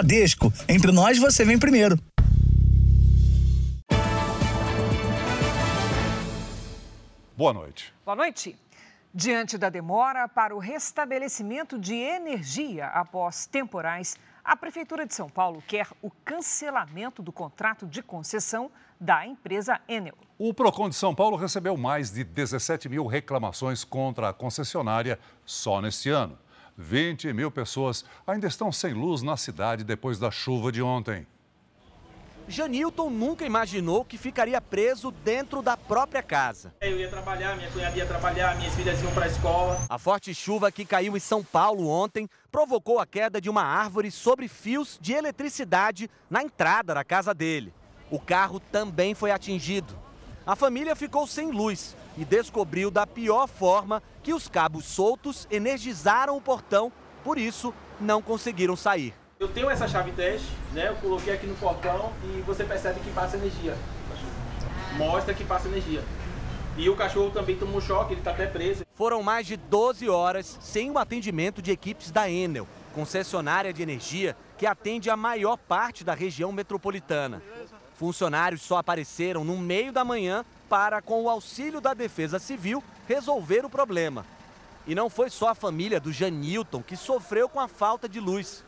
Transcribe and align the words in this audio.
Bradesco. 0.00 0.50
Entre 0.66 0.90
nós, 0.90 1.18
você 1.18 1.44
vem 1.44 1.58
primeiro. 1.58 1.98
Boa 7.36 7.52
noite. 7.52 7.92
Boa 8.04 8.16
noite. 8.16 8.56
Diante 9.12 9.58
da 9.58 9.68
demora 9.68 10.28
para 10.28 10.54
o 10.54 10.58
restabelecimento 10.58 11.78
de 11.78 11.94
energia 11.94 12.86
após 12.86 13.46
temporais, 13.46 14.16
a 14.42 14.56
Prefeitura 14.56 15.04
de 15.04 15.14
São 15.14 15.28
Paulo 15.28 15.62
quer 15.66 15.88
o 16.00 16.10
cancelamento 16.24 17.22
do 17.22 17.32
contrato 17.32 17.86
de 17.86 18.02
concessão 18.02 18.70
da 18.98 19.26
empresa 19.26 19.80
Enel. 19.88 20.16
O 20.38 20.54
PROCON 20.54 20.88
de 20.88 20.94
São 20.94 21.14
Paulo 21.14 21.36
recebeu 21.36 21.76
mais 21.76 22.10
de 22.10 22.24
17 22.24 22.88
mil 22.88 23.06
reclamações 23.06 23.84
contra 23.84 24.30
a 24.30 24.32
concessionária 24.32 25.18
só 25.44 25.82
neste 25.82 26.08
ano. 26.08 26.38
20 26.76 27.32
mil 27.32 27.50
pessoas 27.50 28.04
ainda 28.26 28.46
estão 28.46 28.70
sem 28.72 28.92
luz 28.92 29.22
na 29.22 29.36
cidade 29.36 29.84
depois 29.84 30.18
da 30.18 30.30
chuva 30.30 30.70
de 30.70 30.82
ontem. 30.82 31.26
Janilton 32.50 33.10
nunca 33.10 33.46
imaginou 33.46 34.04
que 34.04 34.18
ficaria 34.18 34.60
preso 34.60 35.12
dentro 35.12 35.62
da 35.62 35.76
própria 35.76 36.20
casa. 36.20 36.74
Eu 36.80 36.98
ia 36.98 37.08
trabalhar, 37.08 37.56
minha 37.56 37.70
cunhada 37.70 37.96
ia 37.96 38.04
trabalhar, 38.04 38.56
minhas 38.56 38.74
filhas 38.74 39.00
iam 39.00 39.12
para 39.12 39.26
a 39.26 39.28
escola. 39.28 39.86
A 39.88 39.98
forte 39.98 40.34
chuva 40.34 40.72
que 40.72 40.84
caiu 40.84 41.16
em 41.16 41.20
São 41.20 41.44
Paulo 41.44 41.88
ontem 41.88 42.28
provocou 42.50 42.98
a 42.98 43.06
queda 43.06 43.40
de 43.40 43.48
uma 43.48 43.62
árvore 43.62 44.10
sobre 44.10 44.48
fios 44.48 44.98
de 45.00 45.12
eletricidade 45.12 46.10
na 46.28 46.42
entrada 46.42 46.92
da 46.92 47.04
casa 47.04 47.32
dele. 47.32 47.72
O 48.10 48.18
carro 48.18 48.58
também 48.58 49.14
foi 49.14 49.30
atingido. 49.30 49.96
A 50.44 50.56
família 50.56 50.96
ficou 50.96 51.28
sem 51.28 51.52
luz 51.52 51.94
e 52.20 52.24
descobriu 52.26 52.90
da 52.90 53.06
pior 53.06 53.48
forma 53.48 54.02
que 54.22 54.34
os 54.34 54.46
cabos 54.46 54.84
soltos 54.84 55.48
energizaram 55.50 56.36
o 56.36 56.40
portão, 56.40 56.92
por 57.24 57.38
isso 57.38 57.72
não 57.98 58.20
conseguiram 58.20 58.76
sair. 58.76 59.14
Eu 59.38 59.48
tenho 59.48 59.70
essa 59.70 59.88
chave 59.88 60.12
teste, 60.12 60.46
né? 60.74 60.88
Eu 60.88 60.96
coloquei 60.96 61.32
aqui 61.32 61.46
no 61.46 61.54
portão 61.54 62.12
e 62.22 62.42
você 62.42 62.62
percebe 62.62 63.00
que 63.00 63.10
passa 63.12 63.38
energia. 63.38 63.74
Mostra 64.98 65.32
que 65.32 65.42
passa 65.44 65.66
energia. 65.68 66.04
E 66.76 66.90
o 66.90 66.94
cachorro 66.94 67.30
também 67.30 67.56
tomou 67.56 67.80
choque, 67.80 68.12
ele 68.12 68.20
está 68.20 68.32
até 68.32 68.44
preso. 68.44 68.84
Foram 68.94 69.22
mais 69.22 69.46
de 69.46 69.56
12 69.56 70.06
horas 70.10 70.58
sem 70.60 70.90
o 70.90 70.98
atendimento 70.98 71.62
de 71.62 71.70
equipes 71.70 72.10
da 72.10 72.30
Enel, 72.30 72.68
concessionária 72.94 73.72
de 73.72 73.82
energia 73.82 74.36
que 74.58 74.66
atende 74.66 75.08
a 75.08 75.16
maior 75.16 75.56
parte 75.56 76.04
da 76.04 76.12
região 76.12 76.52
metropolitana. 76.52 77.42
Funcionários 77.94 78.60
só 78.60 78.76
apareceram 78.76 79.42
no 79.42 79.56
meio 79.56 79.90
da 79.90 80.04
manhã 80.04 80.44
para, 80.70 81.02
com 81.02 81.24
o 81.24 81.28
auxílio 81.28 81.80
da 81.80 81.92
Defesa 81.92 82.38
Civil, 82.38 82.82
resolver 83.08 83.64
o 83.64 83.68
problema. 83.68 84.24
E 84.86 84.94
não 84.94 85.10
foi 85.10 85.28
só 85.28 85.48
a 85.48 85.54
família 85.54 85.98
do 85.98 86.12
Janilton 86.12 86.80
que 86.80 86.96
sofreu 86.96 87.48
com 87.48 87.58
a 87.58 87.66
falta 87.66 88.08
de 88.08 88.20
luz. 88.20 88.64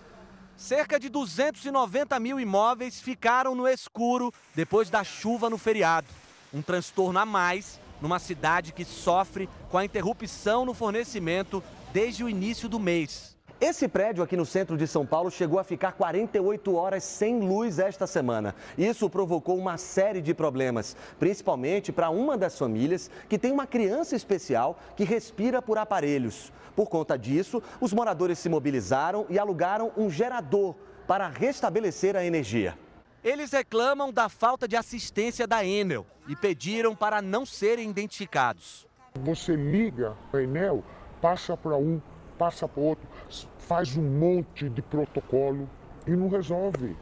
Cerca 0.56 0.98
de 0.98 1.08
290 1.08 2.18
mil 2.18 2.40
imóveis 2.40 3.00
ficaram 3.00 3.54
no 3.54 3.68
escuro 3.68 4.34
depois 4.52 4.90
da 4.90 5.04
chuva 5.04 5.48
no 5.48 5.56
feriado. 5.56 6.08
Um 6.52 6.60
transtorno 6.60 7.20
a 7.20 7.24
mais 7.24 7.80
numa 8.00 8.18
cidade 8.18 8.72
que 8.72 8.84
sofre 8.84 9.48
com 9.70 9.78
a 9.78 9.84
interrupção 9.84 10.64
no 10.64 10.74
fornecimento 10.74 11.62
desde 11.92 12.24
o 12.24 12.28
início 12.28 12.68
do 12.68 12.80
mês. 12.80 13.31
Esse 13.64 13.86
prédio 13.86 14.24
aqui 14.24 14.36
no 14.36 14.44
centro 14.44 14.76
de 14.76 14.88
São 14.88 15.06
Paulo 15.06 15.30
chegou 15.30 15.56
a 15.56 15.62
ficar 15.62 15.92
48 15.92 16.74
horas 16.74 17.04
sem 17.04 17.38
luz 17.38 17.78
esta 17.78 18.08
semana. 18.08 18.56
Isso 18.76 19.08
provocou 19.08 19.56
uma 19.56 19.78
série 19.78 20.20
de 20.20 20.34
problemas, 20.34 20.96
principalmente 21.16 21.92
para 21.92 22.10
uma 22.10 22.36
das 22.36 22.58
famílias 22.58 23.08
que 23.28 23.38
tem 23.38 23.52
uma 23.52 23.64
criança 23.64 24.16
especial 24.16 24.76
que 24.96 25.04
respira 25.04 25.62
por 25.62 25.78
aparelhos. 25.78 26.52
Por 26.74 26.88
conta 26.88 27.16
disso, 27.16 27.62
os 27.80 27.92
moradores 27.92 28.40
se 28.40 28.48
mobilizaram 28.48 29.26
e 29.30 29.38
alugaram 29.38 29.92
um 29.96 30.10
gerador 30.10 30.74
para 31.06 31.28
restabelecer 31.28 32.16
a 32.16 32.24
energia. 32.24 32.76
Eles 33.22 33.52
reclamam 33.52 34.12
da 34.12 34.28
falta 34.28 34.66
de 34.66 34.74
assistência 34.74 35.46
da 35.46 35.64
Enel 35.64 36.04
e 36.26 36.34
pediram 36.34 36.96
para 36.96 37.22
não 37.22 37.46
serem 37.46 37.88
identificados. 37.88 38.88
Você 39.20 39.54
liga 39.54 40.16
a 40.32 40.42
Enel, 40.42 40.82
passa 41.20 41.56
para 41.56 41.76
um, 41.76 42.00
passa 42.42 42.66
para 42.66 42.82
outro, 42.82 43.08
faz 43.56 43.96
um 43.96 44.02
monte 44.02 44.68
de 44.68 44.82
protocolo 44.82 45.70
e 46.04 46.10
não 46.10 46.28
resolve. 46.28 46.96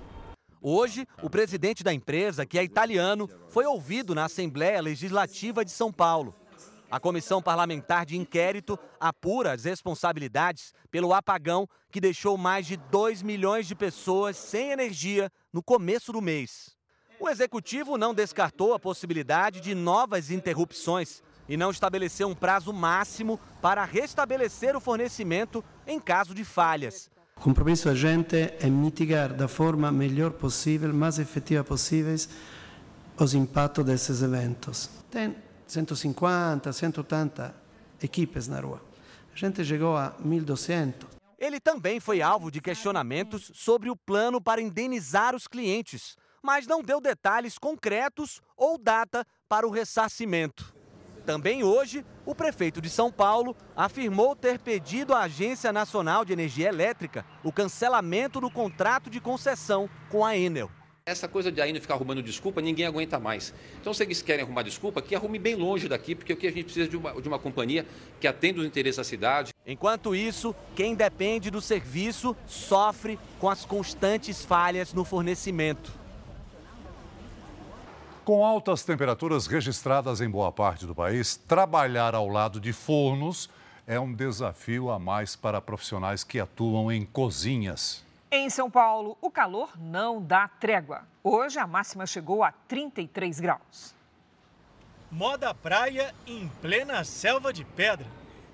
Hoje, 0.60 1.06
o 1.22 1.30
presidente 1.30 1.82
da 1.82 1.94
empresa, 1.94 2.44
que 2.44 2.58
é 2.58 2.62
italiano, 2.62 3.26
foi 3.48 3.64
ouvido 3.64 4.14
na 4.14 4.26
Assembleia 4.26 4.82
Legislativa 4.82 5.64
de 5.64 5.70
São 5.70 5.90
Paulo. 5.90 6.34
A 6.90 7.00
comissão 7.00 7.40
parlamentar 7.40 8.04
de 8.04 8.18
inquérito 8.18 8.78
apura 9.00 9.52
as 9.52 9.64
responsabilidades 9.64 10.74
pelo 10.90 11.14
apagão 11.14 11.66
que 11.90 12.02
deixou 12.02 12.36
mais 12.36 12.66
de 12.66 12.76
2 12.76 13.22
milhões 13.22 13.66
de 13.66 13.74
pessoas 13.74 14.36
sem 14.36 14.72
energia 14.72 15.32
no 15.50 15.62
começo 15.62 16.12
do 16.12 16.20
mês. 16.20 16.76
O 17.18 17.30
executivo 17.30 17.96
não 17.96 18.12
descartou 18.12 18.74
a 18.74 18.78
possibilidade 18.78 19.62
de 19.62 19.74
novas 19.74 20.30
interrupções 20.30 21.22
e 21.50 21.56
não 21.56 21.72
estabeleceu 21.72 22.28
um 22.28 22.34
prazo 22.34 22.72
máximo 22.72 23.38
para 23.60 23.84
restabelecer 23.84 24.76
o 24.76 24.80
fornecimento 24.80 25.64
em 25.84 25.98
caso 25.98 26.32
de 26.32 26.44
falhas. 26.44 27.10
O 27.36 27.40
compromisso 27.40 27.86
da 27.86 27.94
gente 27.94 28.36
é 28.36 28.70
mitigar 28.70 29.34
da 29.34 29.48
forma 29.48 29.90
melhor 29.90 30.30
possível, 30.30 30.94
mais 30.94 31.18
efetiva 31.18 31.64
possível, 31.64 32.14
os 33.18 33.34
impactos 33.34 33.84
desses 33.84 34.22
eventos. 34.22 34.88
Tem 35.10 35.34
150, 35.66 36.72
180 36.72 37.54
equipes 38.00 38.46
na 38.46 38.60
rua. 38.60 38.80
A 39.34 39.36
gente 39.36 39.64
chegou 39.64 39.96
a 39.96 40.12
1.200. 40.24 40.94
Ele 41.36 41.58
também 41.58 41.98
foi 41.98 42.22
alvo 42.22 42.48
de 42.48 42.60
questionamentos 42.60 43.50
sobre 43.54 43.90
o 43.90 43.96
plano 43.96 44.40
para 44.40 44.60
indenizar 44.60 45.34
os 45.34 45.48
clientes, 45.48 46.16
mas 46.40 46.64
não 46.64 46.80
deu 46.80 47.00
detalhes 47.00 47.58
concretos 47.58 48.40
ou 48.56 48.78
data 48.78 49.26
para 49.48 49.66
o 49.66 49.70
ressarcimento. 49.70 50.79
Também 51.24 51.62
hoje, 51.62 52.04
o 52.24 52.34
prefeito 52.34 52.80
de 52.80 52.88
São 52.88 53.10
Paulo 53.10 53.56
afirmou 53.76 54.34
ter 54.34 54.58
pedido 54.58 55.14
à 55.14 55.22
Agência 55.22 55.72
Nacional 55.72 56.24
de 56.24 56.32
Energia 56.32 56.68
Elétrica 56.68 57.24
o 57.44 57.52
cancelamento 57.52 58.40
do 58.40 58.50
contrato 58.50 59.10
de 59.10 59.20
concessão 59.20 59.88
com 60.08 60.24
a 60.24 60.36
Enel. 60.36 60.70
Essa 61.06 61.26
coisa 61.26 61.50
de 61.50 61.60
ainda 61.60 61.80
ficar 61.80 61.94
arrumando 61.94 62.22
desculpa, 62.22 62.60
ninguém 62.60 62.86
aguenta 62.86 63.18
mais. 63.18 63.54
Então, 63.80 63.92
se 63.92 64.02
eles 64.02 64.22
querem 64.22 64.44
arrumar 64.44 64.62
desculpa, 64.62 65.02
que 65.02 65.14
arrume 65.14 65.38
bem 65.38 65.56
longe 65.56 65.88
daqui, 65.88 66.14
porque 66.14 66.32
o 66.32 66.36
que 66.36 66.46
a 66.46 66.52
gente 66.52 66.64
precisa 66.64 66.88
de 66.88 66.96
uma, 66.96 67.20
de 67.20 67.26
uma 67.26 67.38
companhia 67.38 67.86
que 68.20 68.28
atenda 68.28 68.60
os 68.60 68.66
interesses 68.66 68.98
da 68.98 69.04
cidade. 69.04 69.52
Enquanto 69.66 70.14
isso, 70.14 70.54
quem 70.76 70.94
depende 70.94 71.50
do 71.50 71.60
serviço 71.60 72.36
sofre 72.46 73.18
com 73.38 73.48
as 73.48 73.64
constantes 73.64 74.44
falhas 74.44 74.92
no 74.92 75.04
fornecimento. 75.04 75.99
Com 78.24 78.44
altas 78.44 78.84
temperaturas 78.84 79.46
registradas 79.46 80.20
em 80.20 80.28
boa 80.28 80.52
parte 80.52 80.84
do 80.84 80.94
país, 80.94 81.36
trabalhar 81.36 82.14
ao 82.14 82.28
lado 82.28 82.60
de 82.60 82.72
fornos 82.72 83.48
é 83.86 83.98
um 83.98 84.12
desafio 84.12 84.90
a 84.90 84.98
mais 84.98 85.34
para 85.34 85.60
profissionais 85.60 86.22
que 86.22 86.38
atuam 86.38 86.92
em 86.92 87.04
cozinhas. 87.04 88.04
Em 88.30 88.50
São 88.50 88.70
Paulo, 88.70 89.16
o 89.22 89.30
calor 89.30 89.72
não 89.80 90.22
dá 90.22 90.46
trégua. 90.46 91.02
Hoje 91.24 91.58
a 91.58 91.66
máxima 91.66 92.06
chegou 92.06 92.44
a 92.44 92.52
33 92.52 93.40
graus. 93.40 93.94
Moda 95.10 95.54
praia 95.54 96.14
em 96.26 96.46
plena 96.60 97.02
selva 97.04 97.52
de 97.52 97.64
pedra. 97.64 98.06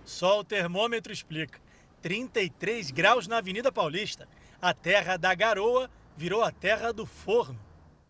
Só 0.05 0.41
o 0.41 0.45
termômetro 0.45 1.13
explica. 1.13 1.61
33 2.01 2.93
graus 2.93 3.27
na 3.27 3.39
Avenida 3.39 3.73
Paulista. 3.73 4.29
A 4.63 4.73
terra 4.73 5.17
da 5.17 5.35
garoa 5.35 5.91
virou 6.17 6.43
a 6.43 6.53
terra 6.53 6.93
do 6.93 7.05
forno. 7.05 7.66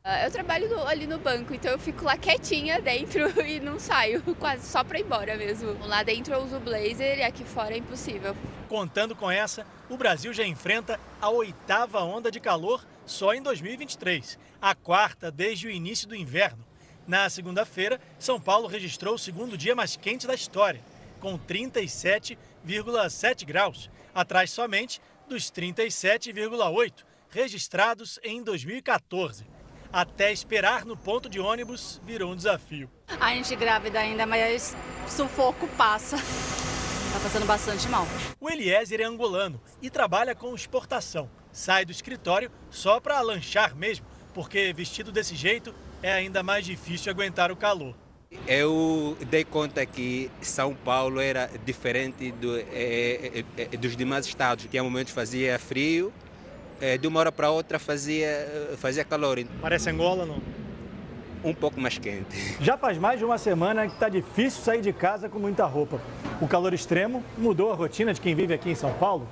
Ah, 0.09 0.25
eu 0.25 0.31
trabalho 0.31 0.69
no, 0.69 0.87
ali 0.87 1.05
no 1.05 1.19
banco, 1.19 1.53
então 1.53 1.73
eu 1.73 1.81
fico 1.81 2.05
lá 2.05 2.17
quietinha 2.17 2.81
dentro 2.81 3.29
e 3.45 3.59
não 3.59 3.77
saio, 3.77 4.23
quase 4.39 4.65
só 4.65 4.85
para 4.85 5.01
ir 5.01 5.03
embora 5.03 5.37
mesmo. 5.37 5.73
Lá 5.85 6.05
dentro 6.05 6.33
eu 6.33 6.45
uso 6.45 6.61
blazer 6.61 7.19
e 7.19 7.25
aqui 7.25 7.45
fora 7.45 7.75
é 7.75 7.79
impossível. 7.79 8.37
Contando 8.69 9.17
com 9.17 9.29
essa, 9.29 9.67
o 9.91 9.97
Brasil 9.97 10.33
já 10.33 10.47
enfrenta 10.47 11.01
a 11.21 11.29
oitava 11.29 12.05
onda 12.05 12.31
de 12.31 12.39
calor 12.39 12.87
só 13.05 13.35
em 13.35 13.43
2023, 13.43 14.39
a 14.63 14.77
quarta 14.77 15.29
desde 15.29 15.67
o 15.67 15.71
início 15.71 16.07
do 16.07 16.15
inverno. 16.15 16.65
Na 17.05 17.29
segunda-feira, 17.29 18.01
São 18.17 18.41
Paulo 18.41 18.69
registrou 18.69 19.17
o 19.17 19.19
segundo 19.19 19.59
dia 19.59 19.75
mais 19.75 19.97
quente 19.97 20.25
da 20.25 20.37
história, 20.37 20.81
com 21.19 21.37
37,7 21.37 23.45
graus, 23.45 23.91
atrás 24.15 24.53
somente 24.53 25.01
dos 25.29 25.51
37,8 25.51 26.93
registrados 27.29 28.21
em 28.23 28.41
2014 28.41 29.56
até 29.93 30.33
esperar 30.33 30.85
no 30.85 30.97
ponto 30.97 31.29
de 31.29 31.41
ônibus 31.41 32.01
virou 32.05 32.33
um 32.33 32.37
desafio. 32.37 32.91
A 33.21 33.35
gente 33.35 33.55
grávida 33.57 33.99
ainda, 33.99 34.27
mas 34.27 34.77
sufoco 35.09 35.67
passa. 35.77 36.17
Tá 36.17 37.21
passando 37.23 37.47
bastante 37.47 37.89
mal. 37.89 38.07
O 38.41 38.51
Eliezer 38.51 39.01
é 39.01 39.05
angolano 39.05 39.61
e 39.81 39.89
trabalha 39.89 40.35
com 40.35 40.55
exportação. 40.55 41.31
Sai 41.51 41.85
do 41.85 41.93
escritório 41.93 42.51
só 42.71 43.01
para 43.01 43.21
lanchar 43.21 43.75
mesmo, 43.75 44.05
porque 44.35 44.73
vestido 44.75 45.11
desse 45.11 45.35
jeito 45.35 45.75
é 46.03 46.13
ainda 46.13 46.43
mais 46.43 46.65
difícil 46.65 47.11
aguentar 47.11 47.51
o 47.51 47.57
calor. 47.57 47.95
Eu 48.47 49.17
dei 49.31 49.45
conta 49.45 49.87
que 49.87 50.31
São 50.43 50.75
Paulo 50.75 51.21
era 51.21 51.51
diferente 51.65 52.33
do, 52.33 52.59
é, 52.59 52.65
é, 52.73 53.45
é, 53.57 53.77
dos 53.77 53.97
demais 53.97 54.27
estados, 54.27 54.67
que 54.67 54.77
a 54.77 54.83
momentos 54.83 55.13
fazia 55.13 55.59
frio 55.59 56.13
é, 56.81 56.99
de 56.99 57.07
uma 57.07 57.21
hora 57.21 57.33
para 57.33 57.51
outra 57.51 57.79
fazia, 57.79 58.77
fazia 58.79 59.05
calor. 59.05 59.39
Parece 59.61 59.91
Angola, 59.91 60.27
não? 60.27 60.41
Um 61.45 61.55
pouco 61.55 61.81
mais 61.81 61.99
quente. 61.99 62.27
Já 62.61 62.77
faz 62.77 62.99
mais 62.99 63.19
de 63.19 63.25
uma 63.25 63.39
semana 63.39 63.87
que 63.87 63.95
está 63.95 64.09
difícil 64.09 64.63
sair 64.63 64.81
de 64.81 64.93
casa 64.93 65.29
com 65.29 65.39
muita 65.39 65.65
roupa. 65.65 66.01
O 66.41 66.49
calor 66.49 66.75
extremo 66.75 67.23
mudou 67.39 67.71
a 67.73 67.75
rotina 67.75 68.13
de 68.13 68.21
quem 68.21 68.35
vive 68.35 68.55
aqui 68.55 68.71
em 68.71 68.75
São 68.75 68.93
Paulo. 68.95 69.29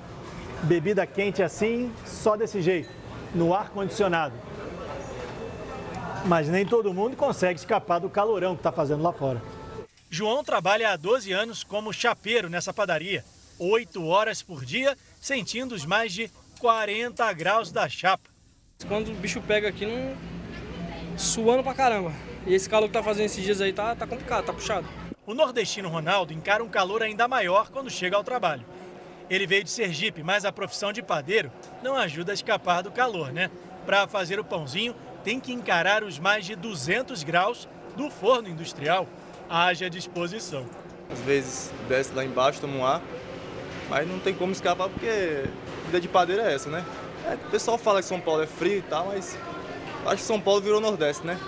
Bebida 0.62 1.06
quente 1.06 1.42
assim, 1.42 1.92
só 2.06 2.36
desse 2.36 2.62
jeito, 2.62 2.88
no 3.34 3.52
ar-condicionado. 3.52 4.34
Mas 6.26 6.48
nem 6.48 6.64
todo 6.64 6.94
mundo 6.94 7.16
consegue 7.16 7.58
escapar 7.58 7.98
do 7.98 8.08
calorão 8.08 8.54
que 8.54 8.60
está 8.60 8.72
fazendo 8.72 9.02
lá 9.02 9.12
fora. 9.12 9.42
João 10.08 10.44
trabalha 10.44 10.90
há 10.90 10.96
12 10.96 11.32
anos 11.32 11.64
como 11.64 11.92
chapeiro 11.92 12.48
nessa 12.48 12.72
padaria. 12.72 13.24
Oito 13.58 14.06
horas 14.06 14.42
por 14.42 14.64
dia, 14.64 14.96
sentindo 15.20 15.74
os 15.74 15.84
mais 15.84 16.12
de 16.12 16.30
40 16.60 17.32
graus 17.32 17.70
da 17.70 17.88
chapa. 17.88 18.30
Quando 18.88 19.10
o 19.10 19.14
bicho 19.14 19.40
pega 19.40 19.68
aqui, 19.68 19.86
não... 19.86 20.16
suando 21.16 21.62
pra 21.62 21.74
caramba. 21.74 22.12
E 22.46 22.54
esse 22.54 22.68
calor 22.68 22.88
que 22.88 22.92
tá 22.92 23.02
fazendo 23.02 23.26
esses 23.26 23.42
dias 23.42 23.60
aí 23.60 23.72
tá, 23.72 23.94
tá 23.94 24.06
complicado, 24.06 24.44
tá 24.44 24.52
puxado. 24.52 24.86
O 25.26 25.32
nordestino 25.32 25.88
Ronaldo 25.88 26.32
encara 26.32 26.62
um 26.62 26.68
calor 26.68 27.02
ainda 27.02 27.26
maior 27.26 27.70
quando 27.70 27.90
chega 27.90 28.16
ao 28.16 28.24
trabalho. 28.24 28.64
Ele 29.30 29.46
veio 29.46 29.64
de 29.64 29.70
Sergipe, 29.70 30.22
mas 30.22 30.44
a 30.44 30.52
profissão 30.52 30.92
de 30.92 31.02
padeiro 31.02 31.50
não 31.82 31.96
ajuda 31.96 32.32
a 32.32 32.34
escapar 32.34 32.82
do 32.82 32.90
calor, 32.90 33.32
né? 33.32 33.50
Para 33.86 34.06
fazer 34.06 34.38
o 34.38 34.44
pãozinho, 34.44 34.94
tem 35.22 35.40
que 35.40 35.52
encarar 35.52 36.04
os 36.04 36.18
mais 36.18 36.44
de 36.44 36.54
200 36.54 37.22
graus 37.22 37.66
do 37.96 38.10
forno 38.10 38.48
industrial. 38.48 39.08
Haja 39.48 39.88
disposição. 39.88 40.66
Às 41.10 41.20
vezes 41.20 41.72
desce 41.88 42.12
lá 42.12 42.24
embaixo, 42.24 42.60
toma 42.60 42.76
um 42.76 42.84
ar, 42.84 43.00
mas 43.88 44.08
não 44.08 44.18
tem 44.18 44.34
como 44.34 44.52
escapar 44.52 44.88
porque 44.88 45.06
a 45.06 45.86
vida 45.86 46.00
de 46.00 46.08
padeiro 46.08 46.42
é 46.42 46.54
essa, 46.54 46.68
né? 46.68 46.84
É, 47.26 47.34
o 47.34 47.50
pessoal 47.50 47.78
fala 47.78 48.00
que 48.00 48.08
São 48.08 48.20
Paulo 48.20 48.42
é 48.42 48.46
frio 48.46 48.78
e 48.78 48.82
tal, 48.82 49.06
mas 49.06 49.36
acho 50.06 50.16
que 50.16 50.22
São 50.22 50.40
Paulo 50.40 50.60
virou 50.60 50.80
Nordeste, 50.80 51.26
né? 51.26 51.38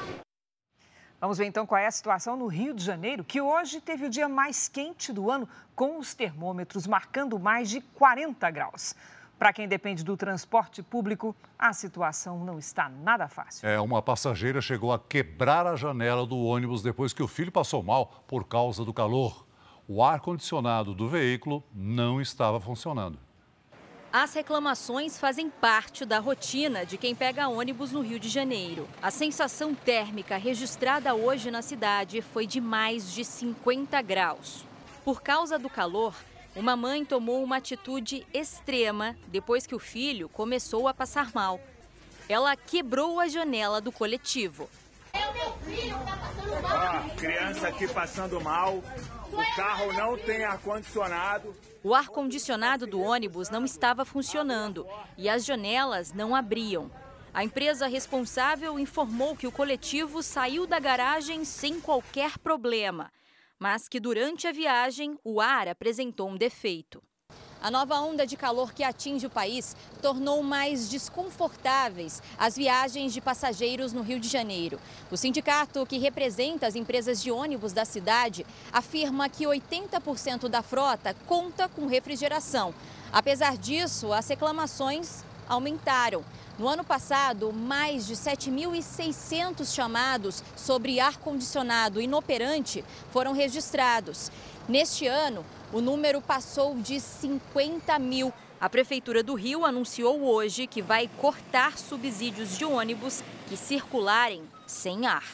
Vamos 1.21 1.39
ver 1.39 1.47
então 1.47 1.67
qual 1.67 1.81
é 1.81 1.87
a 1.87 1.91
situação 1.91 2.37
no 2.37 2.47
Rio 2.47 2.75
de 2.75 2.85
Janeiro, 2.85 3.25
que 3.25 3.41
hoje 3.41 3.81
teve 3.81 4.05
o 4.07 4.11
dia 4.11 4.29
mais 4.29 4.69
quente 4.69 5.13
do 5.13 5.31
ano, 5.31 5.49
com 5.75 5.99
os 5.99 6.15
termômetros 6.15 6.87
marcando 6.87 7.39
mais 7.39 7.71
de 7.71 7.81
40 7.81 8.51
graus. 8.51 8.95
Para 9.39 9.53
quem 9.53 9.69
depende 9.69 10.03
do 10.03 10.17
transporte 10.17 10.83
público, 10.83 11.35
a 11.59 11.73
situação 11.73 12.45
não 12.45 12.59
está 12.59 12.89
nada 12.89 13.29
fácil. 13.29 13.69
É, 13.69 13.79
uma 13.81 14.01
passageira 14.03 14.61
chegou 14.61 14.93
a 14.93 14.99
quebrar 14.99 15.67
a 15.67 15.77
janela 15.77 16.27
do 16.27 16.39
ônibus 16.39 16.83
depois 16.83 17.13
que 17.13 17.23
o 17.23 17.29
filho 17.29 17.53
passou 17.53 17.83
mal 17.83 18.25
por 18.27 18.45
causa 18.45 18.85
do 18.85 18.93
calor. 18.93 19.46
O 19.89 20.03
ar-condicionado 20.03 20.93
do 20.95 21.09
veículo 21.09 21.63
não 21.73 22.21
estava 22.21 22.61
funcionando. 22.61 23.19
As 24.13 24.35
reclamações 24.35 25.19
fazem 25.19 25.49
parte 25.49 26.05
da 26.05 26.19
rotina 26.19 26.85
de 26.85 26.97
quem 26.97 27.15
pega 27.15 27.49
ônibus 27.49 27.93
no 27.93 28.01
Rio 28.01 28.19
de 28.19 28.29
Janeiro. 28.29 28.89
A 29.01 29.13
sensação 29.13 29.75
térmica 29.75 30.37
registrada 30.37 31.15
hoje 31.15 31.51
na 31.53 31.63
cidade 31.63 32.21
foi 32.21 32.47
de 32.47 32.61
mais 32.61 33.13
de 33.13 33.25
50 33.25 34.01
graus. 34.03 34.65
Por 35.05 35.23
causa 35.23 35.57
do 35.57 35.71
calor, 35.71 36.15
uma 36.57 36.75
mãe 36.75 37.05
tomou 37.05 37.45
uma 37.45 37.59
atitude 37.59 38.27
extrema 38.35 39.15
depois 39.29 39.67
que 39.67 39.75
o 39.75 39.79
filho 39.79 40.29
começou 40.29 40.89
a 40.89 40.95
passar 40.95 41.31
mal. 41.33 41.61
Ela 42.29 42.57
quebrou 42.57 43.21
a 43.21 43.29
janela 43.29 43.81
do 43.81 43.93
coletivo. 43.93 44.69
É 45.13 45.29
o 45.29 45.33
meu 45.33 45.53
filho 45.59 45.97
que 45.97 46.05
tá 46.05 46.17
passando 46.17 46.63
mal. 46.63 46.77
Ah, 46.77 47.11
criança 47.17 47.69
aqui 47.69 47.87
passando 47.87 48.41
mal. 48.41 48.83
O 49.37 49.55
carro 49.55 49.93
não 49.93 50.17
tem 50.17 50.45
ar-condicionado. 50.45 51.55
O 51.85 51.95
ar-condicionado 51.95 52.87
do 52.87 52.99
ônibus 53.03 53.51
não 53.51 53.67
estava 53.67 54.03
funcionando 54.03 54.87
e 55.19 55.29
as 55.29 55.45
janelas 55.45 56.11
não 56.11 56.35
abriam. 56.35 56.91
A 57.35 57.45
empresa 57.45 57.87
responsável 57.87 58.79
informou 58.79 59.37
que 59.37 59.47
o 59.47 59.53
coletivo 59.53 60.23
saiu 60.23 60.67
da 60.67 60.79
garagem 60.79 61.45
sem 61.45 61.79
qualquer 61.79 62.39
problema, 62.39 63.13
mas 63.59 63.91
que 63.91 64.01
durante 64.01 64.47
a 64.47 64.53
viagem 64.53 65.19
o 65.23 65.39
ar 65.39 65.69
apresentou 65.69 66.31
um 66.31 66.37
defeito. 66.37 67.03
A 67.63 67.71
nova 67.71 67.99
onda 68.01 68.27
de 68.27 68.37
calor 68.37 68.73
que 68.73 68.85
atinge 68.85 69.27
o 69.27 69.31
país 69.31 69.75
tornou 70.03 70.43
mais 70.43 70.89
desconfortáveis 70.89 72.23
as 72.39 72.57
viagens 72.57 73.13
de 73.13 73.21
passageiros 73.21 73.93
no 73.93 74.03
Rio 74.03 74.21
de 74.21 74.29
Janeiro. 74.29 74.79
O 75.11 75.17
sindicato 75.17 75.87
que 75.87 75.99
representa 75.99 76.67
as 76.67 76.77
empresas 76.77 77.23
de 77.23 77.31
ônibus 77.31 77.73
da 77.73 77.85
cidade 77.85 78.47
afirma 78.73 79.29
que 79.29 79.45
80% 79.45 80.49
da 80.49 80.63
frota 80.63 81.17
conta 81.27 81.69
com 81.69 81.87
refrigeração. 81.87 82.75
Apesar 83.13 83.57
disso, 83.57 84.13
as 84.13 84.29
reclamações 84.29 85.25
aumentaram. 85.49 86.25
No 86.59 86.69
ano 86.69 86.85
passado, 86.85 87.53
mais 87.53 88.07
de 88.07 88.15
7.600 88.15 89.75
chamados 89.75 90.43
sobre 90.57 90.99
ar-condicionado 90.99 92.01
inoperante 92.01 92.85
foram 93.11 93.33
registrados. 93.33 94.31
Neste 94.69 95.07
ano, 95.07 95.45
o 95.73 95.81
número 95.81 96.21
passou 96.21 96.77
de 96.77 97.01
50 97.01 97.99
mil. 97.99 98.33
A 98.61 98.69
Prefeitura 98.69 99.23
do 99.23 99.35
Rio 99.35 99.65
anunciou 99.65 100.23
hoje 100.23 100.67
que 100.67 100.81
vai 100.81 101.11
cortar 101.19 101.77
subsídios 101.77 102.57
de 102.57 102.65
ônibus 102.65 103.23
que 103.49 103.57
circularem 103.57 104.43
sem 104.67 105.07
ar. 105.07 105.25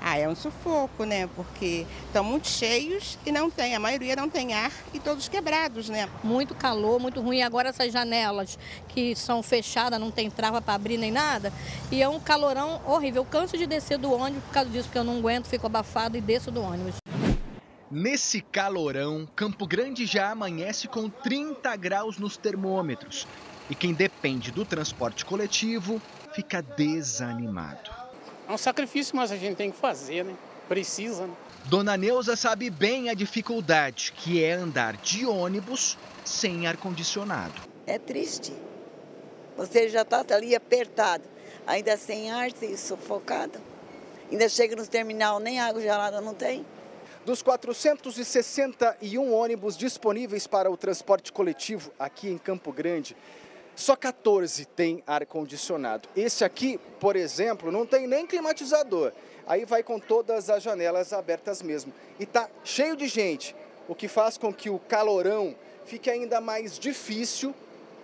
Ah, 0.00 0.16
é 0.16 0.26
um 0.26 0.34
sufoco, 0.34 1.04
né? 1.04 1.28
Porque 1.36 1.86
estão 2.06 2.24
muito 2.24 2.48
cheios 2.48 3.18
e 3.26 3.30
não 3.30 3.50
tem, 3.50 3.74
a 3.74 3.80
maioria 3.80 4.16
não 4.16 4.30
tem 4.30 4.54
ar 4.54 4.72
e 4.94 4.98
todos 4.98 5.28
quebrados, 5.28 5.90
né? 5.90 6.08
Muito 6.24 6.54
calor, 6.54 6.98
muito 6.98 7.20
ruim. 7.20 7.42
Agora 7.42 7.68
essas 7.68 7.92
janelas 7.92 8.58
que 8.88 9.14
são 9.14 9.42
fechadas, 9.42 10.00
não 10.00 10.10
tem 10.10 10.30
trava 10.30 10.62
para 10.62 10.74
abrir 10.74 10.96
nem 10.96 11.10
nada. 11.10 11.52
E 11.92 12.02
é 12.02 12.08
um 12.08 12.18
calorão 12.18 12.80
horrível. 12.86 13.22
Eu 13.22 13.26
canso 13.26 13.58
de 13.58 13.66
descer 13.66 13.98
do 13.98 14.12
ônibus 14.12 14.44
por 14.44 14.54
causa 14.54 14.70
disso, 14.70 14.84
porque 14.84 14.98
eu 14.98 15.04
não 15.04 15.18
aguento, 15.18 15.46
fico 15.46 15.66
abafado 15.66 16.16
e 16.16 16.20
desço 16.20 16.50
do 16.50 16.62
ônibus. 16.62 16.94
Nesse 17.90 18.40
calorão, 18.40 19.28
Campo 19.34 19.66
Grande 19.66 20.06
já 20.06 20.30
amanhece 20.30 20.86
com 20.86 21.10
30 21.10 21.74
graus 21.74 22.18
nos 22.18 22.36
termômetros. 22.36 23.26
E 23.68 23.74
quem 23.74 23.92
depende 23.92 24.52
do 24.52 24.64
transporte 24.64 25.24
coletivo 25.24 26.00
fica 26.32 26.62
desanimado. 26.62 27.90
É 28.48 28.52
um 28.52 28.56
sacrifício, 28.56 29.16
mas 29.16 29.32
a 29.32 29.36
gente 29.36 29.56
tem 29.56 29.72
que 29.72 29.76
fazer, 29.76 30.24
né? 30.24 30.36
Precisa, 30.68 31.26
né? 31.26 31.34
Dona 31.64 31.96
Neuza 31.96 32.36
sabe 32.36 32.70
bem 32.70 33.10
a 33.10 33.14
dificuldade 33.14 34.12
que 34.16 34.40
é 34.40 34.52
andar 34.52 34.96
de 34.96 35.26
ônibus 35.26 35.98
sem 36.24 36.68
ar-condicionado. 36.68 37.60
É 37.88 37.98
triste. 37.98 38.52
Você 39.56 39.88
já 39.88 40.02
está 40.02 40.24
ali 40.32 40.54
apertado, 40.54 41.24
ainda 41.66 41.96
sem 41.96 42.30
ar, 42.30 42.50
sufocado. 42.76 43.58
Ainda 44.30 44.48
chega 44.48 44.76
no 44.76 44.86
terminal, 44.86 45.40
nem 45.40 45.58
água 45.58 45.82
gelada 45.82 46.20
não 46.20 46.34
tem. 46.34 46.64
Dos 47.24 47.42
461 47.42 49.34
ônibus 49.34 49.76
disponíveis 49.76 50.46
para 50.46 50.70
o 50.70 50.76
transporte 50.76 51.30
coletivo 51.30 51.92
aqui 51.98 52.28
em 52.28 52.38
Campo 52.38 52.72
Grande, 52.72 53.14
só 53.76 53.94
14 53.94 54.64
tem 54.64 55.02
ar-condicionado. 55.06 56.08
Esse 56.16 56.44
aqui, 56.44 56.80
por 56.98 57.16
exemplo, 57.16 57.70
não 57.70 57.84
tem 57.84 58.06
nem 58.06 58.26
climatizador. 58.26 59.12
Aí 59.46 59.66
vai 59.66 59.82
com 59.82 59.98
todas 59.98 60.48
as 60.48 60.62
janelas 60.62 61.12
abertas 61.12 61.60
mesmo. 61.60 61.92
E 62.18 62.24
tá 62.24 62.48
cheio 62.64 62.96
de 62.96 63.06
gente, 63.06 63.54
o 63.86 63.94
que 63.94 64.08
faz 64.08 64.38
com 64.38 64.52
que 64.52 64.70
o 64.70 64.78
calorão 64.78 65.54
fique 65.84 66.08
ainda 66.08 66.40
mais 66.40 66.78
difícil 66.78 67.54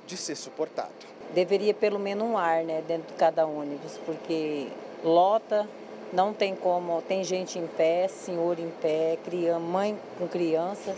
de 0.06 0.16
ser 0.16 0.36
suportado. 0.36 0.92
Deveria 1.34 1.72
pelo 1.72 1.98
menos 1.98 2.26
um 2.26 2.36
ar, 2.36 2.64
né, 2.64 2.82
dentro 2.86 3.08
de 3.08 3.14
cada 3.14 3.46
ônibus, 3.46 3.98
porque 4.04 4.68
lota, 5.02 5.68
não 6.12 6.32
tem 6.32 6.54
como, 6.54 7.02
tem 7.02 7.24
gente 7.24 7.58
em 7.58 7.66
pé, 7.66 8.08
senhor 8.08 8.58
em 8.58 8.70
pé, 8.70 9.18
criança, 9.24 9.58
mãe 9.58 9.98
com 10.18 10.28
criança. 10.28 10.96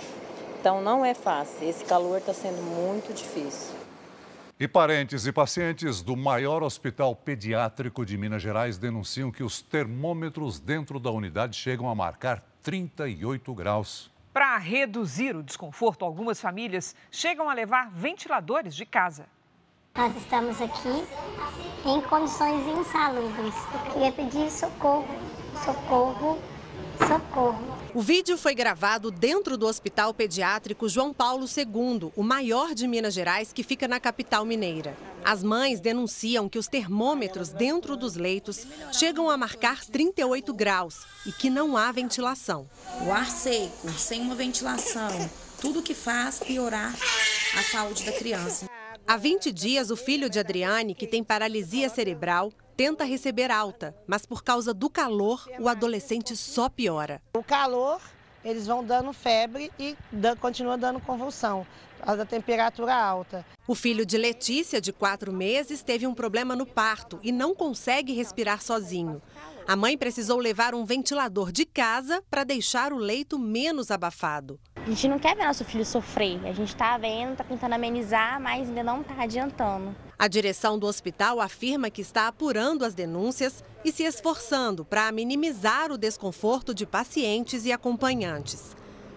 Então 0.60 0.80
não 0.80 1.04
é 1.04 1.14
fácil. 1.14 1.68
Esse 1.68 1.84
calor 1.84 2.18
está 2.18 2.34
sendo 2.34 2.60
muito 2.62 3.14
difícil. 3.14 3.74
E 4.60 4.66
parentes 4.66 5.24
e 5.24 5.32
pacientes 5.32 6.02
do 6.02 6.16
maior 6.16 6.64
hospital 6.64 7.14
pediátrico 7.14 8.04
de 8.04 8.18
Minas 8.18 8.42
Gerais 8.42 8.76
denunciam 8.76 9.30
que 9.30 9.44
os 9.44 9.62
termômetros 9.62 10.58
dentro 10.58 10.98
da 10.98 11.12
unidade 11.12 11.56
chegam 11.56 11.88
a 11.88 11.94
marcar 11.94 12.42
38 12.62 13.54
graus. 13.54 14.10
Para 14.32 14.58
reduzir 14.58 15.36
o 15.36 15.44
desconforto, 15.44 16.04
algumas 16.04 16.40
famílias 16.40 16.94
chegam 17.10 17.48
a 17.48 17.54
levar 17.54 17.90
ventiladores 17.90 18.74
de 18.74 18.84
casa. 18.84 19.26
Nós 19.98 20.16
estamos 20.16 20.62
aqui 20.62 21.04
em 21.84 22.00
condições 22.02 22.64
insalubres. 22.68 23.52
Eu 23.74 23.92
queria 23.92 24.12
pedir 24.12 24.48
socorro, 24.48 25.08
socorro, 25.64 26.38
socorro. 26.96 27.78
O 27.92 28.00
vídeo 28.00 28.38
foi 28.38 28.54
gravado 28.54 29.10
dentro 29.10 29.58
do 29.58 29.66
Hospital 29.66 30.14
Pediátrico 30.14 30.88
João 30.88 31.12
Paulo 31.12 31.46
II, 31.46 32.12
o 32.14 32.22
maior 32.22 32.76
de 32.76 32.86
Minas 32.86 33.12
Gerais, 33.12 33.52
que 33.52 33.64
fica 33.64 33.88
na 33.88 33.98
capital 33.98 34.44
mineira. 34.44 34.96
As 35.24 35.42
mães 35.42 35.80
denunciam 35.80 36.48
que 36.48 36.60
os 36.60 36.68
termômetros 36.68 37.48
dentro 37.48 37.96
dos 37.96 38.14
leitos 38.14 38.68
chegam 38.92 39.28
a 39.28 39.36
marcar 39.36 39.84
38 39.84 40.54
graus 40.54 41.04
e 41.26 41.32
que 41.32 41.50
não 41.50 41.76
há 41.76 41.90
ventilação. 41.90 42.70
O 43.04 43.10
ar 43.10 43.28
seco, 43.28 43.90
sem 43.90 44.20
uma 44.20 44.36
ventilação, 44.36 45.10
tudo 45.60 45.82
que 45.82 45.92
faz 45.92 46.38
piorar 46.38 46.94
a 47.58 47.62
saúde 47.64 48.04
da 48.04 48.12
criança. 48.12 48.77
Há 49.10 49.16
20 49.16 49.50
dias, 49.50 49.90
o 49.90 49.96
filho 49.96 50.28
de 50.28 50.38
Adriane, 50.38 50.94
que 50.94 51.06
tem 51.06 51.24
paralisia 51.24 51.88
cerebral, 51.88 52.52
tenta 52.76 53.04
receber 53.04 53.50
alta, 53.50 53.96
mas 54.06 54.26
por 54.26 54.44
causa 54.44 54.74
do 54.74 54.90
calor, 54.90 55.48
o 55.58 55.66
adolescente 55.66 56.36
só 56.36 56.68
piora. 56.68 57.18
O 57.32 57.42
calor, 57.42 58.02
eles 58.44 58.66
vão 58.66 58.84
dando 58.84 59.10
febre 59.14 59.72
e 59.78 59.96
continua 60.38 60.76
dando 60.76 61.00
convulsão, 61.00 61.66
por 61.96 62.04
causa 62.04 62.18
da 62.18 62.26
temperatura 62.26 62.94
alta. 62.94 63.46
O 63.66 63.74
filho 63.74 64.04
de 64.04 64.18
Letícia, 64.18 64.78
de 64.78 64.92
quatro 64.92 65.32
meses, 65.32 65.82
teve 65.82 66.06
um 66.06 66.12
problema 66.12 66.54
no 66.54 66.66
parto 66.66 67.18
e 67.22 67.32
não 67.32 67.54
consegue 67.54 68.12
respirar 68.12 68.62
sozinho. 68.62 69.22
A 69.68 69.76
mãe 69.76 69.98
precisou 69.98 70.38
levar 70.38 70.74
um 70.74 70.82
ventilador 70.82 71.52
de 71.52 71.66
casa 71.66 72.24
para 72.30 72.42
deixar 72.42 72.90
o 72.90 72.96
leito 72.96 73.38
menos 73.38 73.90
abafado. 73.90 74.58
A 74.74 74.88
gente 74.88 75.06
não 75.06 75.18
quer 75.18 75.36
ver 75.36 75.44
nosso 75.44 75.62
filho 75.62 75.84
sofrer. 75.84 76.40
A 76.46 76.54
gente 76.54 76.68
está 76.68 76.96
vendo, 76.96 77.32
está 77.32 77.44
tentando 77.44 77.74
amenizar, 77.74 78.40
mas 78.40 78.66
ainda 78.66 78.82
não 78.82 79.02
está 79.02 79.22
adiantando. 79.22 79.94
A 80.18 80.26
direção 80.26 80.78
do 80.78 80.86
hospital 80.86 81.38
afirma 81.38 81.90
que 81.90 82.00
está 82.00 82.28
apurando 82.28 82.82
as 82.82 82.94
denúncias 82.94 83.62
e 83.84 83.92
se 83.92 84.04
esforçando 84.04 84.86
para 84.86 85.12
minimizar 85.12 85.92
o 85.92 85.98
desconforto 85.98 86.72
de 86.72 86.86
pacientes 86.86 87.66
e 87.66 87.70
acompanhantes. 87.70 88.74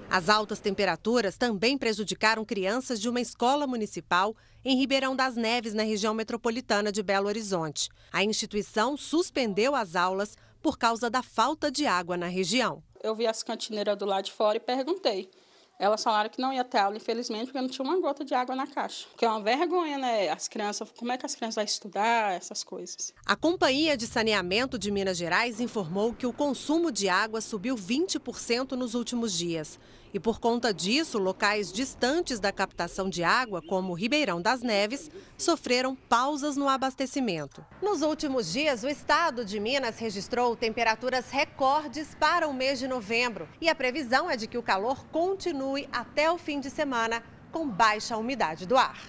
As 0.09 0.27
altas 0.27 0.59
temperaturas 0.59 1.37
também 1.37 1.77
prejudicaram 1.77 2.43
crianças 2.43 2.99
de 2.99 3.07
uma 3.07 3.21
escola 3.21 3.65
municipal 3.65 4.35
em 4.63 4.77
Ribeirão 4.77 5.15
das 5.15 5.35
Neves, 5.35 5.73
na 5.73 5.83
região 5.83 6.13
metropolitana 6.13 6.91
de 6.91 7.01
Belo 7.01 7.27
Horizonte. 7.27 7.89
A 8.11 8.23
instituição 8.23 8.95
suspendeu 8.95 9.75
as 9.75 9.95
aulas 9.95 10.37
por 10.61 10.77
causa 10.77 11.09
da 11.09 11.23
falta 11.23 11.71
de 11.71 11.85
água 11.85 12.15
na 12.15 12.27
região. 12.27 12.83
Eu 13.03 13.15
vi 13.15 13.25
as 13.25 13.41
cantineiras 13.41 13.97
do 13.97 14.05
lado 14.05 14.25
de 14.25 14.31
fora 14.31 14.57
e 14.57 14.59
perguntei. 14.59 15.29
Elas 15.81 16.03
falaram 16.03 16.29
que 16.29 16.39
não 16.39 16.53
ia 16.53 16.63
ter 16.63 16.77
aula, 16.77 16.95
infelizmente, 16.95 17.45
porque 17.45 17.59
não 17.59 17.67
tinha 17.67 17.83
uma 17.83 17.99
gota 17.99 18.23
de 18.23 18.35
água 18.35 18.55
na 18.55 18.67
caixa. 18.67 19.07
Que 19.17 19.25
é 19.25 19.27
uma 19.27 19.41
vergonha, 19.41 19.97
né? 19.97 20.29
As 20.29 20.47
crianças, 20.47 20.87
como 20.95 21.11
é 21.11 21.17
que 21.17 21.25
as 21.25 21.33
crianças 21.33 21.55
vão 21.55 21.63
estudar, 21.63 22.33
essas 22.33 22.63
coisas. 22.63 23.11
A 23.25 23.35
Companhia 23.35 23.97
de 23.97 24.05
Saneamento 24.05 24.77
de 24.77 24.91
Minas 24.91 25.17
Gerais 25.17 25.59
informou 25.59 26.13
que 26.13 26.27
o 26.27 26.31
consumo 26.31 26.91
de 26.91 27.09
água 27.09 27.41
subiu 27.41 27.75
20% 27.75 28.73
nos 28.73 28.93
últimos 28.93 29.35
dias. 29.35 29.79
E 30.13 30.19
por 30.19 30.39
conta 30.39 30.73
disso, 30.73 31.17
locais 31.17 31.71
distantes 31.71 32.39
da 32.39 32.51
captação 32.51 33.09
de 33.09 33.23
água, 33.23 33.61
como 33.61 33.93
Ribeirão 33.93 34.41
das 34.41 34.61
Neves, 34.61 35.09
sofreram 35.37 35.95
pausas 35.95 36.57
no 36.57 36.67
abastecimento. 36.67 37.65
Nos 37.81 38.01
últimos 38.01 38.51
dias, 38.51 38.83
o 38.83 38.89
estado 38.89 39.45
de 39.45 39.59
Minas 39.59 39.99
registrou 39.99 40.55
temperaturas 40.55 41.29
recordes 41.29 42.15
para 42.19 42.47
o 42.47 42.53
mês 42.53 42.79
de 42.79 42.87
novembro. 42.87 43.47
E 43.61 43.69
a 43.69 43.75
previsão 43.75 44.29
é 44.29 44.35
de 44.35 44.47
que 44.47 44.57
o 44.57 44.63
calor 44.63 45.05
continue 45.05 45.87
até 45.91 46.29
o 46.29 46.37
fim 46.37 46.59
de 46.59 46.69
semana, 46.69 47.23
com 47.51 47.67
baixa 47.67 48.17
umidade 48.17 48.65
do 48.65 48.77
ar. 48.77 48.99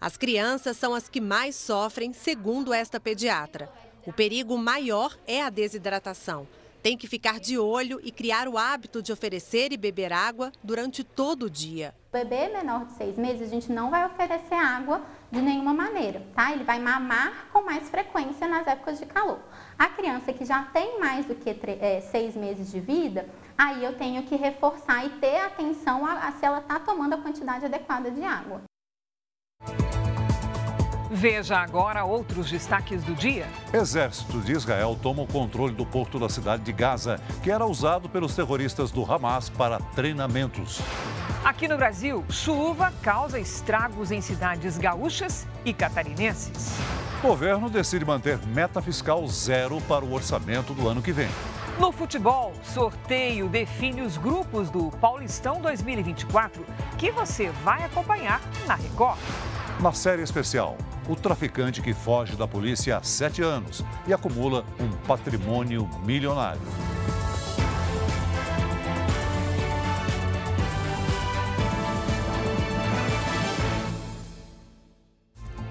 As 0.00 0.16
crianças 0.16 0.76
são 0.76 0.94
as 0.94 1.08
que 1.08 1.20
mais 1.20 1.56
sofrem, 1.56 2.12
segundo 2.12 2.72
esta 2.72 3.00
pediatra. 3.00 3.72
O 4.06 4.12
perigo 4.12 4.58
maior 4.58 5.16
é 5.26 5.42
a 5.42 5.48
desidratação. 5.48 6.46
Tem 6.84 6.98
que 6.98 7.06
ficar 7.06 7.40
de 7.40 7.58
olho 7.58 7.98
e 8.04 8.12
criar 8.12 8.46
o 8.46 8.58
hábito 8.58 9.00
de 9.00 9.10
oferecer 9.10 9.72
e 9.72 9.76
beber 9.78 10.12
água 10.12 10.52
durante 10.62 11.02
todo 11.02 11.44
o 11.44 11.50
dia. 11.50 11.94
Bebê 12.12 12.48
menor 12.48 12.84
de 12.84 12.92
seis 12.92 13.16
meses, 13.16 13.40
a 13.40 13.50
gente 13.50 13.72
não 13.72 13.90
vai 13.90 14.04
oferecer 14.04 14.54
água 14.54 15.00
de 15.32 15.40
nenhuma 15.40 15.72
maneira, 15.72 16.22
tá? 16.34 16.52
Ele 16.52 16.62
vai 16.62 16.78
mamar 16.78 17.48
com 17.50 17.62
mais 17.62 17.88
frequência 17.88 18.46
nas 18.46 18.66
épocas 18.66 18.98
de 18.98 19.06
calor. 19.06 19.40
A 19.78 19.86
criança 19.86 20.30
que 20.34 20.44
já 20.44 20.64
tem 20.74 21.00
mais 21.00 21.24
do 21.24 21.34
que 21.34 21.56
é, 21.80 22.02
seis 22.02 22.36
meses 22.36 22.70
de 22.70 22.80
vida, 22.80 23.30
aí 23.56 23.82
eu 23.82 23.96
tenho 23.96 24.22
que 24.24 24.36
reforçar 24.36 25.06
e 25.06 25.10
ter 25.18 25.40
atenção 25.40 26.04
a, 26.04 26.28
a 26.28 26.32
se 26.32 26.44
ela 26.44 26.58
está 26.58 26.78
tomando 26.78 27.14
a 27.14 27.22
quantidade 27.22 27.64
adequada 27.64 28.10
de 28.10 28.22
água. 28.22 28.60
Veja 31.14 31.58
agora 31.58 32.04
outros 32.04 32.50
destaques 32.50 33.04
do 33.04 33.14
dia. 33.14 33.46
Exército 33.72 34.40
de 34.40 34.50
Israel 34.50 34.98
toma 35.00 35.22
o 35.22 35.26
controle 35.28 35.72
do 35.72 35.86
porto 35.86 36.18
da 36.18 36.28
cidade 36.28 36.64
de 36.64 36.72
Gaza, 36.72 37.20
que 37.40 37.52
era 37.52 37.64
usado 37.64 38.08
pelos 38.08 38.34
terroristas 38.34 38.90
do 38.90 39.04
Hamas 39.04 39.48
para 39.48 39.78
treinamentos. 39.78 40.80
Aqui 41.44 41.68
no 41.68 41.76
Brasil, 41.76 42.24
chuva 42.28 42.92
causa 43.00 43.38
estragos 43.38 44.10
em 44.10 44.20
cidades 44.20 44.76
gaúchas 44.76 45.46
e 45.64 45.72
catarinenses. 45.72 46.76
O 47.22 47.28
governo 47.28 47.70
decide 47.70 48.04
manter 48.04 48.44
meta 48.48 48.82
fiscal 48.82 49.24
zero 49.28 49.80
para 49.82 50.04
o 50.04 50.12
orçamento 50.12 50.74
do 50.74 50.88
ano 50.88 51.00
que 51.00 51.12
vem. 51.12 51.28
No 51.78 51.92
futebol, 51.92 52.52
sorteio 52.64 53.48
define 53.48 54.02
os 54.02 54.16
grupos 54.16 54.68
do 54.68 54.90
Paulistão 55.00 55.60
2024, 55.60 56.66
que 56.98 57.12
você 57.12 57.50
vai 57.62 57.84
acompanhar 57.84 58.40
na 58.66 58.74
Record. 58.74 59.20
Na 59.80 59.92
série 59.92 60.22
especial, 60.22 60.76
o 61.08 61.14
traficante 61.14 61.82
que 61.82 61.92
foge 61.92 62.36
da 62.36 62.46
polícia 62.46 62.96
há 62.96 63.02
sete 63.02 63.42
anos 63.42 63.84
e 64.06 64.12
acumula 64.12 64.64
um 64.80 64.90
patrimônio 65.06 65.88
milionário. 66.04 66.60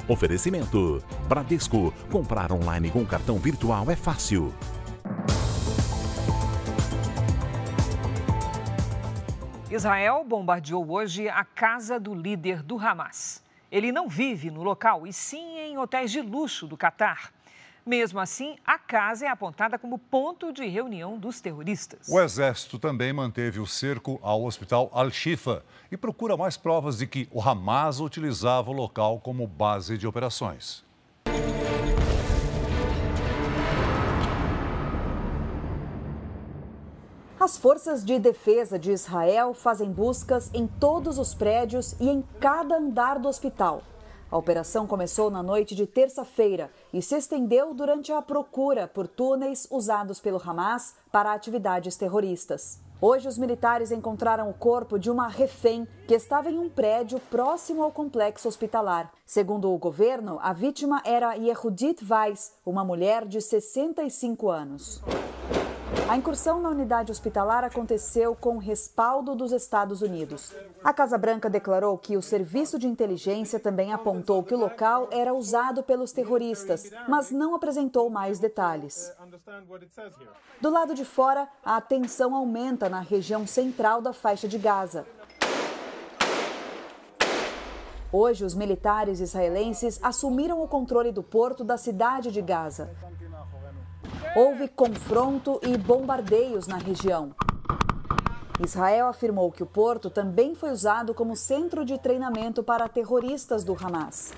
Oferecimento: 0.08 1.02
Bradesco. 1.28 1.94
Comprar 2.12 2.52
online 2.52 2.92
com 2.92 3.06
cartão 3.06 3.38
virtual 3.38 3.90
é 3.90 3.96
fácil. 3.96 4.54
Israel 9.72 10.24
bombardeou 10.24 10.92
hoje 10.92 11.28
a 11.28 11.44
casa 11.44 12.00
do 12.00 12.14
líder 12.14 12.62
do 12.62 12.78
Hamas. 12.78 13.43
Ele 13.74 13.92
não 13.92 14.08
vive 14.08 14.52
no 14.52 14.62
local, 14.62 15.08
e 15.08 15.12
sim 15.12 15.58
em 15.58 15.80
hotéis 15.80 16.12
de 16.12 16.22
luxo 16.22 16.68
do 16.68 16.78
Catar. 16.78 17.34
Mesmo 17.84 18.20
assim, 18.20 18.56
a 18.64 18.78
casa 18.78 19.26
é 19.26 19.28
apontada 19.28 19.80
como 19.80 19.98
ponto 19.98 20.54
de 20.54 20.68
reunião 20.68 21.18
dos 21.18 21.42
terroristas. 21.42 22.08
O 22.08 22.22
Exército 22.22 22.78
também 22.78 23.12
manteve 23.12 23.60
o 23.60 23.66
cerco 23.66 24.20
ao 24.22 24.44
hospital 24.44 24.92
Al-Shifa 24.94 25.66
e 25.92 25.98
procura 25.98 26.38
mais 26.38 26.56
provas 26.56 27.00
de 27.00 27.08
que 27.08 27.28
o 27.32 27.42
Hamas 27.42 28.00
utilizava 28.00 28.70
o 28.70 28.74
local 28.74 29.20
como 29.20 29.48
base 29.48 29.98
de 29.98 30.06
operações. 30.06 30.86
As 37.44 37.58
forças 37.58 38.06
de 38.06 38.18
defesa 38.20 38.80
de 38.80 38.90
Israel 38.90 39.54
fazem 39.54 39.92
buscas 39.92 40.50
em 40.54 40.66
todos 40.66 41.20
os 41.20 41.34
prédios 41.34 41.94
e 42.00 42.08
em 42.08 42.24
cada 42.40 42.78
andar 42.78 43.20
do 43.20 43.28
hospital. 43.28 43.82
A 44.32 44.38
operação 44.38 44.88
começou 44.88 45.30
na 45.30 45.44
noite 45.44 45.76
de 45.76 45.86
terça-feira 45.86 46.72
e 46.94 47.02
se 47.02 47.18
estendeu 47.18 47.74
durante 47.74 48.14
a 48.14 48.22
procura 48.22 48.88
por 48.88 49.10
túneis 49.10 49.68
usados 49.70 50.22
pelo 50.22 50.42
Hamas 50.42 50.96
para 51.12 51.34
atividades 51.34 51.98
terroristas. 51.98 52.80
Hoje, 53.02 53.28
os 53.28 53.38
militares 53.38 53.92
encontraram 53.92 54.50
o 54.50 54.54
corpo 54.54 54.98
de 54.98 55.12
uma 55.12 55.28
refém 55.28 55.86
que 56.08 56.14
estava 56.14 56.50
em 56.50 56.58
um 56.58 56.70
prédio 56.70 57.20
próximo 57.30 57.84
ao 57.84 57.92
complexo 57.92 58.48
hospitalar. 58.48 59.12
Segundo 59.26 59.70
o 59.70 59.78
governo, 59.78 60.40
a 60.42 60.54
vítima 60.54 61.02
era 61.04 61.34
Yehudit 61.34 62.06
Weiss, 62.10 62.54
uma 62.66 62.86
mulher 62.86 63.26
de 63.26 63.42
65 63.42 64.50
anos. 64.50 65.04
A 66.10 66.18
incursão 66.18 66.60
na 66.60 66.70
unidade 66.70 67.12
hospitalar 67.12 67.64
aconteceu 67.64 68.36
com 68.36 68.58
respaldo 68.58 69.36
dos 69.36 69.52
Estados 69.52 70.02
Unidos. 70.02 70.54
A 70.84 70.94
Casa 70.94 71.18
Branca 71.18 71.50
declarou 71.50 71.98
que 71.98 72.18
o 72.18 72.22
serviço 72.22 72.78
de 72.78 72.88
inteligência 72.88 73.60
também 73.60 73.94
apontou 73.94 74.44
que 74.44 74.54
o 74.54 74.58
local 74.58 75.08
era 75.12 75.34
usado 75.34 75.82
pelos 75.82 76.12
terroristas, 76.12 76.92
mas 77.08 77.32
não 77.32 77.56
apresentou 77.56 78.10
mais 78.10 78.38
detalhes. 78.38 79.12
Do 80.60 80.70
lado 80.70 80.94
de 80.94 81.06
fora, 81.06 81.48
a 81.64 81.80
tensão 81.80 82.36
aumenta 82.36 82.90
na 82.90 83.00
região 83.00 83.48
central 83.48 84.02
da 84.02 84.14
faixa 84.14 84.48
de 84.48 84.58
Gaza. 84.58 85.06
Hoje, 88.12 88.46
os 88.46 88.54
militares 88.54 89.20
israelenses 89.20 90.00
assumiram 90.04 90.62
o 90.62 90.68
controle 90.68 91.12
do 91.12 91.24
porto 91.24 91.64
da 91.64 91.78
cidade 91.78 92.32
de 92.32 92.44
Gaza. 92.44 92.92
Houve 94.36 94.68
confronto 94.68 95.60
e 95.62 95.78
bombardeios 95.78 96.66
na 96.66 96.78
região. 96.78 97.36
Israel 98.66 99.06
afirmou 99.06 99.52
que 99.52 99.62
o 99.62 99.66
porto 99.68 100.10
também 100.10 100.56
foi 100.56 100.72
usado 100.72 101.14
como 101.14 101.36
centro 101.36 101.86
de 101.86 102.00
treinamento 102.00 102.64
para 102.64 102.90
terroristas 102.90 103.64
do 103.64 103.78
Hamas. 103.80 104.34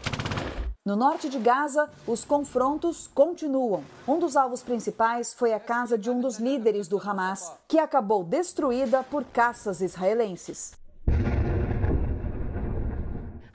No 0.85 0.97
norte 0.97 1.29
de 1.29 1.39
Gaza, 1.39 1.89
os 2.05 2.25
confrontos 2.25 3.07
continuam. 3.07 3.85
Um 4.05 4.19
dos 4.19 4.35
alvos 4.35 4.61
principais 4.61 5.33
foi 5.33 5.53
a 5.53 5.61
casa 5.61 5.97
de 5.97 6.09
um 6.09 6.19
dos 6.19 6.39
líderes 6.39 6.89
do 6.89 6.99
Hamas, 6.99 7.53
que 7.65 7.79
acabou 7.79 8.21
destruída 8.21 9.01
por 9.01 9.23
caças 9.23 9.79
israelenses. 9.79 10.73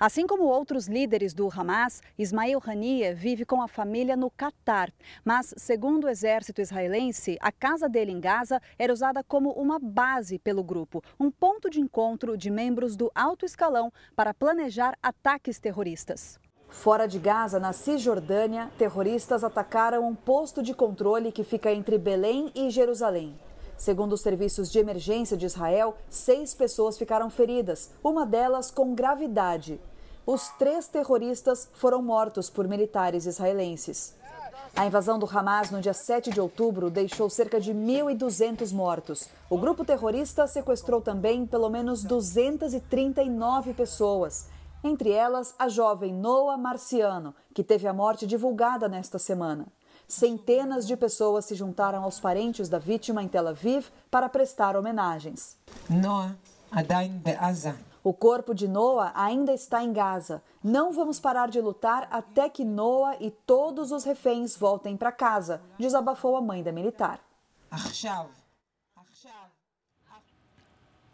Assim 0.00 0.26
como 0.26 0.44
outros 0.44 0.88
líderes 0.88 1.34
do 1.34 1.46
Hamas, 1.54 2.00
Ismail 2.16 2.58
Haniyeh 2.66 3.12
vive 3.12 3.44
com 3.44 3.60
a 3.60 3.68
família 3.68 4.16
no 4.16 4.30
Catar. 4.30 4.90
Mas, 5.22 5.52
segundo 5.58 6.04
o 6.04 6.08
exército 6.08 6.62
israelense, 6.62 7.36
a 7.38 7.52
casa 7.52 7.86
dele 7.86 8.10
em 8.10 8.18
Gaza 8.18 8.62
era 8.78 8.94
usada 8.94 9.22
como 9.22 9.50
uma 9.50 9.78
base 9.78 10.38
pelo 10.38 10.64
grupo, 10.64 11.04
um 11.20 11.30
ponto 11.30 11.68
de 11.68 11.82
encontro 11.82 12.34
de 12.34 12.48
membros 12.48 12.96
do 12.96 13.12
alto 13.14 13.44
escalão 13.44 13.92
para 14.16 14.32
planejar 14.32 14.96
ataques 15.02 15.58
terroristas. 15.58 16.40
Fora 16.70 17.06
de 17.06 17.18
Gaza, 17.18 17.60
na 17.60 17.74
Cisjordânia, 17.74 18.70
terroristas 18.78 19.44
atacaram 19.44 20.08
um 20.08 20.14
posto 20.14 20.62
de 20.62 20.72
controle 20.72 21.30
que 21.30 21.44
fica 21.44 21.70
entre 21.70 21.98
Belém 21.98 22.50
e 22.54 22.70
Jerusalém. 22.70 23.38
Segundo 23.76 24.12
os 24.12 24.20
serviços 24.20 24.70
de 24.70 24.78
emergência 24.78 25.36
de 25.36 25.46
Israel, 25.46 25.96
seis 26.08 26.54
pessoas 26.54 26.96
ficaram 26.96 27.28
feridas, 27.28 27.90
uma 28.02 28.24
delas 28.24 28.70
com 28.70 28.94
gravidade. 28.94 29.80
Os 30.26 30.48
três 30.58 30.86
terroristas 30.86 31.68
foram 31.74 32.02
mortos 32.02 32.48
por 32.50 32.68
militares 32.68 33.26
israelenses. 33.26 34.14
A 34.76 34.86
invasão 34.86 35.18
do 35.18 35.26
Hamas 35.26 35.70
no 35.70 35.80
dia 35.80 35.92
7 35.92 36.30
de 36.30 36.40
outubro 36.40 36.90
deixou 36.90 37.28
cerca 37.28 37.60
de 37.60 37.74
1.200 37.74 38.72
mortos. 38.72 39.28
O 39.48 39.58
grupo 39.58 39.84
terrorista 39.84 40.46
sequestrou 40.46 41.00
também 41.00 41.44
pelo 41.44 41.68
menos 41.68 42.04
239 42.04 43.74
pessoas 43.74 44.46
entre 44.82 45.10
elas 45.10 45.54
a 45.58 45.68
jovem 45.68 46.12
Noah 46.12 46.56
Marciano, 46.56 47.34
que 47.54 47.62
teve 47.62 47.86
a 47.86 47.92
morte 47.92 48.26
divulgada 48.26 48.88
nesta 48.88 49.18
semana. 49.18 49.66
Centenas 50.08 50.86
de 50.86 50.96
pessoas 50.96 51.44
se 51.44 51.54
juntaram 51.54 52.02
aos 52.02 52.18
parentes 52.18 52.68
da 52.68 52.78
vítima 52.78 53.22
em 53.22 53.28
Tel 53.28 53.46
Aviv 53.46 53.88
para 54.10 54.28
prestar 54.28 54.76
homenagens. 54.76 55.56
Noah, 55.88 56.34
O 58.02 58.14
corpo 58.14 58.54
de 58.54 58.66
Noah 58.66 59.12
ainda 59.14 59.52
está 59.52 59.82
em 59.82 59.92
Gaza. 59.92 60.42
Não 60.64 60.92
vamos 60.92 61.20
parar 61.20 61.48
de 61.48 61.60
lutar 61.60 62.08
até 62.10 62.48
que 62.48 62.64
Noah 62.64 63.16
e 63.20 63.30
todos 63.30 63.92
os 63.92 64.04
reféns 64.04 64.56
voltem 64.56 64.96
para 64.96 65.12
casa, 65.12 65.60
desabafou 65.78 66.36
a 66.36 66.40
mãe 66.40 66.62
da 66.62 66.72
militar. 66.72 67.20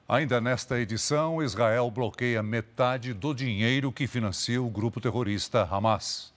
Ainda 0.08 0.40
nesta 0.40 0.78
edição, 0.78 1.42
Israel 1.42 1.90
bloqueia 1.90 2.40
metade 2.40 3.12
do 3.12 3.34
dinheiro 3.34 3.90
que 3.90 4.06
financia 4.06 4.62
o 4.62 4.70
grupo 4.70 5.00
terrorista 5.00 5.68
Hamas. 5.68 6.35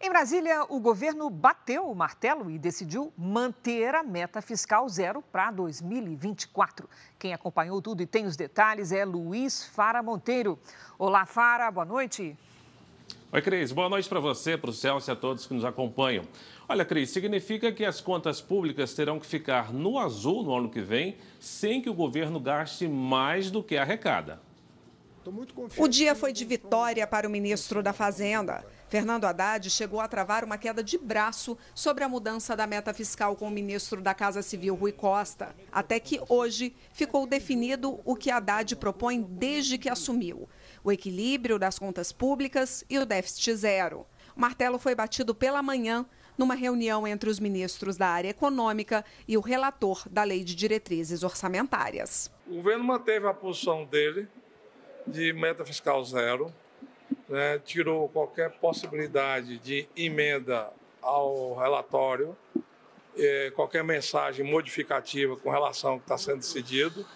Em 0.00 0.10
Brasília, 0.10 0.64
o 0.68 0.78
governo 0.78 1.28
bateu 1.28 1.90
o 1.90 1.94
martelo 1.94 2.48
e 2.48 2.56
decidiu 2.56 3.12
manter 3.18 3.96
a 3.96 4.02
meta 4.04 4.40
fiscal 4.40 4.88
zero 4.88 5.20
para 5.20 5.50
2024. 5.50 6.88
Quem 7.18 7.34
acompanhou 7.34 7.82
tudo 7.82 8.00
e 8.00 8.06
tem 8.06 8.24
os 8.24 8.36
detalhes 8.36 8.92
é 8.92 9.04
Luiz 9.04 9.64
Fara 9.64 10.00
Monteiro. 10.00 10.56
Olá, 10.96 11.26
Fara, 11.26 11.68
boa 11.72 11.84
noite. 11.84 12.36
Oi, 13.32 13.42
Cris. 13.42 13.72
Boa 13.72 13.88
noite 13.88 14.08
para 14.08 14.20
você, 14.20 14.56
para 14.56 14.70
o 14.70 14.72
Celso 14.72 15.10
e 15.10 15.12
a 15.12 15.16
todos 15.16 15.46
que 15.46 15.52
nos 15.52 15.64
acompanham. 15.64 16.24
Olha, 16.68 16.84
Cris, 16.84 17.10
significa 17.10 17.72
que 17.72 17.84
as 17.84 18.00
contas 18.00 18.40
públicas 18.40 18.94
terão 18.94 19.18
que 19.18 19.26
ficar 19.26 19.72
no 19.72 19.98
azul 19.98 20.44
no 20.44 20.56
ano 20.56 20.70
que 20.70 20.80
vem, 20.80 21.16
sem 21.40 21.82
que 21.82 21.90
o 21.90 21.94
governo 21.94 22.38
gaste 22.38 22.86
mais 22.86 23.50
do 23.50 23.64
que 23.64 23.76
arrecada. 23.76 24.40
O 25.76 25.88
dia 25.88 26.14
foi 26.14 26.32
de 26.32 26.44
vitória 26.44 27.04
para 27.04 27.26
o 27.26 27.30
ministro 27.30 27.82
da 27.82 27.92
Fazenda. 27.92 28.64
Fernando 28.88 29.26
Haddad 29.26 29.68
chegou 29.68 30.00
a 30.00 30.08
travar 30.08 30.44
uma 30.44 30.56
queda 30.56 30.82
de 30.82 30.96
braço 30.96 31.58
sobre 31.74 32.02
a 32.04 32.08
mudança 32.08 32.56
da 32.56 32.66
meta 32.66 32.94
fiscal 32.94 33.36
com 33.36 33.46
o 33.46 33.50
ministro 33.50 34.00
da 34.00 34.14
Casa 34.14 34.40
Civil, 34.40 34.74
Rui 34.74 34.92
Costa. 34.92 35.54
Até 35.70 36.00
que 36.00 36.20
hoje 36.26 36.74
ficou 36.92 37.26
definido 37.26 38.00
o 38.02 38.16
que 38.16 38.30
Haddad 38.30 38.74
propõe 38.76 39.20
desde 39.20 39.76
que 39.76 39.90
assumiu: 39.90 40.48
o 40.82 40.90
equilíbrio 40.90 41.58
das 41.58 41.78
contas 41.78 42.12
públicas 42.12 42.82
e 42.88 42.98
o 42.98 43.04
déficit 43.04 43.54
zero. 43.56 44.06
O 44.34 44.40
martelo 44.40 44.78
foi 44.78 44.94
batido 44.94 45.34
pela 45.34 45.62
manhã 45.62 46.06
numa 46.38 46.54
reunião 46.54 47.06
entre 47.06 47.28
os 47.28 47.38
ministros 47.38 47.96
da 47.96 48.06
área 48.06 48.28
econômica 48.28 49.04
e 49.26 49.36
o 49.36 49.40
relator 49.40 50.08
da 50.08 50.22
Lei 50.22 50.44
de 50.44 50.54
Diretrizes 50.54 51.22
Orçamentárias. 51.22 52.30
O 52.46 52.54
governo 52.54 52.84
manteve 52.84 53.26
a 53.26 53.34
posição 53.34 53.84
dele 53.84 54.28
de 55.06 55.32
meta 55.32 55.64
fiscal 55.64 56.02
zero, 56.04 56.54
né, 57.28 57.58
tirou 57.58 58.08
qualquer 58.08 58.50
possibilidade 58.58 59.58
de 59.58 59.88
emenda 59.96 60.72
ao 61.02 61.54
relatório, 61.54 62.36
eh, 63.16 63.52
qualquer 63.54 63.84
mensagem 63.84 64.44
modificativa 64.44 65.36
com 65.36 65.50
relação 65.50 65.92
ao 65.92 65.98
que 65.98 66.04
está 66.04 66.16
sendo 66.16 66.38
decidido, 66.38 67.06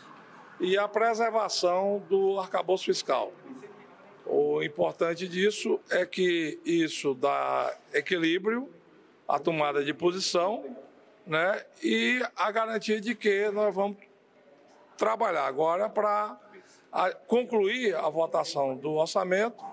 e 0.61 0.77
a 0.77 0.87
preservação 0.87 2.03
do 2.09 2.39
arcabouço 2.39 2.85
fiscal. 2.85 3.33
O 4.25 4.63
importante 4.63 5.27
disso 5.27 5.81
é 5.91 6.07
que 6.07 6.61
isso 6.65 7.15
dá 7.15 7.77
equilíbrio 7.93 8.73
a 9.27 9.39
tomada 9.39 9.85
de 9.85 9.93
posição 9.93 10.77
né, 11.27 11.65
e 11.83 12.23
a 12.37 12.51
garantia 12.51 13.01
de 13.01 13.15
que 13.15 13.51
nós 13.51 13.75
vamos 13.75 13.97
trabalhar 14.97 15.47
agora 15.47 15.89
para 15.89 16.39
concluir 17.27 17.95
a 17.97 18.09
votação 18.09 18.77
do 18.77 18.93
orçamento 18.93 19.72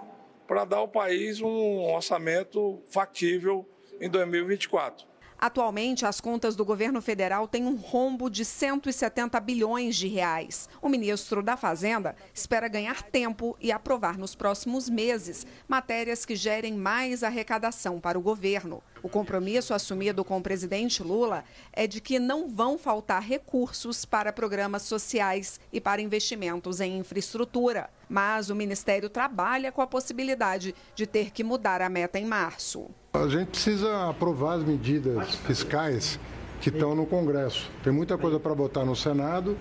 para 0.49 0.65
dar 0.65 0.77
ao 0.77 0.87
país 0.87 1.39
um 1.41 1.83
orçamento 1.93 2.81
factível 2.89 3.69
em 4.01 4.09
2024. 4.09 5.05
Atualmente, 5.37 6.07
as 6.07 6.19
contas 6.19 6.55
do 6.55 6.65
governo 6.65 7.01
federal 7.03 7.47
têm 7.47 7.65
um 7.65 7.75
rombo 7.75 8.31
de 8.31 8.43
170 8.43 9.39
bilhões 9.39 9.95
de 9.95 10.07
reais. 10.07 10.67
O 10.81 10.89
ministro 10.89 11.43
da 11.43 11.55
Fazenda 11.55 12.15
espera 12.33 12.67
ganhar 12.67 13.03
tempo 13.03 13.55
e 13.61 13.71
aprovar 13.71 14.17
nos 14.17 14.33
próximos 14.33 14.89
meses 14.89 15.45
matérias 15.67 16.25
que 16.25 16.35
gerem 16.35 16.73
mais 16.73 17.23
arrecadação 17.23 18.01
para 18.01 18.17
o 18.17 18.21
governo. 18.21 18.83
O 19.01 19.09
compromisso 19.09 19.73
assumido 19.73 20.23
com 20.23 20.37
o 20.37 20.41
presidente 20.41 21.01
Lula 21.01 21.43
é 21.71 21.87
de 21.87 22.01
que 22.01 22.19
não 22.19 22.49
vão 22.49 22.77
faltar 22.77 23.21
recursos 23.21 24.05
para 24.05 24.33
programas 24.33 24.83
sociais 24.83 25.59
e 25.71 25.79
para 25.79 26.01
investimentos 26.01 26.81
em 26.81 26.97
infraestrutura. 26.97 27.89
Mas 28.09 28.49
o 28.49 28.55
Ministério 28.55 29.09
trabalha 29.09 29.71
com 29.71 29.81
a 29.81 29.87
possibilidade 29.87 30.75
de 30.95 31.05
ter 31.05 31.31
que 31.31 31.43
mudar 31.43 31.81
a 31.81 31.89
meta 31.89 32.19
em 32.19 32.25
março. 32.25 32.87
A 33.13 33.27
gente 33.27 33.49
precisa 33.49 34.09
aprovar 34.09 34.57
as 34.57 34.63
medidas 34.63 35.35
fiscais 35.35 36.19
que 36.59 36.69
estão 36.69 36.93
no 36.93 37.05
Congresso. 37.05 37.71
Tem 37.83 37.93
muita 37.93 38.17
coisa 38.17 38.39
para 38.39 38.53
botar 38.53 38.83
no 38.83 38.95
Senado, 38.95 39.57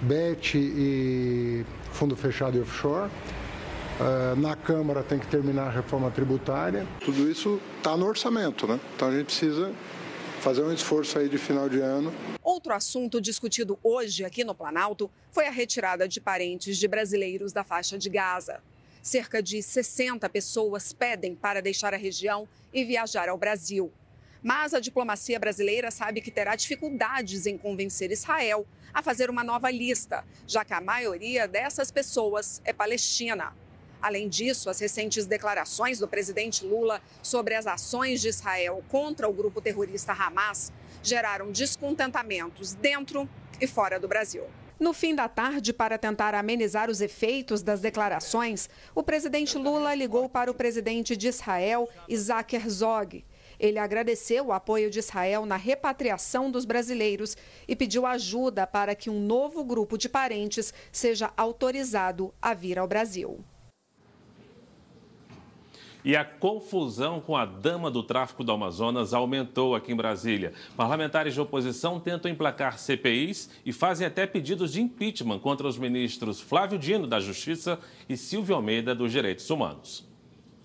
BET 0.00 0.54
e 0.54 1.64
fundo 1.92 2.16
fechado 2.16 2.56
e 2.56 2.60
offshore. 2.60 3.10
Uh, 3.98 4.38
na 4.38 4.54
Câmara 4.54 5.02
tem 5.02 5.18
que 5.18 5.26
terminar 5.26 5.68
a 5.68 5.70
reforma 5.70 6.10
tributária. 6.10 6.86
Tudo 7.02 7.30
isso 7.30 7.58
está 7.78 7.96
no 7.96 8.04
orçamento, 8.04 8.66
né? 8.66 8.78
Então 8.94 9.08
a 9.08 9.12
gente 9.12 9.24
precisa 9.26 9.72
fazer 10.40 10.62
um 10.62 10.70
esforço 10.70 11.18
aí 11.18 11.30
de 11.30 11.38
final 11.38 11.66
de 11.66 11.80
ano. 11.80 12.12
Outro 12.42 12.74
assunto 12.74 13.22
discutido 13.22 13.78
hoje 13.82 14.22
aqui 14.22 14.44
no 14.44 14.54
Planalto 14.54 15.10
foi 15.32 15.46
a 15.46 15.50
retirada 15.50 16.06
de 16.06 16.20
parentes 16.20 16.76
de 16.76 16.86
brasileiros 16.86 17.54
da 17.54 17.64
faixa 17.64 17.96
de 17.96 18.10
Gaza. 18.10 18.62
Cerca 19.00 19.42
de 19.42 19.62
60 19.62 20.28
pessoas 20.28 20.92
pedem 20.92 21.34
para 21.34 21.62
deixar 21.62 21.94
a 21.94 21.96
região 21.96 22.46
e 22.74 22.84
viajar 22.84 23.30
ao 23.30 23.38
Brasil. 23.38 23.90
Mas 24.42 24.74
a 24.74 24.80
diplomacia 24.80 25.40
brasileira 25.40 25.90
sabe 25.90 26.20
que 26.20 26.30
terá 26.30 26.54
dificuldades 26.54 27.46
em 27.46 27.56
convencer 27.56 28.10
Israel 28.12 28.66
a 28.92 29.02
fazer 29.02 29.30
uma 29.30 29.42
nova 29.42 29.70
lista, 29.70 30.22
já 30.46 30.66
que 30.66 30.74
a 30.74 30.82
maioria 30.82 31.48
dessas 31.48 31.90
pessoas 31.90 32.60
é 32.62 32.74
palestina. 32.74 33.54
Além 34.00 34.28
disso, 34.28 34.70
as 34.70 34.78
recentes 34.78 35.26
declarações 35.26 35.98
do 35.98 36.08
presidente 36.08 36.64
Lula 36.64 37.00
sobre 37.22 37.54
as 37.54 37.66
ações 37.66 38.20
de 38.20 38.28
Israel 38.28 38.82
contra 38.88 39.28
o 39.28 39.32
grupo 39.32 39.60
terrorista 39.60 40.12
Hamas 40.12 40.72
geraram 41.02 41.50
descontentamentos 41.50 42.74
dentro 42.74 43.28
e 43.60 43.66
fora 43.66 43.98
do 43.98 44.08
Brasil. 44.08 44.44
No 44.78 44.92
fim 44.92 45.14
da 45.14 45.26
tarde, 45.26 45.72
para 45.72 45.96
tentar 45.96 46.34
amenizar 46.34 46.90
os 46.90 47.00
efeitos 47.00 47.62
das 47.62 47.80
declarações, 47.80 48.68
o 48.94 49.02
presidente 49.02 49.56
Lula 49.56 49.94
ligou 49.94 50.28
para 50.28 50.50
o 50.50 50.54
presidente 50.54 51.16
de 51.16 51.28
Israel, 51.28 51.88
Isaac 52.06 52.54
Herzog. 52.54 53.24
Ele 53.58 53.78
agradeceu 53.78 54.48
o 54.48 54.52
apoio 54.52 54.90
de 54.90 54.98
Israel 54.98 55.46
na 55.46 55.56
repatriação 55.56 56.50
dos 56.50 56.66
brasileiros 56.66 57.38
e 57.66 57.74
pediu 57.74 58.04
ajuda 58.04 58.66
para 58.66 58.94
que 58.94 59.08
um 59.08 59.18
novo 59.18 59.64
grupo 59.64 59.96
de 59.96 60.10
parentes 60.10 60.74
seja 60.92 61.32
autorizado 61.38 62.34
a 62.40 62.52
vir 62.52 62.78
ao 62.78 62.86
Brasil. 62.86 63.42
E 66.06 66.14
a 66.14 66.24
confusão 66.24 67.20
com 67.20 67.36
a 67.36 67.44
dama 67.44 67.90
do 67.90 68.00
tráfico 68.00 68.44
do 68.44 68.52
Amazonas 68.52 69.12
aumentou 69.12 69.74
aqui 69.74 69.90
em 69.90 69.96
Brasília. 69.96 70.52
Parlamentares 70.76 71.34
de 71.34 71.40
oposição 71.40 71.98
tentam 71.98 72.30
emplacar 72.30 72.78
CPIs 72.78 73.50
e 73.66 73.72
fazem 73.72 74.06
até 74.06 74.24
pedidos 74.24 74.74
de 74.74 74.80
impeachment 74.80 75.40
contra 75.40 75.66
os 75.66 75.76
ministros 75.76 76.40
Flávio 76.40 76.78
Dino, 76.78 77.08
da 77.08 77.18
Justiça, 77.18 77.80
e 78.08 78.16
Silvio 78.16 78.54
Almeida, 78.54 78.94
dos 78.94 79.10
Direitos 79.10 79.50
Humanos. 79.50 80.08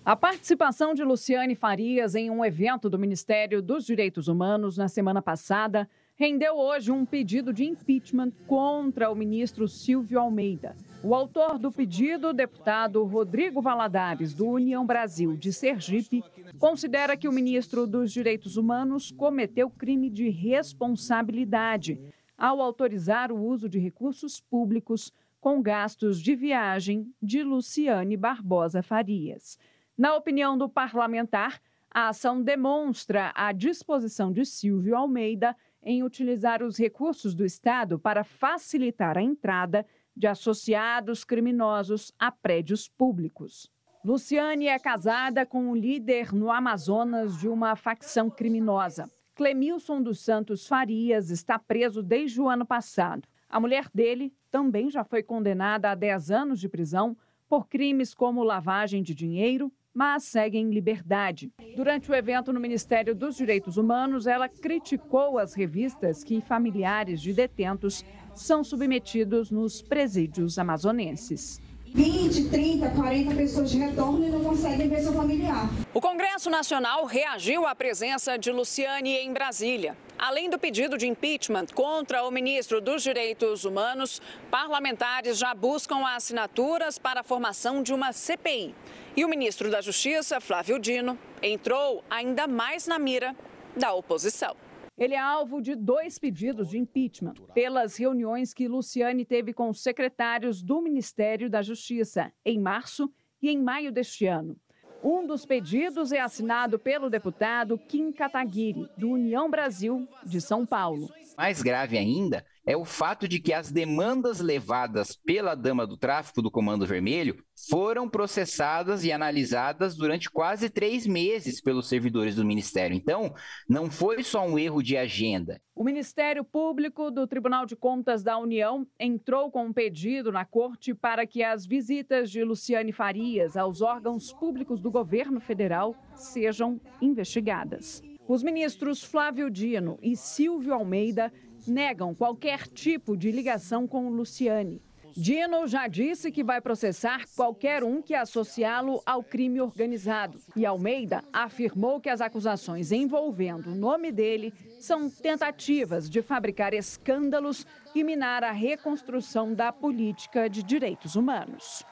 A 0.04 0.14
participação 0.14 0.94
de 0.94 1.02
Luciane 1.02 1.56
Farias 1.56 2.14
em 2.14 2.30
um 2.30 2.44
evento 2.44 2.88
do 2.88 2.96
Ministério 2.96 3.60
dos 3.60 3.84
Direitos 3.84 4.28
Humanos 4.28 4.76
na 4.76 4.86
semana 4.86 5.20
passada 5.20 5.90
rendeu 6.14 6.54
hoje 6.54 6.92
um 6.92 7.04
pedido 7.04 7.52
de 7.52 7.64
impeachment 7.64 8.30
contra 8.46 9.10
o 9.10 9.16
ministro 9.16 9.66
Silvio 9.66 10.20
Almeida. 10.20 10.76
O 11.04 11.14
autor 11.16 11.58
do 11.58 11.72
pedido, 11.72 12.32
deputado 12.32 13.02
Rodrigo 13.04 13.60
Valadares, 13.60 14.32
do 14.34 14.48
União 14.48 14.86
Brasil 14.86 15.36
de 15.36 15.52
Sergipe, 15.52 16.22
considera 16.60 17.16
que 17.16 17.26
o 17.26 17.32
ministro 17.32 17.88
dos 17.88 18.12
Direitos 18.12 18.56
Humanos 18.56 19.10
cometeu 19.10 19.68
crime 19.68 20.08
de 20.08 20.28
responsabilidade 20.28 22.00
ao 22.38 22.60
autorizar 22.60 23.32
o 23.32 23.44
uso 23.44 23.68
de 23.68 23.80
recursos 23.80 24.40
públicos 24.40 25.12
com 25.40 25.60
gastos 25.60 26.20
de 26.20 26.36
viagem 26.36 27.12
de 27.20 27.42
Luciane 27.42 28.16
Barbosa 28.16 28.80
Farias. 28.80 29.58
Na 29.98 30.14
opinião 30.14 30.56
do 30.56 30.68
parlamentar, 30.68 31.60
a 31.90 32.08
ação 32.08 32.40
demonstra 32.40 33.32
a 33.34 33.50
disposição 33.50 34.32
de 34.32 34.44
Silvio 34.44 34.96
Almeida 34.96 35.56
em 35.82 36.04
utilizar 36.04 36.62
os 36.62 36.78
recursos 36.78 37.34
do 37.34 37.44
Estado 37.44 37.98
para 37.98 38.22
facilitar 38.22 39.18
a 39.18 39.22
entrada 39.22 39.84
de 40.16 40.26
associados 40.26 41.24
criminosos 41.24 42.12
a 42.18 42.30
prédios 42.30 42.88
públicos. 42.88 43.70
Luciane 44.04 44.66
é 44.66 44.78
casada 44.78 45.46
com 45.46 45.70
um 45.70 45.76
líder 45.76 46.32
no 46.32 46.50
Amazonas 46.50 47.38
de 47.38 47.48
uma 47.48 47.76
facção 47.76 48.28
criminosa. 48.28 49.08
Clemilson 49.34 50.02
dos 50.02 50.20
Santos 50.20 50.66
Farias 50.66 51.30
está 51.30 51.58
preso 51.58 52.02
desde 52.02 52.40
o 52.40 52.48
ano 52.48 52.66
passado. 52.66 53.26
A 53.48 53.60
mulher 53.60 53.86
dele 53.94 54.32
também 54.50 54.90
já 54.90 55.04
foi 55.04 55.22
condenada 55.22 55.90
a 55.90 55.94
10 55.94 56.30
anos 56.30 56.60
de 56.60 56.68
prisão 56.68 57.16
por 57.48 57.68
crimes 57.68 58.14
como 58.14 58.42
lavagem 58.42 59.02
de 59.02 59.14
dinheiro, 59.14 59.72
mas 59.94 60.24
segue 60.24 60.58
em 60.58 60.70
liberdade. 60.70 61.52
Durante 61.76 62.10
o 62.10 62.14
evento 62.14 62.52
no 62.52 62.58
Ministério 62.58 63.14
dos 63.14 63.36
Direitos 63.36 63.76
Humanos, 63.76 64.26
ela 64.26 64.48
criticou 64.48 65.38
as 65.38 65.54
revistas 65.54 66.24
que 66.24 66.40
familiares 66.40 67.20
de 67.20 67.32
detentos 67.32 68.04
são 68.34 68.64
submetidos 68.64 69.50
nos 69.50 69.82
presídios 69.82 70.58
amazonenses. 70.58 71.60
20, 71.94 72.48
30, 72.48 72.88
40 72.90 73.34
pessoas 73.34 73.72
retornam 73.74 74.26
e 74.26 74.30
não 74.30 74.42
conseguem 74.42 74.88
ver 74.88 75.02
seu 75.02 75.12
familiar. 75.12 75.68
O 75.92 76.00
Congresso 76.00 76.48
Nacional 76.48 77.04
reagiu 77.04 77.66
à 77.66 77.74
presença 77.74 78.38
de 78.38 78.50
Luciane 78.50 79.10
em 79.10 79.30
Brasília. 79.30 79.94
Além 80.18 80.48
do 80.48 80.58
pedido 80.58 80.96
de 80.96 81.06
impeachment 81.06 81.66
contra 81.74 82.24
o 82.24 82.30
ministro 82.30 82.80
dos 82.80 83.02
Direitos 83.02 83.66
Humanos, 83.66 84.22
parlamentares 84.50 85.36
já 85.36 85.52
buscam 85.52 86.06
assinaturas 86.06 86.98
para 86.98 87.20
a 87.20 87.24
formação 87.24 87.82
de 87.82 87.92
uma 87.92 88.12
CPI. 88.12 88.74
E 89.14 89.22
o 89.22 89.28
ministro 89.28 89.70
da 89.70 89.82
Justiça, 89.82 90.40
Flávio 90.40 90.78
Dino, 90.78 91.18
entrou 91.42 92.02
ainda 92.08 92.46
mais 92.46 92.86
na 92.86 92.98
mira 92.98 93.36
da 93.76 93.92
oposição. 93.92 94.56
Ele 94.96 95.14
é 95.14 95.18
alvo 95.18 95.60
de 95.60 95.74
dois 95.74 96.18
pedidos 96.18 96.68
de 96.68 96.78
impeachment 96.78 97.34
pelas 97.54 97.96
reuniões 97.96 98.52
que 98.52 98.68
Luciane 98.68 99.24
teve 99.24 99.52
com 99.52 99.72
secretários 99.72 100.62
do 100.62 100.80
Ministério 100.82 101.48
da 101.48 101.62
Justiça 101.62 102.32
em 102.44 102.58
março 102.58 103.12
e 103.40 103.48
em 103.48 103.58
maio 103.58 103.90
deste 103.90 104.26
ano. 104.26 104.56
Um 105.02 105.26
dos 105.26 105.44
pedidos 105.44 106.12
é 106.12 106.20
assinado 106.20 106.78
pelo 106.78 107.10
deputado 107.10 107.76
Kim 107.76 108.12
Kataguiri, 108.12 108.88
do 108.96 109.10
União 109.10 109.50
Brasil 109.50 110.06
de 110.24 110.40
São 110.40 110.64
Paulo. 110.64 111.10
Mais 111.36 111.62
grave 111.62 111.96
ainda 111.96 112.44
é 112.64 112.76
o 112.76 112.84
fato 112.84 113.26
de 113.26 113.40
que 113.40 113.52
as 113.52 113.72
demandas 113.72 114.40
levadas 114.40 115.16
pela 115.16 115.54
dama 115.54 115.86
do 115.86 115.96
tráfico 115.96 116.40
do 116.40 116.50
Comando 116.50 116.86
Vermelho 116.86 117.42
foram 117.68 118.08
processadas 118.08 119.04
e 119.04 119.10
analisadas 119.10 119.96
durante 119.96 120.30
quase 120.30 120.70
três 120.70 121.06
meses 121.06 121.60
pelos 121.60 121.88
servidores 121.88 122.36
do 122.36 122.44
Ministério. 122.44 122.94
Então, 122.94 123.34
não 123.68 123.90
foi 123.90 124.22
só 124.22 124.46
um 124.46 124.58
erro 124.58 124.82
de 124.82 124.96
agenda. 124.96 125.60
O 125.74 125.82
Ministério 125.82 126.44
Público 126.44 127.10
do 127.10 127.26
Tribunal 127.26 127.66
de 127.66 127.74
Contas 127.74 128.22
da 128.22 128.38
União 128.38 128.86
entrou 128.98 129.50
com 129.50 129.64
um 129.64 129.72
pedido 129.72 130.30
na 130.30 130.44
corte 130.44 130.94
para 130.94 131.26
que 131.26 131.42
as 131.42 131.66
visitas 131.66 132.30
de 132.30 132.44
Luciane 132.44 132.92
Farias 132.92 133.56
aos 133.56 133.80
órgãos 133.80 134.32
públicos 134.32 134.80
do 134.80 134.90
governo 134.90 135.40
federal 135.40 135.96
sejam 136.14 136.80
investigadas. 137.00 138.02
Os 138.28 138.42
ministros 138.42 139.02
Flávio 139.02 139.50
Dino 139.50 139.98
e 140.00 140.16
Silvio 140.16 140.72
Almeida 140.72 141.32
negam 141.66 142.14
qualquer 142.14 142.68
tipo 142.68 143.16
de 143.16 143.32
ligação 143.32 143.86
com 143.86 144.08
Luciane. 144.08 144.80
Dino 145.14 145.66
já 145.66 145.88
disse 145.88 146.30
que 146.30 146.42
vai 146.42 146.60
processar 146.60 147.24
qualquer 147.36 147.84
um 147.84 148.00
que 148.00 148.14
associá-lo 148.14 149.02
ao 149.04 149.22
crime 149.22 149.60
organizado. 149.60 150.40
E 150.56 150.64
Almeida 150.64 151.22
afirmou 151.32 152.00
que 152.00 152.08
as 152.08 152.20
acusações 152.20 152.92
envolvendo 152.92 153.70
o 153.70 153.74
nome 153.74 154.10
dele 154.10 154.54
são 154.80 155.10
tentativas 155.10 156.08
de 156.08 156.22
fabricar 156.22 156.72
escândalos 156.72 157.66
e 157.94 158.02
minar 158.02 158.42
a 158.42 158.52
reconstrução 158.52 159.52
da 159.52 159.70
política 159.70 160.48
de 160.48 160.62
direitos 160.62 161.14
humanos. 161.14 161.84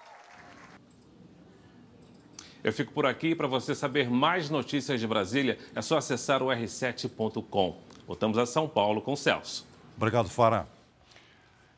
Eu 2.63 2.73
fico 2.73 2.93
por 2.93 3.07
aqui. 3.07 3.35
Para 3.35 3.47
você 3.47 3.75
saber 3.75 4.11
mais 4.11 4.51
notícias 4.51 5.01
de 5.01 5.07
Brasília, 5.07 5.59
é 5.75 5.81
só 5.81 5.99
acessar 5.99 6.43
o 6.43 6.47
r7.com. 6.47 7.77
Voltamos 8.07 8.39
a 8.39 8.47
São 8.47 8.69
Paulo 8.69 9.01
com 9.01 9.13
o 9.13 9.17
Celso. 9.17 9.67
Obrigado, 9.97 10.29
Fara. 10.29 10.67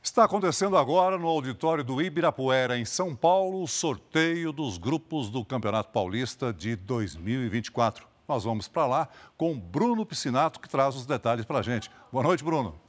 Está 0.03 0.25
acontecendo 0.25 0.77
agora 0.77 1.17
no 1.17 1.29
auditório 1.29 1.85
do 1.85 2.03
Ibirapuera, 2.03 2.77
em 2.77 2.85
São 2.85 3.15
Paulo, 3.15 3.63
o 3.63 3.69
sorteio 3.69 4.53
dos 4.53 4.77
grupos 4.77 5.31
do 5.31 5.45
Campeonato 5.45 5.93
Paulista 5.93 6.53
de 6.53 6.75
2024. 6.75 8.05
Nós 8.27 8.43
vamos 8.43 8.67
para 8.67 8.87
lá 8.87 9.09
com 9.37 9.57
Bruno 9.57 10.05
Piscinato, 10.05 10.59
que 10.59 10.69
traz 10.69 10.97
os 10.97 11.07
detalhes 11.07 11.45
para 11.45 11.61
a 11.61 11.63
gente. 11.63 11.89
Boa 12.11 12.25
noite, 12.25 12.43
Bruno. 12.43 12.82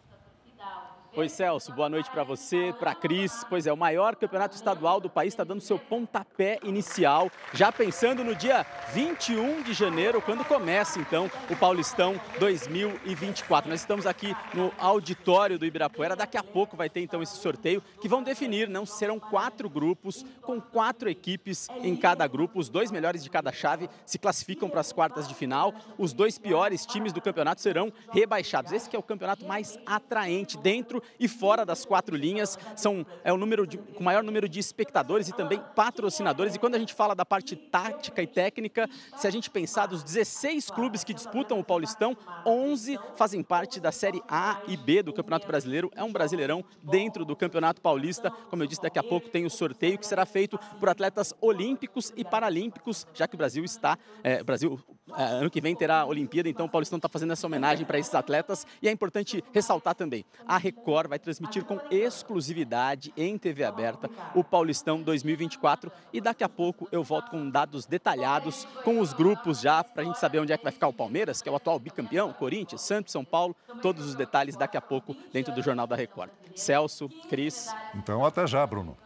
Oi, 1.15 1.29
Celso, 1.29 1.71
boa 1.71 1.87
noite 1.87 2.09
para 2.09 2.23
você, 2.23 2.73
para 2.79 2.95
Cris. 2.95 3.45
Pois 3.47 3.67
é, 3.67 3.71
o 3.71 3.77
maior 3.77 4.15
campeonato 4.15 4.55
estadual 4.55 4.99
do 4.99 5.11
país 5.11 5.31
está 5.31 5.43
dando 5.43 5.61
seu 5.61 5.77
pontapé 5.77 6.57
inicial, 6.63 7.29
já 7.53 7.71
pensando 7.71 8.23
no 8.23 8.35
dia 8.35 8.65
21 8.93 9.61
de 9.61 9.73
janeiro, 9.73 10.19
quando 10.23 10.43
começa 10.43 10.99
então 10.99 11.29
o 11.51 11.55
Paulistão 11.55 12.19
2024. 12.39 13.69
Nós 13.69 13.81
estamos 13.81 14.07
aqui 14.07 14.35
no 14.55 14.71
auditório 14.79 15.59
do 15.59 15.67
Ibirapuera. 15.67 16.15
Daqui 16.15 16.35
a 16.35 16.43
pouco 16.43 16.75
vai 16.75 16.89
ter 16.89 17.01
então 17.01 17.21
esse 17.21 17.37
sorteio 17.37 17.83
que 18.01 18.09
vão 18.09 18.23
definir, 18.23 18.67
não 18.67 18.83
serão 18.83 19.19
quatro 19.19 19.69
grupos 19.69 20.25
com 20.41 20.59
quatro 20.59 21.07
equipes 21.11 21.67
em 21.83 21.95
cada 21.95 22.25
grupo. 22.25 22.57
Os 22.57 22.69
dois 22.69 22.89
melhores 22.89 23.23
de 23.23 23.29
cada 23.29 23.51
chave 23.51 23.87
se 24.03 24.17
classificam 24.17 24.67
para 24.67 24.81
as 24.81 24.91
quartas 24.91 25.27
de 25.27 25.35
final. 25.35 25.75
Os 25.95 26.11
dois 26.11 26.39
piores 26.39 26.87
times 26.87 27.13
do 27.13 27.21
campeonato 27.21 27.61
serão 27.61 27.93
rebaixados. 28.11 28.71
Esse 28.71 28.95
é 28.95 28.97
o 28.97 29.03
campeonato 29.03 29.45
mais 29.45 29.77
atraente 29.85 30.57
dentro 30.57 31.02
e 31.19 31.27
fora 31.27 31.65
das 31.65 31.85
quatro 31.85 32.15
linhas. 32.15 32.57
São, 32.75 33.05
é 33.23 33.31
o 33.31 33.37
número 33.37 33.65
de, 33.65 33.79
maior 33.99 34.23
número 34.23 34.47
de 34.47 34.59
espectadores 34.59 35.27
e 35.27 35.33
também 35.33 35.61
patrocinadores. 35.75 36.55
E 36.55 36.59
quando 36.59 36.75
a 36.75 36.79
gente 36.79 36.93
fala 36.93 37.15
da 37.15 37.25
parte 37.25 37.55
tática 37.55 38.21
e 38.21 38.27
técnica, 38.27 38.89
se 39.17 39.27
a 39.27 39.31
gente 39.31 39.49
pensar 39.49 39.87
dos 39.87 40.03
16 40.03 40.69
clubes 40.69 41.03
que 41.03 41.13
disputam 41.13 41.59
o 41.59 41.63
Paulistão, 41.63 42.15
11 42.45 42.99
fazem 43.15 43.43
parte 43.43 43.79
da 43.79 43.91
Série 43.91 44.21
A 44.27 44.61
e 44.67 44.77
B 44.77 45.03
do 45.03 45.13
Campeonato 45.13 45.47
Brasileiro. 45.47 45.91
É 45.95 46.03
um 46.03 46.11
brasileirão 46.11 46.63
dentro 46.83 47.25
do 47.25 47.35
Campeonato 47.35 47.81
Paulista. 47.81 48.31
Como 48.49 48.63
eu 48.63 48.67
disse, 48.67 48.81
daqui 48.81 48.99
a 48.99 49.03
pouco 49.03 49.29
tem 49.29 49.45
o 49.45 49.49
sorteio 49.49 49.97
que 49.97 50.05
será 50.05 50.25
feito 50.25 50.59
por 50.79 50.89
atletas 50.89 51.33
olímpicos 51.41 52.11
e 52.15 52.23
paralímpicos, 52.23 53.07
já 53.13 53.27
que 53.27 53.35
o 53.35 53.37
Brasil 53.37 53.63
está. 53.63 53.97
É, 54.23 54.43
Brasil, 54.43 54.79
ano 55.11 55.49
que 55.49 55.61
vem 55.61 55.75
terá 55.75 56.01
a 56.01 56.05
Olimpíada, 56.05 56.49
então 56.49 56.65
o 56.65 56.69
Paulistão 56.69 56.97
está 56.97 57.09
fazendo 57.09 57.33
essa 57.33 57.47
homenagem 57.47 57.85
para 57.85 57.97
esses 57.97 58.13
atletas. 58.13 58.65
E 58.81 58.87
é 58.87 58.91
importante 58.91 59.43
ressaltar 59.53 59.95
também: 59.95 60.25
a 60.47 60.57
Record 60.57 60.73
Record 60.83 61.09
vai 61.09 61.19
transmitir 61.19 61.63
com 61.63 61.79
exclusividade 61.89 63.13
em 63.15 63.37
TV 63.37 63.63
aberta 63.63 64.09
o 64.35 64.43
Paulistão 64.43 65.01
2024 65.01 65.91
e 66.11 66.19
daqui 66.19 66.43
a 66.43 66.49
pouco 66.49 66.87
eu 66.91 67.03
volto 67.03 67.31
com 67.31 67.49
dados 67.49 67.85
detalhados 67.85 68.67
com 68.83 68.99
os 68.99 69.13
grupos 69.13 69.59
já 69.61 69.83
para 69.83 70.03
a 70.03 70.05
gente 70.05 70.19
saber 70.19 70.39
onde 70.39 70.51
é 70.51 70.57
que 70.57 70.63
vai 70.63 70.71
ficar 70.71 70.87
o 70.87 70.93
Palmeiras, 70.93 71.41
que 71.41 71.49
é 71.49 71.51
o 71.51 71.55
atual 71.55 71.79
bicampeão, 71.79 72.33
Corinthians, 72.33 72.81
Santos, 72.81 73.11
São 73.11 73.23
Paulo, 73.23 73.55
todos 73.81 74.05
os 74.05 74.15
detalhes 74.15 74.55
daqui 74.55 74.77
a 74.77 74.81
pouco 74.81 75.15
dentro 75.31 75.53
do 75.53 75.61
Jornal 75.61 75.87
da 75.87 75.95
Record. 75.95 76.29
Celso, 76.55 77.09
Cris. 77.29 77.73
Então 77.95 78.25
até 78.25 78.45
já, 78.45 78.65
Bruno. 78.67 78.97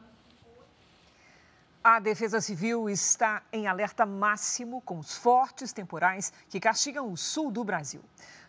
A 1.90 2.00
Defesa 2.00 2.42
Civil 2.42 2.90
está 2.90 3.42
em 3.50 3.66
alerta 3.66 4.06
máximo 4.06 4.82
com 4.82 5.00
os 5.00 5.16
fortes 5.16 5.72
temporais 5.72 6.34
que 6.50 6.60
castigam 6.60 7.10
o 7.10 7.16
sul 7.16 7.50
do 7.50 7.64
Brasil. 7.64 8.02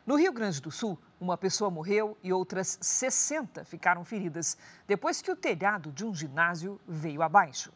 No 0.05 0.16
Rio 0.16 0.33
Grande 0.33 0.61
do 0.61 0.72
Sul, 0.72 0.98
uma 1.20 1.38
pessoa 1.38 1.70
morreu 1.70 2.18
e 2.20 2.33
outras 2.33 2.77
60 2.81 3.64
ficaram 3.64 4.05
feridas 4.05 4.59
depois 4.88 5.22
que 5.22 5.31
o 5.31 5.37
telhado 5.37 5.92
de 5.92 6.05
um 6.05 6.12
ginásio 6.12 6.81
veio 6.85 7.22
abaixo. 7.22 7.72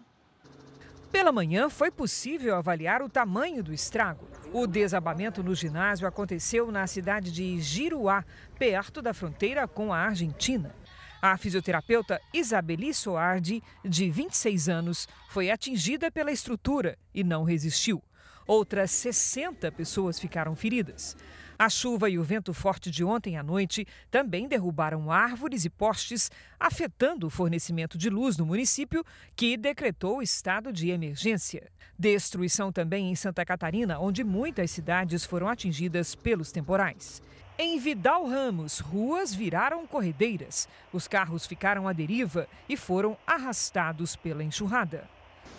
Pela 1.12 1.30
manhã, 1.30 1.70
foi 1.70 1.92
possível 1.92 2.56
avaliar 2.56 3.00
o 3.00 3.08
tamanho 3.08 3.62
do 3.62 3.72
estrago. 3.72 4.26
O 4.52 4.66
desabamento 4.66 5.44
no 5.44 5.54
ginásio 5.54 6.08
aconteceu 6.08 6.72
na 6.72 6.88
cidade 6.88 7.30
de 7.30 7.60
Giruá, 7.60 8.24
perto 8.58 9.00
da 9.00 9.14
fronteira 9.14 9.68
com 9.68 9.92
a 9.92 9.98
Argentina. 9.98 10.74
A 11.24 11.36
fisioterapeuta 11.36 12.20
Isabeli 12.34 12.92
Soardi, 12.92 13.62
de 13.84 14.10
26 14.10 14.68
anos, 14.68 15.08
foi 15.28 15.52
atingida 15.52 16.10
pela 16.10 16.32
estrutura 16.32 16.98
e 17.14 17.22
não 17.22 17.44
resistiu. 17.44 18.02
Outras 18.44 18.90
60 18.90 19.70
pessoas 19.70 20.18
ficaram 20.18 20.56
feridas. 20.56 21.16
A 21.56 21.68
chuva 21.68 22.10
e 22.10 22.18
o 22.18 22.24
vento 22.24 22.52
forte 22.52 22.90
de 22.90 23.04
ontem 23.04 23.36
à 23.36 23.42
noite 23.42 23.86
também 24.10 24.48
derrubaram 24.48 25.12
árvores 25.12 25.64
e 25.64 25.70
postes, 25.70 26.28
afetando 26.58 27.28
o 27.28 27.30
fornecimento 27.30 27.96
de 27.96 28.10
luz 28.10 28.36
no 28.36 28.44
município, 28.44 29.04
que 29.36 29.56
decretou 29.56 30.22
estado 30.22 30.72
de 30.72 30.90
emergência. 30.90 31.70
Destruição 31.96 32.72
também 32.72 33.12
em 33.12 33.14
Santa 33.14 33.44
Catarina, 33.44 34.00
onde 34.00 34.24
muitas 34.24 34.72
cidades 34.72 35.24
foram 35.24 35.48
atingidas 35.48 36.16
pelos 36.16 36.50
temporais. 36.50 37.22
Em 37.64 37.78
Vidal 37.78 38.26
Ramos, 38.26 38.80
ruas 38.80 39.32
viraram 39.32 39.86
corredeiras. 39.86 40.68
Os 40.92 41.06
carros 41.06 41.46
ficaram 41.46 41.86
à 41.86 41.92
deriva 41.92 42.48
e 42.68 42.76
foram 42.76 43.16
arrastados 43.24 44.16
pela 44.16 44.42
enxurrada. 44.42 45.08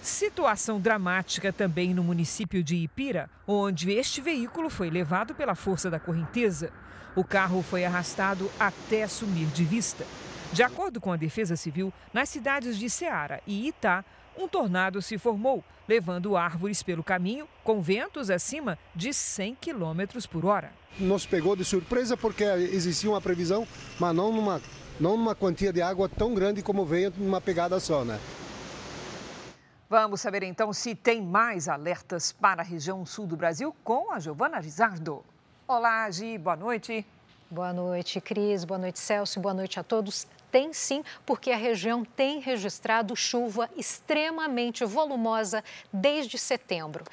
Situação 0.02 0.82
dramática 0.82 1.54
também 1.54 1.94
no 1.94 2.04
município 2.04 2.62
de 2.62 2.76
Ipira, 2.76 3.30
onde 3.48 3.89
este 3.94 4.20
veículo 4.20 4.70
foi 4.70 4.89
levado 4.89 5.34
pela 5.34 5.56
força 5.56 5.89
da 5.89 5.98
correnteza. 5.98 6.74
O 7.16 7.24
carro 7.24 7.62
foi 7.63 7.86
arrastado 7.86 8.52
até 8.60 9.08
sumir 9.08 9.48
de 9.48 9.63
vista. 9.63 10.06
De 10.52 10.62
acordo 10.62 11.00
com 11.00 11.10
a 11.10 11.16
Defesa 11.16 11.56
Civil, 11.56 11.94
nas 12.13 12.28
cidades 12.28 12.78
de 12.78 12.89
Ceará 12.89 13.39
e 13.48 13.70
Itá, 13.70 14.04
um 14.38 14.48
tornado 14.48 15.02
se 15.02 15.17
formou, 15.17 15.63
levando 15.88 16.38
árvores 16.38 16.82
pelo 16.82 17.04
caminho, 17.04 17.48
com 17.63 17.82
ventos 17.82 18.30
acima 18.30 18.78
de 18.96 19.13
100 19.13 19.56
km 19.56 20.28
por 20.30 20.46
hora. 20.46 20.72
Nos 21.00 21.26
pegou 21.26 21.56
de 21.56 21.65
surpresa 21.65 22.15
porque 22.15 22.43
existia 22.43 23.10
uma 23.10 23.22
previsão, 23.22 23.67
mas 24.00 24.15
não 24.15 24.32
numa, 24.32 24.62
não 25.00 25.17
numa 25.17 25.36
quantia 25.36 25.74
de 25.74 25.82
água 25.82 26.08
tão 26.08 26.34
grande 26.34 26.62
como 26.62 26.86
veio 26.86 27.13
numa 27.17 27.41
pegada 27.41 27.80
só, 27.80 28.04
né? 28.06 28.19
Vamos 29.89 30.22
saber 30.22 30.43
então 30.43 30.74
se 30.74 30.96
tem 30.96 31.22
mais 31.22 31.67
alertas 31.67 32.32
para 32.32 32.62
a 32.62 32.65
região 32.65 33.06
sul 33.06 33.28
do 33.28 33.38
Brasil 33.38 33.76
com 33.84 34.12
a 34.12 34.19
Giovana 34.19 34.60
Rizardo. 34.60 35.24
Olá, 35.67 36.10
Gi, 36.10 36.38
boa 36.38 36.56
noite. 36.56 37.06
Boa 37.50 37.72
noite, 37.72 38.19
Cris. 38.19 38.65
Boa 38.65 38.80
noite, 38.80 38.98
Celso. 38.98 39.39
Boa 39.39 39.54
noite 39.54 39.80
a 39.80 39.84
todos. 39.84 40.26
Tem 40.54 40.72
sim, 40.72 41.04
porque 41.26 41.50
a 41.50 41.58
região 41.58 42.06
tem 42.06 42.39
registrado 42.39 43.16
chuva 43.16 43.68
extremamente 43.76 44.86
volumosa 44.86 45.63
desde 45.92 46.38
setembro. 46.38 47.04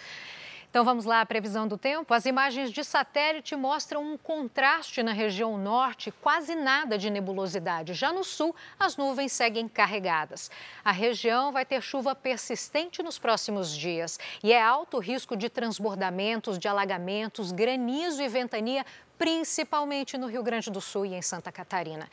Então 0.70 0.84
vamos 0.84 1.04
lá, 1.04 1.20
a 1.20 1.26
previsão 1.26 1.66
do 1.66 1.76
tempo. 1.76 2.14
As 2.14 2.26
imagens 2.26 2.70
de 2.70 2.84
satélite 2.84 3.56
mostram 3.56 4.04
um 4.04 4.16
contraste 4.16 5.02
na 5.02 5.12
região 5.12 5.58
norte, 5.58 6.12
quase 6.22 6.54
nada 6.54 6.96
de 6.96 7.10
nebulosidade. 7.10 7.92
Já 7.92 8.12
no 8.12 8.22
sul, 8.22 8.54
as 8.78 8.96
nuvens 8.96 9.32
seguem 9.32 9.66
carregadas. 9.66 10.48
A 10.84 10.92
região 10.92 11.50
vai 11.50 11.64
ter 11.64 11.82
chuva 11.82 12.14
persistente 12.14 13.02
nos 13.02 13.18
próximos 13.18 13.76
dias 13.76 14.16
e 14.44 14.52
é 14.52 14.62
alto 14.62 14.98
o 14.98 15.00
risco 15.00 15.36
de 15.36 15.48
transbordamentos, 15.48 16.56
de 16.56 16.68
alagamentos, 16.68 17.50
granizo 17.50 18.22
e 18.22 18.28
ventania 18.28 18.86
principalmente 19.18 20.16
no 20.16 20.28
Rio 20.28 20.42
Grande 20.42 20.70
do 20.70 20.80
Sul 20.80 21.04
e 21.04 21.14
em 21.14 21.20
Santa 21.20 21.50
Catarina. 21.50 22.08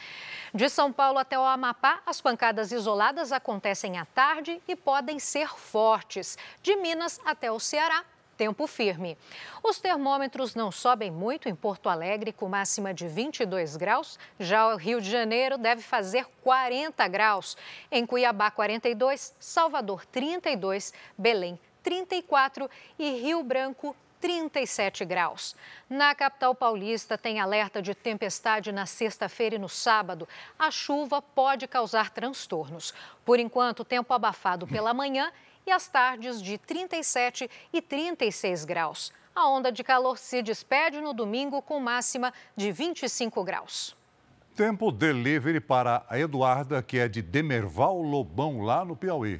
De 0.51 0.67
São 0.67 0.91
Paulo 0.91 1.19
até 1.19 1.39
o 1.39 1.43
Amapá, 1.43 2.01
as 2.05 2.19
pancadas 2.19 2.71
isoladas 2.71 3.31
acontecem 3.31 3.97
à 3.97 4.03
tarde 4.03 4.59
e 4.67 4.75
podem 4.75 5.19
ser 5.19 5.47
fortes. 5.47 6.37
De 6.61 6.75
Minas 6.75 7.21
até 7.23 7.49
o 7.49 7.61
Ceará, 7.61 8.03
tempo 8.37 8.67
firme. 8.67 9.17
Os 9.63 9.79
termômetros 9.79 10.53
não 10.53 10.71
sobem 10.71 11.09
muito 11.09 11.49
em 11.49 11.55
Porto 11.55 11.89
Alegre, 11.89 12.31
com 12.31 12.47
máxima 12.47 12.93
de 12.93 13.07
22 13.07 13.75
graus. 13.75 14.19
Já 14.39 14.67
o 14.67 14.77
Rio 14.77 15.01
de 15.01 15.09
Janeiro 15.09 15.57
deve 15.57 15.81
fazer 15.81 16.25
40 16.43 17.05
graus. 17.07 17.57
Em 17.91 18.05
Cuiabá, 18.05 18.51
42, 18.51 19.35
Salvador, 19.39 20.05
32, 20.05 20.93
Belém, 21.17 21.59
34 21.81 22.69
e 22.99 23.09
Rio 23.11 23.43
Branco, 23.43 23.95
37 24.19 25.05
graus. 25.05 25.55
Na 25.89 26.13
capital 26.15 26.53
paulista, 26.55 27.17
tem 27.17 27.39
alerta 27.39 27.81
de 27.81 27.93
tempestade 27.93 28.71
na 28.71 28.85
sexta-feira 28.85 29.55
e 29.55 29.59
no 29.59 29.69
sábado. 29.69 30.27
A 30.57 30.71
chuva 30.71 31.21
pode 31.21 31.67
causar 31.67 32.09
transtornos. 32.09 32.93
Por 33.23 33.39
enquanto, 33.39 33.85
tempo 33.85 34.13
abafado 34.13 34.67
pela 34.67 34.93
manhã 34.93 35.31
e 35.67 35.71
as 35.71 35.87
tardes 35.87 36.41
de 36.41 36.57
37 36.57 37.49
e 37.73 37.81
36 37.81 38.65
graus. 38.65 39.13
A 39.35 39.47
onda 39.47 39.71
de 39.71 39.83
calor 39.83 40.17
se 40.17 40.41
despede 40.41 40.99
no 40.99 41.13
domingo 41.13 41.61
com 41.61 41.79
máxima 41.79 42.33
de 42.55 42.71
25 42.71 43.43
graus. 43.43 43.95
Tempo 44.55 44.91
delivery 44.91 45.59
para 45.59 46.03
a 46.09 46.17
Eduarda, 46.17 46.81
que 46.81 46.97
é 46.97 47.07
de 47.07 47.21
Demerval 47.21 48.01
Lobão, 48.01 48.61
lá 48.61 48.83
no 48.83 48.95
Piauí. 48.95 49.39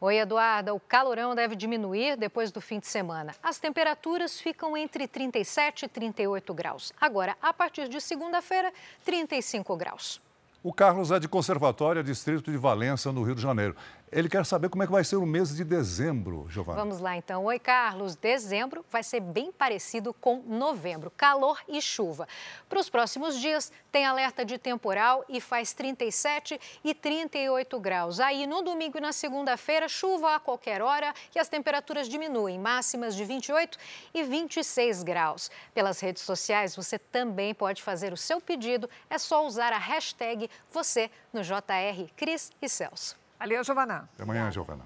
Oi, 0.00 0.16
Eduarda. 0.18 0.74
O 0.74 0.78
calorão 0.78 1.34
deve 1.34 1.56
diminuir 1.56 2.16
depois 2.16 2.52
do 2.52 2.60
fim 2.60 2.78
de 2.78 2.86
semana. 2.86 3.34
As 3.42 3.58
temperaturas 3.58 4.40
ficam 4.40 4.76
entre 4.76 5.08
37 5.08 5.86
e 5.86 5.88
38 5.88 6.54
graus. 6.54 6.92
Agora, 7.00 7.36
a 7.40 7.52
partir 7.52 7.88
de 7.88 8.00
segunda-feira, 8.00 8.72
35 9.04 9.76
graus. 9.76 10.20
O 10.62 10.72
Carlos 10.72 11.10
é 11.10 11.18
de 11.18 11.28
Conservatória, 11.28 12.04
distrito 12.04 12.50
de 12.50 12.56
Valença, 12.56 13.10
no 13.10 13.24
Rio 13.24 13.34
de 13.34 13.42
Janeiro. 13.42 13.74
Ele 14.12 14.28
quer 14.28 14.44
saber 14.44 14.68
como 14.68 14.82
é 14.82 14.86
que 14.86 14.92
vai 14.92 15.02
ser 15.02 15.16
o 15.16 15.24
mês 15.24 15.56
de 15.56 15.64
dezembro, 15.64 16.46
Giovana. 16.46 16.78
Vamos 16.78 17.00
lá, 17.00 17.16
então. 17.16 17.46
Oi, 17.46 17.58
Carlos. 17.58 18.14
Dezembro 18.14 18.84
vai 18.90 19.02
ser 19.02 19.20
bem 19.20 19.50
parecido 19.50 20.12
com 20.12 20.42
novembro. 20.46 21.10
Calor 21.16 21.58
e 21.66 21.80
chuva. 21.80 22.28
Para 22.68 22.78
os 22.78 22.90
próximos 22.90 23.40
dias, 23.40 23.72
tem 23.90 24.04
alerta 24.04 24.44
de 24.44 24.58
temporal 24.58 25.24
e 25.30 25.40
faz 25.40 25.72
37 25.72 26.60
e 26.84 26.94
38 26.94 27.80
graus. 27.80 28.20
Aí, 28.20 28.46
no 28.46 28.60
domingo 28.60 28.98
e 28.98 29.00
na 29.00 29.12
segunda-feira, 29.12 29.88
chuva 29.88 30.36
a 30.36 30.40
qualquer 30.40 30.82
hora 30.82 31.14
e 31.34 31.38
as 31.38 31.48
temperaturas 31.48 32.06
diminuem, 32.06 32.58
máximas 32.58 33.16
de 33.16 33.24
28 33.24 33.78
e 34.12 34.22
26 34.22 35.04
graus. 35.04 35.50
Pelas 35.72 36.00
redes 36.00 36.22
sociais, 36.22 36.76
você 36.76 36.98
também 36.98 37.54
pode 37.54 37.82
fazer 37.82 38.12
o 38.12 38.16
seu 38.18 38.42
pedido. 38.42 38.90
É 39.08 39.16
só 39.16 39.46
usar 39.46 39.72
a 39.72 39.78
hashtag 39.78 40.50
você 40.70 41.10
no 41.32 41.42
JR 41.42 42.12
Cris 42.14 42.52
e 42.60 42.68
Celso. 42.68 43.21
Valeu, 43.42 43.64
Giovana. 43.64 44.08
Até 44.14 44.22
amanhã, 44.22 44.52
Giovana. 44.52 44.84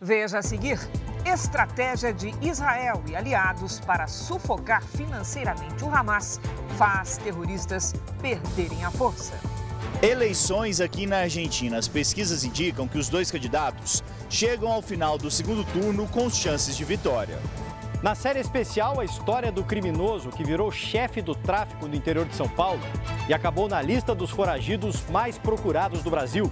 Veja 0.00 0.38
a 0.38 0.42
seguir: 0.42 0.78
estratégia 1.26 2.10
de 2.10 2.32
Israel 2.40 3.02
e 3.06 3.14
aliados 3.14 3.78
para 3.80 4.06
sufocar 4.06 4.82
financeiramente 4.82 5.84
o 5.84 5.94
Hamas 5.94 6.40
faz 6.78 7.18
terroristas 7.18 7.92
perderem 8.22 8.82
a 8.82 8.90
força. 8.90 9.34
Eleições 10.00 10.80
aqui 10.80 11.04
na 11.04 11.18
Argentina. 11.18 11.76
As 11.76 11.86
pesquisas 11.86 12.44
indicam 12.44 12.88
que 12.88 12.96
os 12.96 13.10
dois 13.10 13.30
candidatos 13.30 14.02
chegam 14.30 14.72
ao 14.72 14.80
final 14.80 15.18
do 15.18 15.30
segundo 15.30 15.62
turno 15.62 16.08
com 16.08 16.30
chances 16.30 16.74
de 16.74 16.84
vitória. 16.86 17.38
Na 18.02 18.14
série 18.14 18.40
especial, 18.40 18.98
a 18.98 19.04
história 19.04 19.52
do 19.52 19.62
criminoso 19.62 20.30
que 20.30 20.42
virou 20.42 20.72
chefe 20.72 21.20
do 21.20 21.34
tráfico 21.34 21.86
no 21.86 21.94
interior 21.94 22.24
de 22.24 22.34
São 22.34 22.48
Paulo 22.48 22.80
e 23.28 23.34
acabou 23.34 23.68
na 23.68 23.82
lista 23.82 24.14
dos 24.14 24.30
foragidos 24.30 25.04
mais 25.10 25.36
procurados 25.36 26.02
do 26.02 26.10
Brasil. 26.10 26.50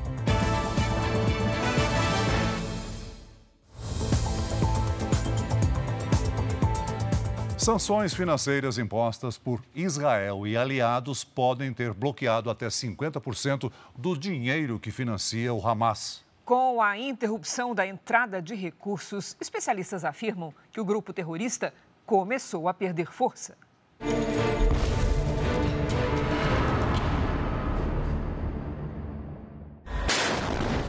Sanções 7.68 8.14
financeiras 8.14 8.78
impostas 8.78 9.36
por 9.36 9.62
Israel 9.74 10.46
e 10.46 10.56
aliados 10.56 11.22
podem 11.22 11.70
ter 11.70 11.92
bloqueado 11.92 12.48
até 12.48 12.66
50% 12.68 13.70
do 13.94 14.16
dinheiro 14.16 14.80
que 14.80 14.90
financia 14.90 15.52
o 15.52 15.68
Hamas. 15.68 16.24
Com 16.46 16.80
a 16.80 16.96
interrupção 16.96 17.74
da 17.74 17.86
entrada 17.86 18.40
de 18.40 18.54
recursos, 18.54 19.36
especialistas 19.38 20.02
afirmam 20.02 20.54
que 20.72 20.80
o 20.80 20.84
grupo 20.84 21.12
terrorista 21.12 21.74
começou 22.06 22.70
a 22.70 22.72
perder 22.72 23.12
força. 23.12 23.54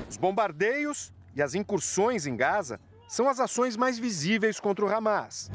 Os 0.09 0.15
bombardeios 0.15 1.11
e 1.35 1.41
as 1.41 1.55
incursões 1.55 2.25
em 2.25 2.37
Gaza 2.37 2.79
são 3.05 3.27
as 3.27 3.41
ações 3.41 3.75
mais 3.75 3.99
visíveis 3.99 4.61
contra 4.61 4.85
o 4.85 4.87
Hamas. 4.87 5.51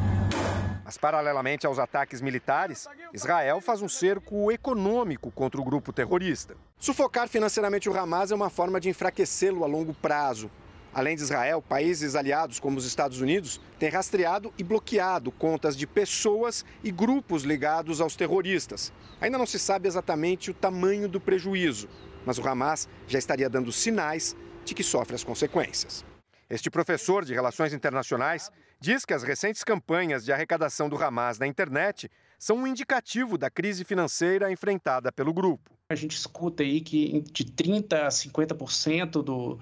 Mas, 0.85 0.99
paralelamente 0.99 1.67
aos 1.67 1.79
ataques 1.79 2.21
militares, 2.21 2.87
Israel 3.13 3.61
faz 3.61 3.81
um 3.81 3.89
cerco 3.89 4.53
econômico 4.53 5.31
contra 5.31 5.59
o 5.61 5.65
grupo 5.65 5.93
terrorista. 5.93 6.55
Sufocar 6.79 7.27
financeiramente 7.27 7.89
o 7.89 7.99
Hamas 7.99 8.31
é 8.31 8.35
uma 8.35 8.51
forma 8.51 8.79
de 8.79 8.91
enfraquecê-lo 8.91 9.65
a 9.65 9.67
longo 9.67 9.95
prazo. 9.95 10.51
Além 10.93 11.17
de 11.17 11.23
Israel, 11.23 11.63
países 11.63 12.15
aliados 12.15 12.61
como 12.61 12.77
os 12.77 12.85
Estados 12.85 13.21
Unidos 13.21 13.61
têm 13.79 13.89
rastreado 13.89 14.53
e 14.59 14.63
bloqueado 14.63 15.33
contas 15.33 15.77
de 15.77 15.87
pessoas 15.87 16.65
e 16.85 16.93
grupos 16.93 17.43
ligados 17.43 18.01
aos 18.01 18.15
terroristas. 18.15 18.93
Ainda 19.21 19.39
não 19.39 19.47
se 19.47 19.59
sabe 19.59 19.89
exatamente 19.89 20.51
o 20.51 20.55
tamanho 20.55 21.09
do 21.09 21.19
prejuízo, 21.19 21.89
mas 22.27 22.39
o 22.39 22.47
Hamas 22.47 22.89
já 23.09 23.19
estaria 23.19 23.49
dando 23.49 23.73
sinais 23.73 24.37
de 24.65 24.75
que 24.75 24.85
sofre 24.85 25.17
as 25.17 25.25
consequências. 25.25 26.05
Este 26.49 26.71
professor 26.71 27.25
de 27.25 27.35
Relações 27.35 27.73
Internacionais 27.73 28.53
diz 28.85 29.07
que 29.07 29.15
as 29.15 29.23
recentes 29.23 29.65
campanhas 29.65 30.27
de 30.27 30.33
arrecadação 30.33 30.91
do 30.91 31.03
Hamas 31.03 31.39
na 31.39 31.47
internet 31.47 32.11
são 32.39 32.59
um 32.59 32.67
indicativo 32.67 33.39
da 33.39 33.49
crise 33.49 33.83
financeira 33.83 34.53
enfrentada 34.53 35.11
pelo 35.11 35.33
grupo. 35.33 35.71
A 35.89 35.95
gente 35.95 36.15
escuta 36.15 36.63
aí 36.63 36.83
que 36.83 37.25
de 37.33 37.45
30% 37.45 37.95
a 37.95 38.09
50% 38.09 39.23
do, 39.23 39.59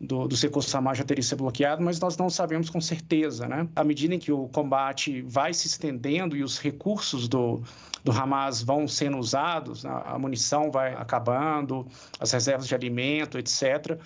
do, 0.00 0.26
dos 0.26 0.42
recursos 0.42 0.74
Hamas 0.74 0.98
já 0.98 1.04
teria 1.04 1.22
sido 1.22 1.38
bloqueado, 1.38 1.80
mas 1.80 2.00
nós 2.00 2.16
não 2.16 2.28
sabemos 2.28 2.68
com 2.68 2.80
certeza. 2.80 3.46
Né? 3.46 3.68
À 3.76 3.84
medida 3.84 4.16
em 4.16 4.18
que 4.18 4.32
o 4.32 4.48
combate 4.48 5.22
vai 5.22 5.54
se 5.54 5.68
estendendo 5.68 6.36
e 6.36 6.42
os 6.42 6.58
recursos 6.58 7.28
do, 7.28 7.62
do 8.02 8.10
Hamas 8.10 8.62
vão 8.62 8.88
sendo 8.88 9.16
usados, 9.16 9.86
a, 9.86 10.18
munição 10.18 10.72
vai 10.72 10.92
acabando, 10.94 11.86
as 12.18 12.32
reservas 12.32 12.66
de 12.66 12.74
alimento, 12.74 13.38
etc., 13.38 13.96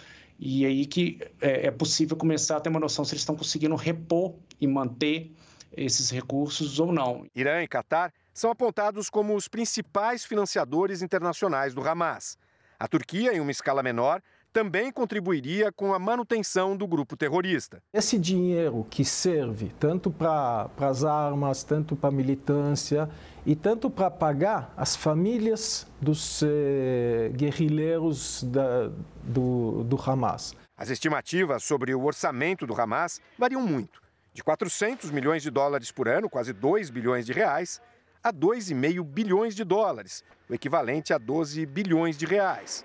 e 0.42 0.64
aí 0.64 0.86
que 0.86 1.20
é, 1.38 1.66
é 1.66 1.70
possível 1.70 2.16
começar 2.16 2.56
a 2.56 2.60
ter 2.60 2.70
uma 2.70 2.80
noção 2.80 3.04
se 3.04 3.12
eles 3.12 3.20
estão 3.20 3.36
conseguindo 3.36 3.76
repor 3.76 4.34
e 4.58 4.66
manter 4.66 5.30
esses 5.76 6.08
recursos 6.08 6.80
ou 6.80 6.90
não. 6.90 7.26
Irã 7.34 7.62
e 7.62 7.68
Catar 7.68 8.10
são 8.32 8.50
apontados 8.50 9.10
como 9.10 9.36
os 9.36 9.48
principais 9.48 10.24
financiadores 10.24 11.02
internacionais 11.02 11.74
do 11.74 11.86
Hamas. 11.86 12.38
A 12.78 12.88
Turquia, 12.88 13.34
em 13.34 13.40
uma 13.40 13.50
escala 13.50 13.82
menor, 13.82 14.22
também 14.52 14.90
contribuiria 14.90 15.70
com 15.72 15.94
a 15.94 15.98
manutenção 15.98 16.76
do 16.76 16.86
grupo 16.86 17.16
terrorista. 17.16 17.82
Esse 17.92 18.18
dinheiro 18.18 18.86
que 18.90 19.04
serve 19.04 19.72
tanto 19.78 20.10
para 20.10 20.70
as 20.78 21.04
armas, 21.04 21.62
tanto 21.62 21.94
para 21.94 22.08
a 22.08 22.12
militância 22.12 23.08
e 23.46 23.54
tanto 23.54 23.88
para 23.88 24.10
pagar 24.10 24.72
as 24.76 24.96
famílias 24.96 25.86
dos 26.00 26.42
eh, 26.42 27.30
guerrilheiros 27.34 28.42
da, 28.44 28.90
do, 29.22 29.84
do 29.84 29.96
Hamas. 30.00 30.54
As 30.76 30.90
estimativas 30.90 31.62
sobre 31.62 31.94
o 31.94 32.04
orçamento 32.04 32.66
do 32.66 32.78
Hamas 32.78 33.20
variam 33.38 33.62
muito, 33.62 34.00
de 34.32 34.42
400 34.42 35.10
milhões 35.10 35.42
de 35.42 35.50
dólares 35.50 35.92
por 35.92 36.08
ano, 36.08 36.28
quase 36.28 36.52
2 36.52 36.90
bilhões 36.90 37.26
de 37.26 37.32
reais, 37.32 37.80
a 38.22 38.32
2,5 38.32 39.02
bilhões 39.02 39.54
de 39.54 39.64
dólares, 39.64 40.24
o 40.48 40.54
equivalente 40.54 41.12
a 41.12 41.18
12 41.18 41.64
bilhões 41.66 42.18
de 42.18 42.26
reais. 42.26 42.84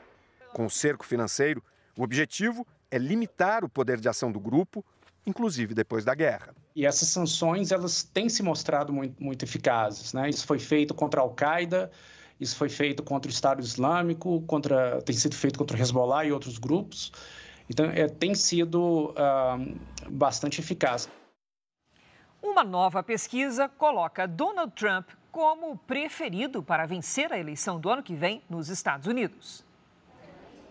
Com 0.56 0.68
o 0.68 0.70
cerco 0.70 1.06
financeiro, 1.06 1.62
o 1.98 2.02
objetivo 2.02 2.66
é 2.90 2.98
limitar 2.98 3.66
o 3.66 3.68
poder 3.68 4.00
de 4.00 4.08
ação 4.08 4.32
do 4.32 4.40
grupo, 4.40 4.86
inclusive 5.28 5.74
depois 5.74 6.06
da 6.06 6.16
guerra. 6.16 6.56
E 6.74 6.86
essas 6.86 7.10
sanções 7.10 7.74
elas 7.74 8.04
têm 8.04 8.30
se 8.30 8.42
mostrado 8.42 8.94
muito, 8.94 9.22
muito 9.22 9.44
eficazes. 9.44 10.14
Né? 10.14 10.30
Isso 10.30 10.48
foi 10.48 10.58
feito 10.58 10.94
contra 10.94 11.20
a 11.20 11.24
Al-Qaeda, 11.24 11.92
isso 12.40 12.56
foi 12.56 12.70
feito 12.70 13.04
contra 13.04 13.30
o 13.30 13.34
Estado 13.34 13.62
Islâmico, 13.62 14.44
contra, 14.44 15.02
tem 15.02 15.14
sido 15.14 15.36
feito 15.36 15.60
contra 15.60 15.76
o 15.76 15.82
Hezbollah 15.82 16.24
e 16.24 16.32
outros 16.32 16.58
grupos. 16.58 17.12
Então, 17.70 17.88
é, 17.88 18.08
tem 18.08 18.34
sido 18.34 19.10
uh, 19.10 20.10
bastante 20.10 20.62
eficaz. 20.62 21.10
Uma 22.42 22.64
nova 22.64 23.04
pesquisa 23.04 23.68
coloca 23.68 24.26
Donald 24.26 24.72
Trump 24.74 25.10
como 25.34 25.76
preferido 25.80 26.64
para 26.64 26.86
vencer 26.86 27.34
a 27.34 27.38
eleição 27.38 27.78
do 27.78 27.90
ano 27.90 28.02
que 28.02 28.16
vem 28.16 28.42
nos 28.50 28.70
Estados 28.70 29.06
Unidos. 29.06 29.65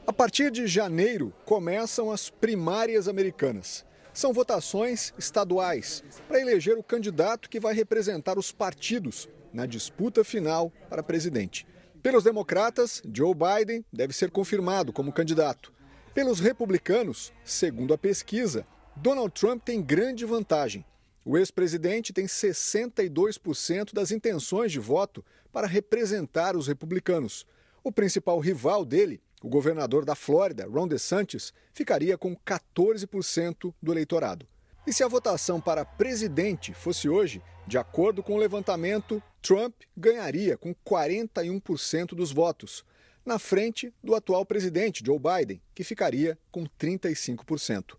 A 0.07 0.13
partir 0.13 0.51
de 0.51 0.67
janeiro 0.67 1.33
começam 1.47 2.11
as 2.11 2.29
primárias 2.29 3.09
americanas. 3.09 3.87
São 4.13 4.35
votações 4.35 5.15
estaduais 5.19 6.05
para 6.29 6.39
eleger 6.39 6.77
o 6.77 6.83
candidato 6.83 7.49
que 7.49 7.59
vai 7.59 7.73
representar 7.73 8.39
os 8.39 8.53
partidos 8.53 9.27
na 9.51 9.65
disputa 9.65 10.23
final 10.23 10.71
para 10.91 11.03
presidente. 11.03 11.67
Pelos 12.03 12.23
democratas, 12.23 13.03
Joe 13.11 13.35
Biden 13.35 13.83
deve 13.91 14.13
ser 14.13 14.31
confirmado 14.31 14.93
como 14.93 15.11
candidato. 15.11 15.73
Pelos 16.13 16.39
republicanos, 16.39 17.33
segundo 17.43 17.95
a 17.95 17.99
pesquisa, 17.99 18.67
Donald 18.95 19.33
Trump 19.33 19.63
tem 19.65 19.81
grande 19.81 20.27
vantagem. 20.27 20.85
O 21.25 21.39
ex-presidente 21.39 22.13
tem 22.13 22.27
62% 22.27 23.95
das 23.95 24.11
intenções 24.11 24.71
de 24.71 24.79
voto 24.79 25.25
para 25.51 25.67
representar 25.67 26.57
os 26.57 26.67
republicanos. 26.69 27.47
O 27.83 27.91
principal 27.91 28.39
rival 28.39 28.85
dele, 28.85 29.21
o 29.45 29.49
governador 29.49 30.07
da 30.07 30.15
Flórida, 30.15 30.67
Ron 30.67 30.89
DeSantis, 30.89 31.53
ficaria 31.75 32.17
com 32.17 32.35
14% 32.35 33.75
do 33.83 33.93
eleitorado. 33.93 34.47
E 34.87 34.93
se 34.93 35.05
a 35.05 35.09
votação 35.09 35.61
para 35.61 35.85
presidente 35.85 36.73
fosse 36.73 37.11
hoje, 37.11 37.43
de 37.67 37.77
acordo 37.77 38.23
com 38.23 38.35
o 38.35 38.39
levantamento, 38.39 39.23
Trump 39.43 39.75
ganharia 39.95 40.57
com 40.57 40.75
41% 40.75 42.15
dos 42.15 42.33
votos, 42.33 42.87
na 43.25 43.39
frente 43.39 43.93
do 44.03 44.15
atual 44.15 44.47
presidente 44.47 45.05
Joe 45.05 45.19
Biden, 45.19 45.61
que 45.75 45.85
ficaria 45.85 46.39
com 46.51 46.65
35%. 46.65 47.97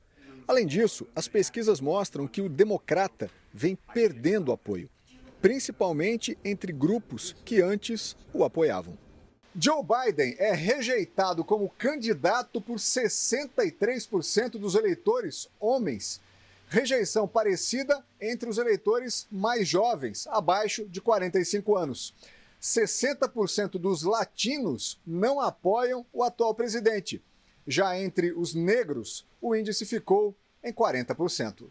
Além 0.48 0.66
disso, 0.66 1.08
as 1.16 1.28
pesquisas 1.28 1.80
mostram 1.80 2.28
que 2.28 2.42
o 2.42 2.50
democrata 2.50 3.30
vem 3.54 3.78
perdendo 3.94 4.52
apoio, 4.52 4.90
principalmente 5.40 6.36
entre 6.44 6.74
grupos 6.74 7.36
que 7.46 7.62
antes 7.62 8.18
o 8.34 8.44
apoiavam. 8.44 9.05
Joe 9.58 9.82
Biden 9.82 10.36
é 10.38 10.54
rejeitado 10.54 11.42
como 11.42 11.70
candidato 11.78 12.60
por 12.60 12.76
63% 12.76 14.58
dos 14.58 14.76
eleitores 14.76 15.48
homens. 15.58 16.20
Rejeição 16.68 17.26
parecida 17.26 18.04
entre 18.20 18.50
os 18.50 18.58
eleitores 18.58 19.26
mais 19.32 19.66
jovens, 19.66 20.28
abaixo 20.28 20.86
de 20.86 21.00
45 21.00 21.78
anos. 21.78 22.14
60% 22.62 23.78
dos 23.80 24.04
latinos 24.04 25.00
não 25.08 25.40
apoiam 25.40 26.06
o 26.12 26.22
atual 26.22 26.54
presidente. 26.54 27.24
Já 27.66 27.98
entre 27.98 28.34
os 28.34 28.54
negros, 28.54 29.26
o 29.42 29.56
índice 29.56 29.86
ficou 29.86 30.36
em 30.62 30.74
40%. 30.74 31.70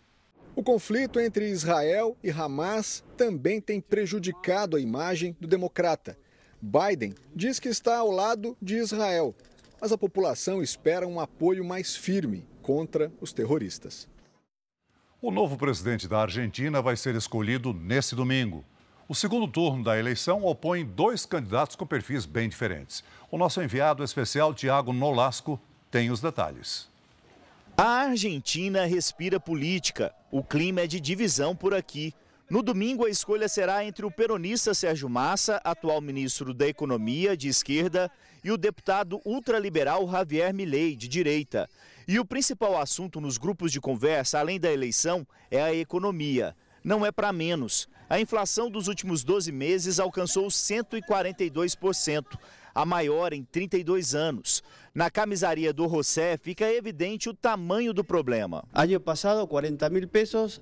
O 0.57 0.63
conflito 0.63 1.21
entre 1.21 1.51
Israel 1.51 2.17
e 2.23 2.31
Hamas 2.31 3.05
também 3.15 3.61
tem 3.61 3.79
prejudicado 3.79 4.75
a 4.75 4.81
imagem 4.81 5.37
do 5.39 5.47
democrata. 5.47 6.17
Biden 6.65 7.15
diz 7.37 7.61
que 7.61 7.69
está 7.69 7.99
ao 7.99 8.11
lado 8.11 8.57
de 8.61 8.77
Israel, 8.77 9.35
mas 9.79 9.93
a 9.93 9.99
população 9.99 10.63
espera 10.63 11.07
um 11.07 11.21
apoio 11.21 11.63
mais 11.63 11.95
firme 11.95 12.47
contra 12.63 13.13
os 13.21 13.35
terroristas. 13.35 14.09
O 15.21 15.31
novo 15.31 15.59
presidente 15.59 16.09
da 16.09 16.23
Argentina 16.23 16.81
vai 16.81 16.97
ser 16.97 17.15
escolhido 17.17 17.75
nesse 17.75 18.15
domingo. 18.15 18.65
O 19.07 19.15
segundo 19.15 19.47
turno 19.47 19.85
da 19.85 19.99
eleição 19.99 20.43
opõe 20.43 20.87
dois 20.87 21.27
candidatos 21.27 21.77
com 21.77 21.87
perfis 21.87 22.25
bem 22.25 22.49
diferentes. 22.49 23.05
O 23.31 23.37
nosso 23.37 23.63
enviado 23.63 24.03
especial, 24.03 24.55
Tiago 24.55 24.91
Nolasco, 24.91 25.61
tem 25.91 26.11
os 26.11 26.23
detalhes. 26.23 26.89
A 27.77 28.07
Argentina 28.07 28.87
respira 28.87 29.39
política. 29.39 30.15
O 30.31 30.43
clima 30.43 30.81
é 30.81 30.87
de 30.87 30.99
divisão 30.99 31.55
por 31.55 31.75
aqui. 31.75 32.15
No 32.49 32.63
domingo, 32.63 33.07
a 33.07 33.11
escolha 33.11 33.49
será 33.49 33.87
entre 33.87 34.05
o 34.05 34.11
peronista 34.11 34.75
Sérgio 34.75 35.09
Massa, 35.09 35.63
atual 35.65 35.99
ministro 36.03 36.53
da 36.53 36.69
Economia, 36.69 37.35
de 37.35 37.49
esquerda, 37.49 38.11
e 38.45 38.53
o 38.53 38.59
deputado 38.59 39.19
ultraliberal 39.25 40.07
Javier 40.11 40.53
Milei, 40.53 40.95
de 40.95 41.09
direita. 41.09 41.69
E 42.07 42.21
o 42.21 42.25
principal 42.25 42.79
assunto 42.79 43.19
nos 43.19 43.39
grupos 43.39 43.73
de 43.73 43.81
conversa, 43.81 44.39
além 44.39 44.61
da 44.61 44.71
eleição, 44.71 45.27
é 45.51 45.63
a 45.63 45.75
economia. 45.75 46.55
Não 46.85 47.05
é 47.05 47.11
para 47.11 47.33
menos. 47.33 47.89
A 48.11 48.21
inflação 48.21 48.71
dos 48.71 48.89
últimos 48.89 49.25
12 49.25 49.51
meses 49.51 49.99
alcançou 49.99 50.49
142%, 50.49 52.39
a 52.75 52.85
maior 52.85 53.33
em 53.33 53.43
32 53.43 54.15
anos. 54.15 54.63
Na 54.95 55.11
camisaria 55.11 55.73
do 55.73 55.89
José 55.89 56.37
fica 56.37 56.71
evidente 56.71 57.31
o 57.31 57.35
tamanho 57.35 57.95
do 57.95 58.05
problema. 58.05 58.63
Ano 58.71 59.01
passado, 59.01 59.47
40 59.49 59.89
mil 59.89 60.07
pesos, 60.07 60.61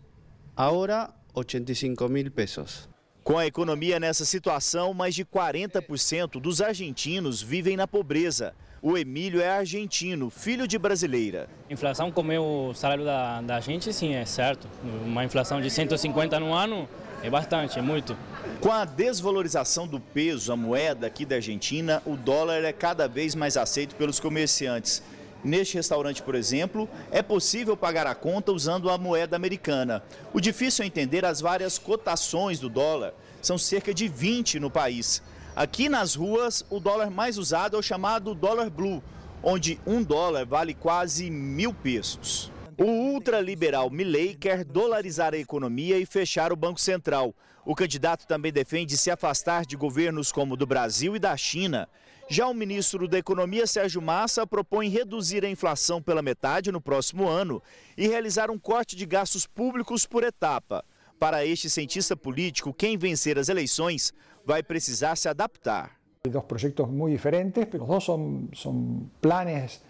agora 0.56 1.12
85 1.34 2.08
mil 2.08 2.30
pesos. 2.30 2.88
Com 3.24 3.38
a 3.38 3.46
economia 3.46 4.00
nessa 4.00 4.24
situação, 4.24 4.92
mais 4.92 5.14
de 5.14 5.24
40% 5.24 6.40
dos 6.40 6.60
argentinos 6.60 7.40
vivem 7.40 7.76
na 7.76 7.86
pobreza. 7.86 8.52
O 8.82 8.98
Emílio 8.98 9.40
é 9.40 9.48
argentino, 9.48 10.28
filho 10.28 10.66
de 10.66 10.76
brasileira. 10.76 11.48
A 11.70 11.72
inflação 11.72 12.10
comeu 12.10 12.44
o 12.44 12.74
salário 12.74 13.04
da, 13.04 13.40
da 13.40 13.60
gente, 13.60 13.92
sim, 13.92 14.12
é 14.12 14.24
certo. 14.24 14.66
Uma 15.04 15.24
inflação 15.24 15.60
de 15.60 15.70
150 15.70 16.40
no 16.40 16.52
ano 16.52 16.88
é 17.22 17.30
bastante, 17.30 17.78
é 17.78 17.82
muito. 17.82 18.16
Com 18.60 18.72
a 18.72 18.84
desvalorização 18.84 19.86
do 19.86 20.00
peso, 20.00 20.52
a 20.52 20.56
moeda 20.56 21.06
aqui 21.06 21.24
da 21.24 21.36
Argentina, 21.36 22.02
o 22.04 22.16
dólar 22.16 22.64
é 22.64 22.72
cada 22.72 23.06
vez 23.06 23.36
mais 23.36 23.56
aceito 23.56 23.94
pelos 23.94 24.18
comerciantes. 24.18 25.00
Neste 25.44 25.74
restaurante, 25.74 26.22
por 26.22 26.34
exemplo, 26.36 26.88
é 27.10 27.20
possível 27.20 27.76
pagar 27.76 28.06
a 28.06 28.14
conta 28.14 28.52
usando 28.52 28.88
a 28.88 28.96
moeda 28.96 29.34
americana. 29.34 30.02
O 30.32 30.40
difícil 30.40 30.84
é 30.84 30.86
entender 30.86 31.24
as 31.24 31.40
várias 31.40 31.78
cotações 31.78 32.60
do 32.60 32.68
dólar. 32.68 33.12
São 33.40 33.58
cerca 33.58 33.92
de 33.92 34.06
20 34.06 34.60
no 34.60 34.70
país. 34.70 35.20
Aqui 35.56 35.88
nas 35.88 36.14
ruas, 36.14 36.64
o 36.70 36.78
dólar 36.78 37.10
mais 37.10 37.38
usado 37.38 37.76
é 37.76 37.78
o 37.78 37.82
chamado 37.82 38.34
dólar 38.34 38.70
blue, 38.70 39.02
onde 39.42 39.80
um 39.84 40.02
dólar 40.02 40.46
vale 40.46 40.74
quase 40.74 41.28
mil 41.28 41.74
pesos. 41.74 42.52
O 42.78 42.84
ultraliberal 42.84 43.90
Milley 43.90 44.34
quer 44.34 44.64
dolarizar 44.64 45.34
a 45.34 45.38
economia 45.38 45.98
e 45.98 46.06
fechar 46.06 46.52
o 46.52 46.56
Banco 46.56 46.80
Central. 46.80 47.34
O 47.64 47.76
candidato 47.76 48.26
também 48.26 48.52
defende 48.52 48.98
se 48.98 49.10
afastar 49.10 49.64
de 49.64 49.76
governos 49.76 50.32
como 50.32 50.54
o 50.54 50.56
do 50.56 50.66
Brasil 50.66 51.14
e 51.14 51.18
da 51.20 51.36
China. 51.36 51.88
Já 52.28 52.48
o 52.48 52.54
ministro 52.54 53.06
da 53.06 53.18
Economia, 53.18 53.66
Sérgio 53.68 54.02
Massa, 54.02 54.44
propõe 54.44 54.88
reduzir 54.88 55.44
a 55.44 55.48
inflação 55.48 56.02
pela 56.02 56.22
metade 56.22 56.72
no 56.72 56.80
próximo 56.80 57.28
ano 57.28 57.62
e 57.96 58.08
realizar 58.08 58.50
um 58.50 58.58
corte 58.58 58.96
de 58.96 59.06
gastos 59.06 59.46
públicos 59.46 60.04
por 60.06 60.24
etapa. 60.24 60.84
Para 61.20 61.46
este 61.46 61.70
cientista 61.70 62.16
político, 62.16 62.74
quem 62.74 62.98
vencer 62.98 63.38
as 63.38 63.48
eleições 63.48 64.12
vai 64.44 64.60
precisar 64.60 65.14
se 65.16 65.28
adaptar. 65.28 66.00
Dos 66.24 66.44
proyectos 66.44 66.88
muy 66.88 67.12
diferentes, 67.12 67.66
pero 67.66 67.84
los 67.84 67.88
dos 67.88 68.04
son, 68.04 68.48
son 68.54 69.10
planes 69.20 69.82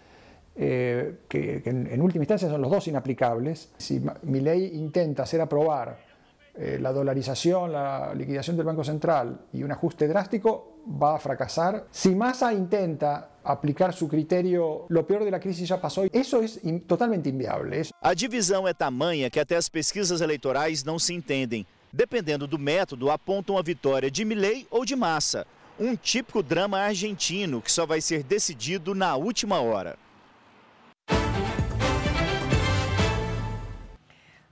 eh, 0.55 1.15
que, 1.27 1.61
que 1.63 1.69
en, 1.69 2.01
última 2.01 2.23
instancia 2.23 2.49
son 2.49 2.61
los 2.61 2.69
dos 2.69 2.87
inaplicables. 2.87 3.69
Si 3.77 3.99
mi 4.23 4.41
ley 4.41 4.75
intenta 4.75 5.23
hacer 5.23 5.41
aprobar 5.41 6.12
eh, 6.55 6.77
la 6.79 6.91
dolarización, 6.91 7.71
la 7.71 8.13
liquidación 8.13 8.55
del 8.55 8.65
Banco 8.65 8.83
Central 8.83 9.47
y 9.53 9.63
un 9.63 9.71
ajuste 9.71 10.07
drástico, 10.07 10.73
va 10.87 11.15
a 11.15 11.19
fracasar. 11.19 11.87
Si 11.91 12.13
Massa 12.13 12.53
intenta 12.53 13.29
aplicar 13.43 13.93
su 13.93 14.07
criterio, 14.07 14.85
lo 14.89 15.05
peor 15.05 15.23
de 15.23 15.31
la 15.31 15.39
crisis 15.39 15.67
ya 15.67 15.81
pasó, 15.81 16.03
eso 16.11 16.41
es 16.41 16.59
in, 16.63 16.81
totalmente 16.81 17.29
inviable. 17.29 17.81
A 18.01 18.13
divisão 18.13 18.67
é 18.67 18.73
tamanha 18.73 19.29
que 19.29 19.39
até 19.39 19.55
as 19.55 19.67
pesquisas 19.67 20.21
eleitorais 20.21 20.83
não 20.83 20.99
se 20.99 21.13
entendem. 21.13 21.65
Dependendo 21.91 22.47
do 22.47 22.57
método, 22.57 23.09
apontam 23.09 23.57
a 23.57 23.61
vitória 23.61 24.09
de 24.09 24.25
Milley 24.25 24.67
ou 24.69 24.85
de 24.85 24.95
Massa. 24.95 25.45
Um 25.79 25.95
típico 25.95 26.43
drama 26.43 26.79
argentino 26.79 27.61
que 27.61 27.71
só 27.71 27.85
vai 27.85 27.99
ser 27.99 28.23
decidido 28.23 28.93
na 28.93 29.15
última 29.15 29.59
hora. 29.59 29.97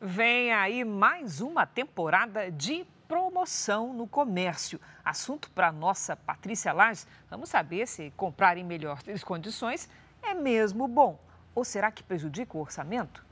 Vem 0.04 0.52
aí 0.52 0.84
mais 0.84 1.42
uma 1.42 1.64
temporada 1.64 2.50
de 2.50 2.88
promoção 3.08 3.94
no 3.94 4.08
comércio. 4.08 4.82
Assunto 5.06 5.52
para 5.52 5.72
nossa 5.72 6.16
Patrícia 6.16 6.74
Lages. 6.74 7.06
Vamos 7.30 7.50
saber 7.50 7.88
se 7.88 8.12
comprar 8.18 8.58
em 8.58 8.64
melhores 8.64 9.24
condições 9.24 9.88
é 10.24 10.34
mesmo 10.34 10.88
bom 10.88 11.20
ou 11.54 11.64
será 11.64 11.92
que 11.92 12.02
prejudica 12.02 12.58
o 12.58 12.62
orçamento? 12.62 13.24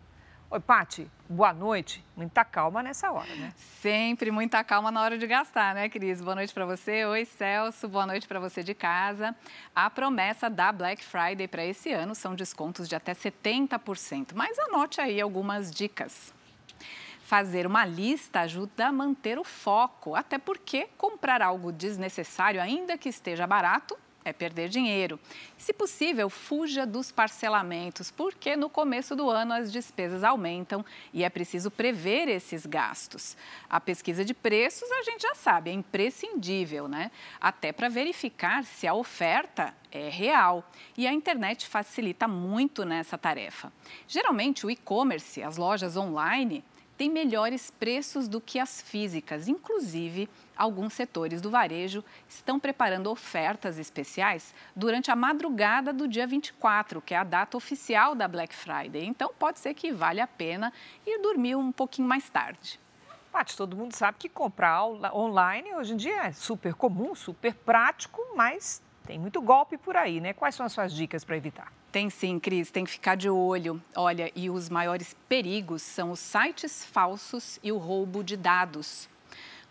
Oi, 0.52 0.60
Pati, 0.60 1.10
boa 1.28 1.52
noite. 1.52 2.06
Muita 2.16 2.46
calma 2.46 2.84
nessa 2.84 3.12
hora, 3.12 3.36
né? 3.36 3.52
Sempre 3.82 4.30
muita 4.30 4.64
calma 4.64 4.92
na 4.92 5.02
hora 5.02 5.18
de 5.18 5.26
gastar, 5.26 5.74
né, 5.74 5.90
Cris? 5.90 6.22
Boa 6.22 6.36
noite 6.36 6.54
para 6.54 6.68
você. 6.68 7.04
Oi, 7.04 7.26
Celso. 7.26 7.88
Boa 7.88 8.06
noite 8.06 8.28
para 8.28 8.40
você 8.40 8.62
de 8.62 8.76
casa. 8.76 9.36
A 9.74 9.90
promessa 9.90 10.52
da 10.52 10.72
Black 10.72 11.04
Friday 11.04 11.48
para 11.48 11.66
esse 11.66 11.92
ano 11.92 12.14
são 12.14 12.36
descontos 12.36 12.88
de 12.88 12.96
até 12.96 13.16
70%. 13.16 14.34
Mas 14.36 14.60
anote 14.60 15.02
aí 15.02 15.20
algumas 15.20 15.72
dicas. 15.72 16.38
Fazer 17.30 17.68
uma 17.68 17.86
lista 17.86 18.40
ajuda 18.40 18.88
a 18.88 18.92
manter 18.92 19.38
o 19.38 19.44
foco, 19.44 20.16
até 20.16 20.40
porque 20.40 20.90
comprar 20.98 21.44
algo 21.44 21.72
desnecessário, 21.72 22.60
ainda 22.60 22.98
que 22.98 23.08
esteja 23.08 23.46
barato, 23.46 23.96
é 24.26 24.34
perder 24.34 24.68
dinheiro. 24.68 25.20
Se 25.56 25.72
possível, 25.72 26.28
fuja 26.28 26.88
dos 26.88 27.12
parcelamentos, 27.12 28.10
porque 28.10 28.56
no 28.56 28.68
começo 28.68 29.16
do 29.16 29.30
ano 29.30 29.54
as 29.54 29.72
despesas 29.72 30.24
aumentam 30.24 30.84
e 31.14 31.24
é 31.24 31.30
preciso 31.30 31.70
prever 31.70 32.28
esses 32.28 32.66
gastos. 32.66 33.38
A 33.70 33.80
pesquisa 33.80 34.26
de 34.26 34.34
preços 34.34 34.90
a 34.92 35.04
gente 35.04 35.22
já 35.22 35.36
sabe, 35.36 35.70
é 35.70 35.74
imprescindível, 35.74 36.88
né? 36.88 37.12
Até 37.40 37.72
para 37.72 37.90
verificar 37.90 38.64
se 38.64 38.88
a 38.88 38.96
oferta 38.96 39.72
é 39.92 40.10
real. 40.10 40.68
E 40.98 41.06
a 41.06 41.14
internet 41.14 41.68
facilita 41.68 42.28
muito 42.28 42.84
nessa 42.84 43.20
tarefa. 43.20 43.72
Geralmente, 44.08 44.66
o 44.66 44.72
e-commerce, 44.72 45.44
as 45.44 45.58
lojas 45.58 45.96
online, 45.96 46.64
têm 47.00 47.10
melhores 47.10 47.72
preços 47.72 48.28
do 48.28 48.42
que 48.42 48.60
as 48.60 48.82
físicas, 48.82 49.48
inclusive 49.48 50.28
alguns 50.54 50.92
setores 50.92 51.40
do 51.40 51.50
varejo 51.50 52.04
estão 52.28 52.60
preparando 52.60 53.10
ofertas 53.10 53.80
especiais 53.80 54.54
durante 54.76 55.10
a 55.10 55.16
madrugada 55.16 55.94
do 55.94 56.10
dia 56.10 56.28
24, 56.28 57.02
que 57.02 57.14
é 57.14 57.18
a 57.18 57.24
data 57.24 57.56
oficial 57.56 58.14
da 58.14 58.28
Black 58.28 58.54
Friday. 58.54 59.06
Então, 59.06 59.32
pode 59.40 59.60
ser 59.60 59.74
que 59.74 59.94
valha 59.94 60.26
a 60.26 60.28
pena 60.28 60.74
ir 61.08 61.22
dormir 61.22 61.56
um 61.56 61.72
pouquinho 61.72 62.06
mais 62.06 62.30
tarde. 62.30 62.78
Paty, 63.32 63.56
todo 63.56 63.78
mundo 63.78 63.94
sabe 63.94 64.18
que 64.20 64.28
comprar 64.28 64.84
online 64.86 65.74
hoje 65.76 65.94
em 65.94 65.98
dia 65.98 66.26
é 66.26 66.34
super 66.34 66.74
comum, 66.74 67.16
super 67.16 67.54
prático, 67.54 68.20
mas 68.36 68.82
tem 69.10 69.18
muito 69.18 69.42
golpe 69.42 69.76
por 69.76 69.98
aí, 69.98 70.22
né? 70.22 70.34
Quais 70.34 70.54
são 70.54 70.64
as 70.64 70.72
suas 70.72 70.94
dicas 70.94 71.24
para 71.24 71.36
evitar? 71.36 71.74
Tem 71.92 72.12
sim, 72.12 72.40
Cris, 72.40 72.70
tem 72.70 72.86
que 72.86 72.92
ficar 72.92 73.16
de 73.16 73.28
olho. 73.28 73.82
Olha, 73.96 74.32
e 74.36 74.52
os 74.52 74.70
maiores 74.70 75.16
perigos 75.28 75.82
são 75.82 76.12
os 76.12 76.20
sites 76.20 76.86
falsos 76.86 77.60
e 77.64 77.72
o 77.72 77.80
roubo 77.80 78.24
de 78.24 78.38
dados. 78.38 79.10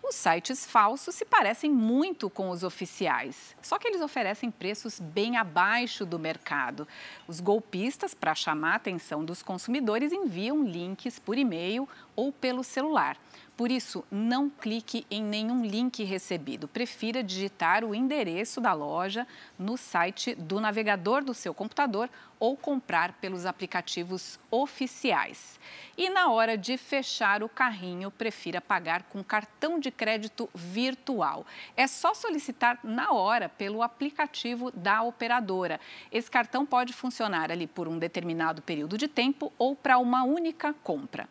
Os 0.02 0.16
sites 0.16 0.66
falsos 0.66 1.14
se 1.14 1.24
parecem 1.24 1.70
muito 1.70 2.28
com 2.28 2.50
os 2.50 2.64
oficiais, 2.64 3.54
só 3.62 3.78
que 3.78 3.86
eles 3.86 4.00
oferecem 4.00 4.50
preços 4.50 4.98
bem 4.98 5.36
abaixo 5.36 6.04
do 6.04 6.18
mercado. 6.18 6.88
Os 7.28 7.38
golpistas, 7.38 8.14
para 8.14 8.34
chamar 8.34 8.72
a 8.72 8.76
atenção 8.76 9.24
dos 9.24 9.40
consumidores, 9.40 10.12
enviam 10.12 10.64
links 10.64 11.20
por 11.20 11.38
e-mail 11.38 11.88
ou 12.16 12.32
pelo 12.32 12.64
celular. 12.64 13.16
Por 13.58 13.72
isso, 13.72 14.04
não 14.08 14.48
clique 14.48 15.04
em 15.10 15.20
nenhum 15.20 15.64
link 15.64 16.04
recebido. 16.04 16.68
Prefira 16.68 17.24
digitar 17.24 17.84
o 17.84 17.92
endereço 17.92 18.60
da 18.60 18.72
loja 18.72 19.26
no 19.58 19.76
site 19.76 20.34
do 20.34 20.60
navegador 20.60 21.24
do 21.24 21.34
seu 21.34 21.52
computador 21.52 22.08
ou 22.38 22.56
comprar 22.56 23.14
pelos 23.14 23.44
aplicativos 23.44 24.38
oficiais. 24.50 25.58
E 25.96 26.08
na 26.08 26.30
hora 26.30 26.56
de 26.56 26.76
fechar 26.76 27.42
o 27.42 27.48
carrinho, 27.48 28.10
prefira 28.10 28.60
pagar 28.60 29.02
com 29.04 29.24
cartão 29.24 29.80
de 29.80 29.90
crédito 29.90 30.48
virtual. 30.54 31.44
É 31.76 31.86
só 31.86 32.14
solicitar 32.14 32.78
na 32.84 33.12
hora 33.12 33.48
pelo 33.48 33.82
aplicativo 33.82 34.70
da 34.70 35.02
operadora. 35.02 35.80
Esse 36.12 36.30
cartão 36.30 36.64
pode 36.64 36.92
funcionar 36.92 37.50
ali 37.50 37.66
por 37.66 37.88
um 37.88 37.98
determinado 37.98 38.62
período 38.62 38.96
de 38.96 39.08
tempo 39.08 39.52
ou 39.58 39.74
para 39.74 39.98
uma 39.98 40.22
única 40.22 40.72
compra. 40.72 41.28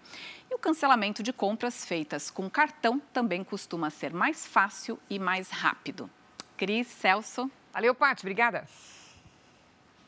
E 0.49 0.55
o 0.55 0.59
cancelamento 0.59 1.23
de 1.23 1.31
compras 1.31 1.85
feitas 1.85 2.29
com 2.29 2.49
cartão 2.49 3.01
também 3.13 3.43
costuma 3.43 3.89
ser 3.89 4.13
mais 4.13 4.45
fácil 4.45 4.99
e 5.09 5.19
mais 5.19 5.49
rápido. 5.49 6.09
Cris, 6.57 6.87
Celso. 6.87 7.51
Valeu, 7.73 7.93
Paty. 7.93 8.23
Obrigada. 8.23 8.65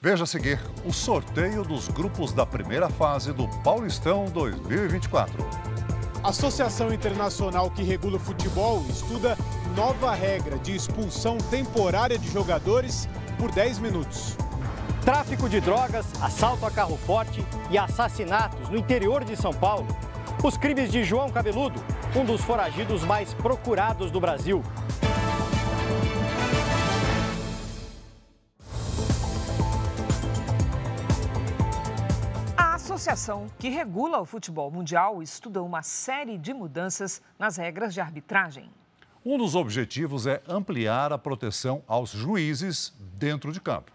Veja 0.02 0.24
a 0.24 0.28
seguir 0.28 0.60
o 0.86 0.94
sorteio 0.94 1.64
dos 1.64 1.90
grupos 1.90 2.32
da 2.32 2.46
primeira 2.46 2.90
fase 2.90 3.34
do 3.34 3.48
Paulistão 3.64 4.26
2024. 4.26 5.46
A 6.24 6.30
Associação 6.30 6.94
Internacional 6.94 7.70
que 7.72 7.84
regula 7.84 8.18
o 8.18 8.20
futebol 8.20 8.86
estuda 8.90 9.38
nova 9.76 10.14
regra 10.14 10.58
de 10.58 10.76
expulsão 10.76 11.38
temporária 11.38 12.18
de 12.18 12.30
jogadores 12.32 13.08
por 13.38 13.52
10 13.52 13.80
minutos. 13.80 14.38
Tráfico 15.04 15.50
de 15.50 15.60
drogas, 15.60 16.06
assalto 16.22 16.66
a 16.66 16.72
carro 16.72 16.98
forte 16.98 17.46
e 17.70 17.78
assassinatos 17.78 18.70
no 18.70 18.78
interior 18.78 19.24
de 19.24 19.36
São 19.36 19.54
Paulo 19.54 19.88
os 20.42 20.56
crimes 20.56 20.90
de 20.92 21.04
João 21.04 21.30
Cabeludo, 21.30 21.84
um 22.16 22.24
dos 22.24 22.42
foragidos 22.42 23.04
mais 23.04 23.34
procurados 23.34 24.10
do 24.10 24.22
Brasil. 24.22 24.64
Associação 33.00 33.48
que 33.58 33.70
regula 33.70 34.20
o 34.20 34.26
futebol 34.26 34.70
mundial 34.70 35.24
estuda 35.24 35.64
uma 35.64 35.82
série 35.82 36.38
de 36.38 36.54
mudanças 36.54 37.22
nas 37.40 37.56
regras 37.56 37.94
de 37.94 38.02
arbitragem. 38.02 38.70
Um 39.26 39.38
dos 39.38 39.56
objetivos 39.56 40.28
é 40.28 40.42
ampliar 40.46 41.14
a 41.14 41.18
proteção 41.18 41.82
aos 41.88 42.10
juízes 42.10 42.94
dentro 43.14 43.54
de 43.54 43.62
campo. 43.62 43.94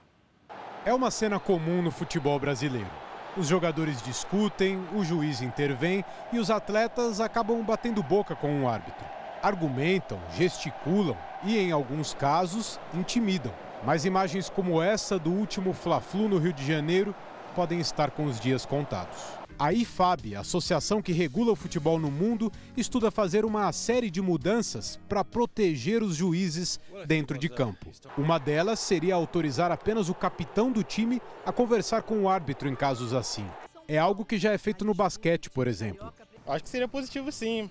É 0.87 0.95
uma 0.95 1.11
cena 1.11 1.39
comum 1.39 1.83
no 1.83 1.91
futebol 1.91 2.41
brasileiro. 2.41 2.89
Os 3.37 3.47
jogadores 3.47 4.01
discutem, 4.01 4.83
o 4.95 5.05
juiz 5.05 5.43
intervém 5.43 6.03
e 6.33 6.39
os 6.39 6.51
atletas 6.51 7.21
acabam 7.21 7.63
batendo 7.63 8.03
boca 8.03 8.35
com 8.35 8.63
o 8.63 8.69
árbitro. 8.69 9.05
Argumentam, 9.43 10.19
gesticulam 10.35 11.17
e, 11.43 11.59
em 11.59 11.73
alguns 11.73 12.15
casos, 12.15 12.81
intimidam. 12.95 13.53
Mas 13.85 14.07
imagens 14.07 14.49
como 14.49 14.81
essa 14.81 15.19
do 15.19 15.31
último 15.31 15.75
Fla-Flu 15.75 16.27
no 16.27 16.39
Rio 16.39 16.55
de 16.55 16.67
Janeiro 16.67 17.15
podem 17.55 17.81
estar 17.81 18.11
com 18.11 18.25
os 18.25 18.41
dias 18.41 18.67
contados. 18.67 19.17
A 19.57 19.73
IFAB, 19.73 20.35
a 20.35 20.41
associação 20.41 21.01
que 21.01 21.13
regula 21.13 21.53
o 21.53 21.57
futebol 21.57 21.99
no 21.99 22.11
mundo, 22.11 22.51
estuda 22.77 23.11
fazer 23.11 23.45
uma 23.45 23.71
série 23.71 24.11
de 24.11 24.21
mudanças 24.21 24.99
para 25.09 25.25
proteger 25.25 26.03
os 26.03 26.17
juízes 26.17 26.81
dentro 27.07 27.39
de 27.39 27.49
campo. 27.49 27.87
Uma 28.19 28.39
delas 28.39 28.81
seria 28.81 29.15
autorizar 29.15 29.71
apenas 29.71 30.09
o 30.09 30.15
capitão 30.15 30.73
do 30.73 30.83
time 30.83 31.23
a 31.47 31.53
conversar 31.53 32.03
com 32.03 32.23
o 32.23 32.29
árbitro 32.29 32.69
em 32.69 32.75
casos 32.75 33.15
assim. 33.15 33.47
É 33.87 33.97
algo 33.97 34.25
que 34.25 34.39
já 34.39 34.53
é 34.53 34.59
feito 34.59 34.85
no 34.85 34.93
basquete, 34.93 35.49
por 35.49 35.69
exemplo. 35.69 36.13
Acho 36.47 36.65
que 36.65 36.71
seria 36.71 36.89
positivo 36.89 37.31
sim. 37.31 37.71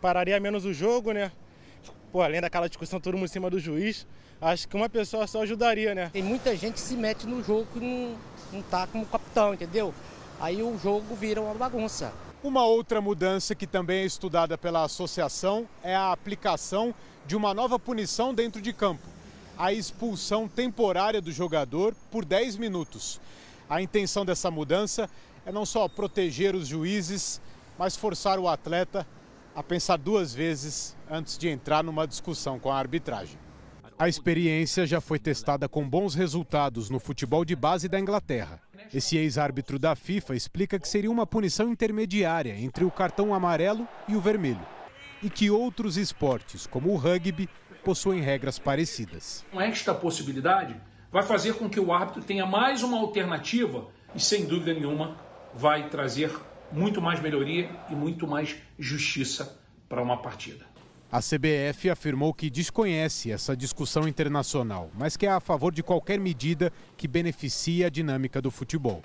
Pararia 0.00 0.40
menos 0.40 0.64
o 0.64 0.72
jogo, 0.72 1.12
né? 1.12 1.30
Pô, 2.10 2.22
além 2.22 2.40
daquela 2.40 2.68
discussão 2.68 3.00
todo 3.00 3.14
mundo 3.14 3.26
em 3.26 3.28
cima 3.28 3.48
do 3.48 3.58
juiz, 3.58 4.06
acho 4.40 4.68
que 4.68 4.76
uma 4.76 4.88
pessoa 4.88 5.26
só 5.26 5.42
ajudaria, 5.42 5.94
né? 5.94 6.10
Tem 6.12 6.22
muita 6.22 6.56
gente 6.56 6.74
que 6.74 6.80
se 6.80 6.96
mete 6.96 7.26
no 7.26 7.42
jogo 7.42 7.66
que 7.72 7.80
não, 7.80 8.16
não 8.54 8.62
tá 8.62 8.86
como 8.86 9.04
capitão, 9.04 9.52
entendeu? 9.52 9.92
aí 10.40 10.62
o 10.62 10.78
jogo 10.78 11.14
vira 11.14 11.40
uma 11.40 11.54
bagunça. 11.54 12.12
Uma 12.42 12.64
outra 12.64 13.00
mudança 13.00 13.54
que 13.54 13.66
também 13.66 14.02
é 14.02 14.04
estudada 14.04 14.58
pela 14.58 14.84
associação 14.84 15.66
é 15.82 15.94
a 15.94 16.12
aplicação 16.12 16.94
de 17.26 17.34
uma 17.36 17.54
nova 17.54 17.78
punição 17.78 18.34
dentro 18.34 18.60
de 18.60 18.72
campo: 18.72 19.02
a 19.56 19.72
expulsão 19.72 20.46
temporária 20.46 21.20
do 21.20 21.32
jogador 21.32 21.94
por 22.10 22.24
10 22.24 22.56
minutos. 22.56 23.20
A 23.68 23.80
intenção 23.80 24.26
dessa 24.26 24.50
mudança 24.50 25.08
é 25.46 25.52
não 25.52 25.64
só 25.64 25.88
proteger 25.88 26.54
os 26.54 26.66
juízes, 26.68 27.40
mas 27.78 27.96
forçar 27.96 28.38
o 28.38 28.48
atleta 28.48 29.06
a 29.56 29.62
pensar 29.62 29.96
duas 29.96 30.34
vezes 30.34 30.94
antes 31.10 31.38
de 31.38 31.48
entrar 31.48 31.82
numa 31.82 32.06
discussão 32.06 32.58
com 32.58 32.70
a 32.70 32.78
arbitragem. 32.78 33.38
A 33.96 34.08
experiência 34.08 34.84
já 34.84 35.00
foi 35.00 35.20
testada 35.20 35.68
com 35.68 35.88
bons 35.88 36.16
resultados 36.16 36.90
no 36.90 36.98
futebol 36.98 37.44
de 37.44 37.54
base 37.54 37.88
da 37.88 38.00
Inglaterra. 38.00 38.60
Esse 38.92 39.16
ex-árbitro 39.16 39.78
da 39.78 39.94
FIFA 39.94 40.34
explica 40.34 40.80
que 40.80 40.88
seria 40.88 41.10
uma 41.10 41.24
punição 41.24 41.70
intermediária 41.70 42.58
entre 42.58 42.84
o 42.84 42.90
cartão 42.90 43.32
amarelo 43.32 43.86
e 44.08 44.16
o 44.16 44.20
vermelho. 44.20 44.66
E 45.22 45.30
que 45.30 45.48
outros 45.48 45.96
esportes, 45.96 46.66
como 46.66 46.90
o 46.90 46.96
rugby, 46.96 47.48
possuem 47.84 48.20
regras 48.20 48.58
parecidas. 48.58 49.46
Esta 49.54 49.94
possibilidade 49.94 50.74
vai 51.12 51.22
fazer 51.22 51.54
com 51.54 51.70
que 51.70 51.78
o 51.78 51.92
árbitro 51.92 52.22
tenha 52.22 52.44
mais 52.44 52.82
uma 52.82 52.98
alternativa 52.98 53.86
e, 54.12 54.20
sem 54.20 54.44
dúvida 54.44 54.74
nenhuma, 54.74 55.16
vai 55.54 55.88
trazer 55.88 56.36
muito 56.72 57.00
mais 57.00 57.20
melhoria 57.20 57.70
e 57.88 57.94
muito 57.94 58.26
mais 58.26 58.56
justiça 58.76 59.56
para 59.88 60.02
uma 60.02 60.20
partida. 60.20 60.73
A 61.14 61.20
CBF 61.20 61.88
afirmou 61.90 62.34
que 62.34 62.50
desconhece 62.50 63.30
essa 63.30 63.56
discussão 63.56 64.08
internacional, 64.08 64.90
mas 64.98 65.16
que 65.16 65.24
é 65.24 65.30
a 65.30 65.38
favor 65.38 65.72
de 65.72 65.80
qualquer 65.80 66.18
medida 66.18 66.72
que 66.96 67.06
beneficie 67.06 67.84
a 67.84 67.88
dinâmica 67.88 68.42
do 68.42 68.50
futebol. 68.50 69.00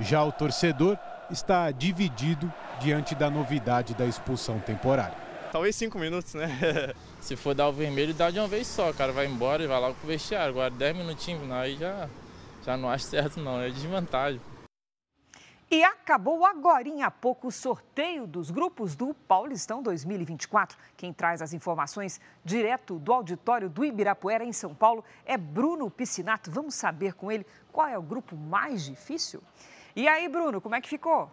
Já 0.00 0.24
o 0.24 0.32
torcedor 0.32 0.96
está 1.30 1.70
dividido 1.70 2.50
diante 2.80 3.14
da 3.14 3.28
novidade 3.28 3.94
da 3.94 4.06
expulsão 4.06 4.60
temporária. 4.60 5.14
Talvez 5.52 5.76
cinco 5.76 5.98
minutos, 5.98 6.32
né? 6.32 6.48
Se 7.20 7.36
for 7.36 7.54
dar 7.54 7.68
o 7.68 7.72
vermelho, 7.74 8.14
dá 8.14 8.30
de 8.30 8.38
uma 8.38 8.48
vez 8.48 8.66
só, 8.66 8.88
o 8.88 8.94
cara 8.94 9.12
vai 9.12 9.26
embora 9.26 9.62
e 9.62 9.66
vai 9.66 9.78
logo 9.78 9.94
pro 9.96 10.08
vestiário. 10.08 10.48
Agora 10.48 10.70
dez 10.70 10.96
minutinhos, 10.96 11.50
aí 11.50 11.76
já, 11.76 12.08
já 12.64 12.78
não 12.78 12.88
acho 12.88 13.04
certo 13.04 13.38
não, 13.38 13.60
é 13.60 13.68
desvantagem. 13.68 14.40
E 15.72 15.82
acabou 15.82 16.44
agora 16.44 16.82
há 17.02 17.10
pouco 17.10 17.48
o 17.48 17.50
sorteio 17.50 18.26
dos 18.26 18.50
grupos 18.50 18.94
do 18.94 19.14
Paulistão 19.14 19.82
2024. 19.82 20.76
Quem 20.98 21.14
traz 21.14 21.40
as 21.40 21.54
informações 21.54 22.20
direto 22.44 22.98
do 22.98 23.10
auditório 23.10 23.70
do 23.70 23.82
Ibirapuera, 23.82 24.44
em 24.44 24.52
São 24.52 24.74
Paulo, 24.74 25.02
é 25.24 25.38
Bruno 25.38 25.90
Piscinato. 25.90 26.50
Vamos 26.50 26.74
saber 26.74 27.14
com 27.14 27.32
ele 27.32 27.46
qual 27.72 27.88
é 27.88 27.96
o 27.96 28.02
grupo 28.02 28.36
mais 28.36 28.84
difícil? 28.84 29.42
E 29.96 30.06
aí, 30.06 30.28
Bruno, 30.28 30.60
como 30.60 30.74
é 30.74 30.80
que 30.82 30.90
ficou? 30.90 31.30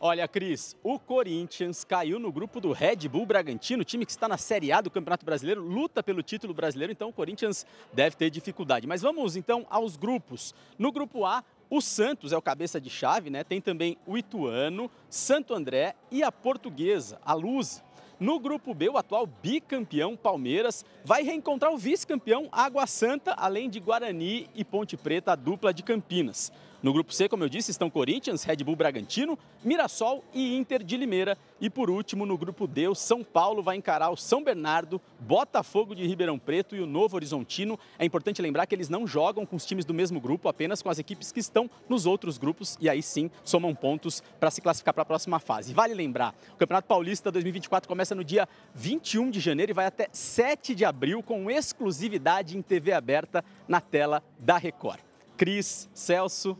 Olha, 0.00 0.26
Cris, 0.26 0.76
o 0.82 0.98
Corinthians 0.98 1.84
caiu 1.84 2.18
no 2.18 2.32
grupo 2.32 2.60
do 2.60 2.72
Red 2.72 3.08
Bull 3.08 3.24
Bragantino, 3.24 3.84
time 3.84 4.04
que 4.04 4.10
está 4.10 4.26
na 4.26 4.36
Série 4.36 4.72
A 4.72 4.80
do 4.80 4.90
Campeonato 4.90 5.24
Brasileiro, 5.24 5.62
luta 5.62 6.02
pelo 6.02 6.24
título 6.24 6.52
brasileiro, 6.52 6.92
então 6.92 7.08
o 7.08 7.12
Corinthians 7.12 7.64
deve 7.92 8.16
ter 8.16 8.30
dificuldade. 8.30 8.84
Mas 8.84 9.00
vamos 9.00 9.36
então 9.36 9.64
aos 9.70 9.96
grupos. 9.96 10.52
No 10.76 10.90
grupo 10.90 11.24
A, 11.24 11.44
o 11.74 11.80
Santos 11.80 12.32
é 12.34 12.36
o 12.36 12.42
cabeça 12.42 12.78
de 12.78 12.90
chave, 12.90 13.30
né? 13.30 13.42
Tem 13.42 13.58
também 13.58 13.96
o 14.06 14.18
Ituano, 14.18 14.90
Santo 15.08 15.54
André 15.54 15.94
e 16.10 16.22
a 16.22 16.30
Portuguesa, 16.30 17.18
a 17.24 17.32
Luz. 17.32 17.82
No 18.20 18.38
grupo 18.38 18.74
B, 18.74 18.90
o 18.90 18.98
atual 18.98 19.26
bicampeão 19.26 20.14
Palmeiras 20.14 20.84
vai 21.02 21.22
reencontrar 21.22 21.72
o 21.72 21.78
vice-campeão 21.78 22.46
Água 22.52 22.86
Santa, 22.86 23.32
além 23.32 23.70
de 23.70 23.80
Guarani 23.80 24.50
e 24.54 24.62
Ponte 24.62 24.98
Preta, 24.98 25.32
a 25.32 25.34
dupla 25.34 25.72
de 25.72 25.82
Campinas. 25.82 26.52
No 26.82 26.92
grupo 26.92 27.14
C, 27.14 27.28
como 27.28 27.44
eu 27.44 27.48
disse, 27.48 27.70
estão 27.70 27.88
Corinthians, 27.88 28.42
Red 28.42 28.56
Bull 28.56 28.74
Bragantino, 28.74 29.38
Mirassol 29.62 30.24
e 30.34 30.56
Inter 30.56 30.82
de 30.82 30.96
Limeira. 30.96 31.38
E 31.60 31.70
por 31.70 31.88
último, 31.88 32.26
no 32.26 32.36
grupo 32.36 32.66
D, 32.66 32.88
o 32.88 32.94
São 32.94 33.22
Paulo 33.22 33.62
vai 33.62 33.76
encarar 33.76 34.10
o 34.10 34.16
São 34.16 34.42
Bernardo, 34.42 35.00
Botafogo 35.20 35.94
de 35.94 36.04
Ribeirão 36.04 36.40
Preto 36.40 36.74
e 36.74 36.80
o 36.80 36.86
Novo 36.86 37.14
Horizontino. 37.14 37.78
É 38.00 38.04
importante 38.04 38.42
lembrar 38.42 38.66
que 38.66 38.74
eles 38.74 38.88
não 38.88 39.06
jogam 39.06 39.46
com 39.46 39.54
os 39.54 39.64
times 39.64 39.84
do 39.84 39.94
mesmo 39.94 40.20
grupo, 40.20 40.48
apenas 40.48 40.82
com 40.82 40.90
as 40.90 40.98
equipes 40.98 41.30
que 41.30 41.38
estão 41.38 41.70
nos 41.88 42.04
outros 42.04 42.36
grupos 42.36 42.76
e 42.80 42.88
aí 42.88 43.00
sim 43.00 43.30
somam 43.44 43.76
pontos 43.76 44.20
para 44.40 44.50
se 44.50 44.60
classificar 44.60 44.92
para 44.92 45.04
a 45.04 45.06
próxima 45.06 45.38
fase. 45.38 45.72
Vale 45.72 45.94
lembrar, 45.94 46.34
o 46.52 46.56
Campeonato 46.56 46.88
Paulista 46.88 47.30
2024 47.30 47.88
começa 47.88 48.12
no 48.12 48.24
dia 48.24 48.48
21 48.74 49.30
de 49.30 49.38
janeiro 49.38 49.70
e 49.70 49.74
vai 49.74 49.86
até 49.86 50.08
7 50.10 50.74
de 50.74 50.84
abril 50.84 51.22
com 51.22 51.48
exclusividade 51.48 52.58
em 52.58 52.62
TV 52.62 52.92
aberta 52.92 53.44
na 53.68 53.80
tela 53.80 54.20
da 54.36 54.58
Record. 54.58 54.98
Cris, 55.36 55.88
Celso, 55.94 56.58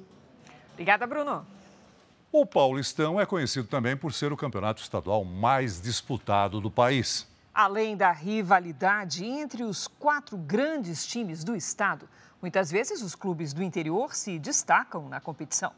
Obrigada, 0.73 1.07
Bruno. 1.07 1.47
O 2.31 2.47
Paulistão 2.47 3.21
é 3.21 3.27
conhecido 3.27 3.69
também 3.69 3.95
por 3.95 4.13
ser 4.13 4.33
o 4.33 4.37
campeonato 4.37 4.81
estadual 4.81 5.23
mais 5.25 5.81
disputado 5.81 6.61
do 6.61 6.71
país. 6.71 7.29
Além 7.53 7.95
da 7.95 8.11
rivalidade 8.11 9.23
entre 9.23 9.63
os 9.63 9.87
quatro 9.87 10.39
grandes 10.39 11.07
times 11.07 11.45
do 11.45 11.55
estado, 11.55 12.09
muitas 12.41 12.71
vezes 12.71 13.03
os 13.03 13.15
clubes 13.15 13.53
do 13.53 13.63
interior 13.63 14.15
se 14.15 14.39
destacam 14.39 15.11
na 15.11 15.21
competição. 15.21 15.73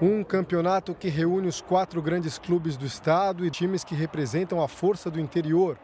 Um 0.00 0.22
campeonato 0.22 0.94
que 0.94 1.08
reúne 1.08 1.48
os 1.48 1.60
quatro 1.60 2.00
grandes 2.00 2.38
clubes 2.38 2.76
do 2.76 2.86
estado 2.86 3.44
e 3.44 3.50
times 3.50 3.82
que 3.82 3.96
representam 3.96 4.62
a 4.62 4.68
força 4.68 5.10
do 5.10 5.18
interior. 5.18 5.76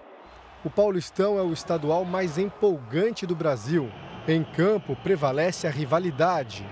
O 0.65 0.71
Paulistão 0.71 1.37
é 1.37 1.43
o 1.43 1.53
estadual 1.53 2.05
mais 2.05 2.39
empolgante 2.39 3.27
do 3.27 3.35
Brasil. 3.35 3.91
Em 4.29 4.45
campo 4.45 4.95
prevalece 4.95 5.67
a 5.67 5.71
rivalidade, 5.71 6.65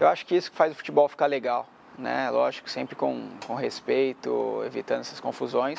eu 0.00 0.08
acho 0.08 0.24
que 0.24 0.34
isso 0.34 0.50
que 0.50 0.56
faz 0.56 0.72
o 0.72 0.74
futebol 0.74 1.06
ficar 1.08 1.26
legal, 1.26 1.68
né? 1.98 2.30
Lógico, 2.30 2.68
sempre 2.68 2.96
com, 2.96 3.28
com 3.46 3.54
respeito, 3.54 4.62
evitando 4.64 5.00
essas 5.00 5.20
confusões, 5.20 5.78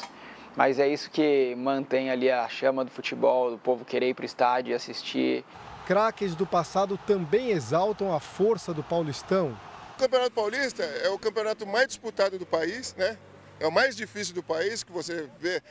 mas 0.55 0.79
é 0.79 0.87
isso 0.87 1.09
que 1.09 1.55
mantém 1.55 2.11
ali 2.11 2.29
a 2.29 2.47
chama 2.47 2.85
do 2.85 2.91
futebol, 2.91 3.51
do 3.51 3.57
povo 3.57 3.83
querer 3.83 4.09
ir 4.09 4.13
para 4.13 4.23
o 4.23 4.25
estádio 4.25 4.71
e 4.71 4.73
assistir. 4.75 5.43
Craques 5.87 6.35
do 6.35 6.45
passado 6.45 6.97
também 7.07 7.49
exaltam 7.49 8.13
a 8.13 8.19
força 8.19 8.73
do 8.73 8.83
Paulistão. 8.83 9.57
O 9.95 9.99
Campeonato 9.99 10.31
Paulista 10.31 10.83
é 10.83 11.09
o 11.09 11.17
campeonato 11.17 11.65
mais 11.65 11.87
disputado 11.87 12.37
do 12.37 12.45
país, 12.45 12.95
né? 12.95 13.17
É 13.59 13.67
o 13.67 13.71
mais 13.71 13.95
difícil 13.95 14.33
do 14.33 14.41
país 14.41 14.83
que 14.83 14.91
você 14.91 15.29
vê 15.39 15.61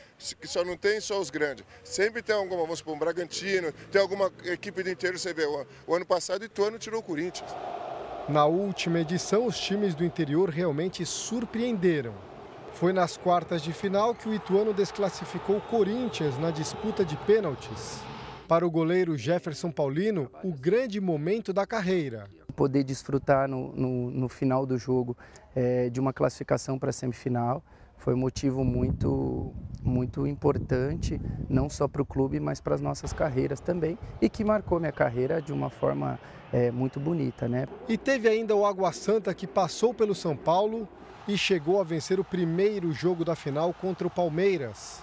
que 0.40 0.46
só 0.46 0.64
não 0.64 0.76
tem 0.76 1.00
só 1.00 1.18
os 1.18 1.28
grandes. 1.28 1.64
Sempre 1.82 2.22
tem 2.22 2.36
alguma, 2.36 2.62
vamos 2.62 2.78
supor, 2.78 2.94
um 2.94 2.98
Bragantino, 2.98 3.72
tem 3.90 4.00
alguma 4.00 4.30
equipe 4.44 4.84
do 4.84 4.90
interior, 4.90 5.18
você 5.18 5.34
vê. 5.34 5.44
O, 5.44 5.66
o 5.88 5.94
ano 5.96 6.06
passado, 6.06 6.44
Ituano 6.44 6.78
tirou 6.78 7.00
o 7.00 7.02
Corinthians. 7.02 7.50
Na 8.28 8.44
última 8.44 9.00
edição, 9.00 9.46
os 9.46 9.58
times 9.58 9.94
do 9.94 10.04
interior 10.04 10.50
realmente 10.50 11.04
surpreenderam. 11.04 12.14
Foi 12.72 12.92
nas 12.92 13.16
quartas 13.16 13.62
de 13.62 13.72
final 13.72 14.14
que 14.14 14.28
o 14.28 14.34
Ituano 14.34 14.72
desclassificou 14.72 15.56
o 15.56 15.60
Corinthians 15.60 16.38
na 16.38 16.50
disputa 16.50 17.04
de 17.04 17.16
pênaltis. 17.16 18.00
Para 18.46 18.66
o 18.66 18.70
goleiro 18.70 19.16
Jefferson 19.16 19.70
Paulino, 19.70 20.30
o 20.44 20.52
grande 20.52 21.00
momento 21.00 21.52
da 21.52 21.66
carreira. 21.66 22.28
Poder 22.54 22.84
desfrutar 22.84 23.48
no, 23.48 23.72
no, 23.74 24.10
no 24.10 24.28
final 24.28 24.64
do 24.64 24.78
jogo 24.78 25.16
é, 25.54 25.88
de 25.88 25.98
uma 25.98 26.12
classificação 26.12 26.78
para 26.78 26.90
a 26.90 26.92
semifinal 26.92 27.64
foi 28.00 28.14
um 28.14 28.18
motivo 28.18 28.64
muito, 28.64 29.52
muito 29.82 30.26
importante, 30.26 31.20
não 31.48 31.68
só 31.68 31.88
para 31.88 32.02
o 32.02 32.06
clube, 32.06 32.38
mas 32.38 32.60
para 32.60 32.74
as 32.74 32.80
nossas 32.80 33.12
carreiras 33.12 33.60
também, 33.60 33.98
e 34.20 34.28
que 34.28 34.44
marcou 34.44 34.78
minha 34.78 34.92
carreira 34.92 35.40
de 35.40 35.52
uma 35.52 35.70
forma 35.70 36.18
é, 36.52 36.70
muito 36.70 37.00
bonita. 37.00 37.48
Né? 37.48 37.66
E 37.88 37.96
teve 37.96 38.28
ainda 38.28 38.54
o 38.54 38.66
Água 38.66 38.92
Santa 38.92 39.34
que 39.34 39.46
passou 39.46 39.94
pelo 39.94 40.14
São 40.14 40.36
Paulo 40.36 40.88
e 41.26 41.36
chegou 41.36 41.80
a 41.80 41.84
vencer 41.84 42.18
o 42.18 42.24
primeiro 42.24 42.92
jogo 42.92 43.24
da 43.24 43.34
final 43.34 43.72
contra 43.72 44.06
o 44.06 44.10
Palmeiras. 44.10 45.02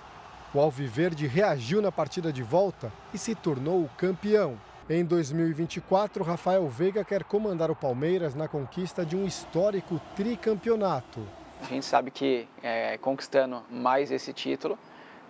O 0.53 0.59
Alviverde 0.59 1.28
reagiu 1.28 1.82
na 1.82 1.91
partida 1.91 2.32
de 2.32 2.41
volta 2.41 2.91
e 3.13 3.17
se 3.17 3.36
tornou 3.36 3.84
o 3.84 3.89
campeão. 3.97 4.57
Em 4.89 5.03
2024, 5.03 6.23
Rafael 6.23 6.67
Veiga 6.69 7.03
quer 7.03 7.23
comandar 7.25 7.69
o 7.69 7.75
Palmeiras 7.75 8.34
na 8.34 8.47
conquista 8.47 9.05
de 9.05 9.17
um 9.17 9.25
histórico 9.25 9.99
tricampeonato. 10.15 11.19
A 11.62 11.66
gente 11.66 11.86
sabe 11.86 12.12
que 12.12 12.47
é, 12.62 12.97
conquistando 12.97 13.64
mais 13.70 14.12
esse 14.12 14.32
título, 14.32 14.78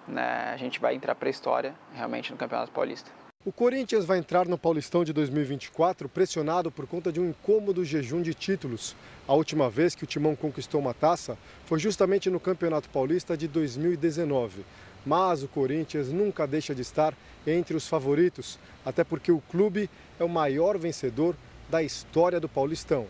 né, 0.07 0.51
a 0.53 0.57
gente 0.57 0.79
vai 0.79 0.95
entrar 0.95 1.15
para 1.15 1.27
a 1.27 1.31
história 1.31 1.73
realmente 1.93 2.31
no 2.31 2.37
Campeonato 2.37 2.71
Paulista. 2.71 3.11
O 3.45 3.51
Corinthians 3.51 4.03
vai 4.03 4.17
entrar 4.17 4.45
no 4.45 4.57
Paulistão 4.57 5.05
de 5.05 5.13
2024 5.13 6.09
pressionado 6.09 6.69
por 6.69 6.85
conta 6.85 7.13
de 7.13 7.21
um 7.21 7.29
incômodo 7.29 7.85
jejum 7.85 8.21
de 8.21 8.33
títulos. 8.33 8.93
A 9.25 9.33
última 9.33 9.69
vez 9.69 9.95
que 9.95 10.03
o 10.03 10.07
Timão 10.07 10.35
conquistou 10.35 10.81
uma 10.81 10.93
taça 10.93 11.37
foi 11.65 11.79
justamente 11.79 12.29
no 12.29 12.41
Campeonato 12.41 12.89
Paulista 12.89 13.37
de 13.37 13.47
2019. 13.47 14.65
Mas 15.05 15.43
o 15.43 15.47
Corinthians 15.47 16.09
nunca 16.09 16.45
deixa 16.45 16.75
de 16.75 16.81
estar 16.81 17.13
entre 17.45 17.73
os 17.73 17.87
favoritos, 17.87 18.59
até 18.85 19.05
porque 19.05 19.31
o 19.31 19.41
clube 19.49 19.89
é 20.19 20.25
o 20.25 20.29
maior 20.29 20.77
vencedor 20.77 21.33
da 21.69 21.81
história 21.81 22.41
do 22.41 22.49
Paulistão. 22.49 23.07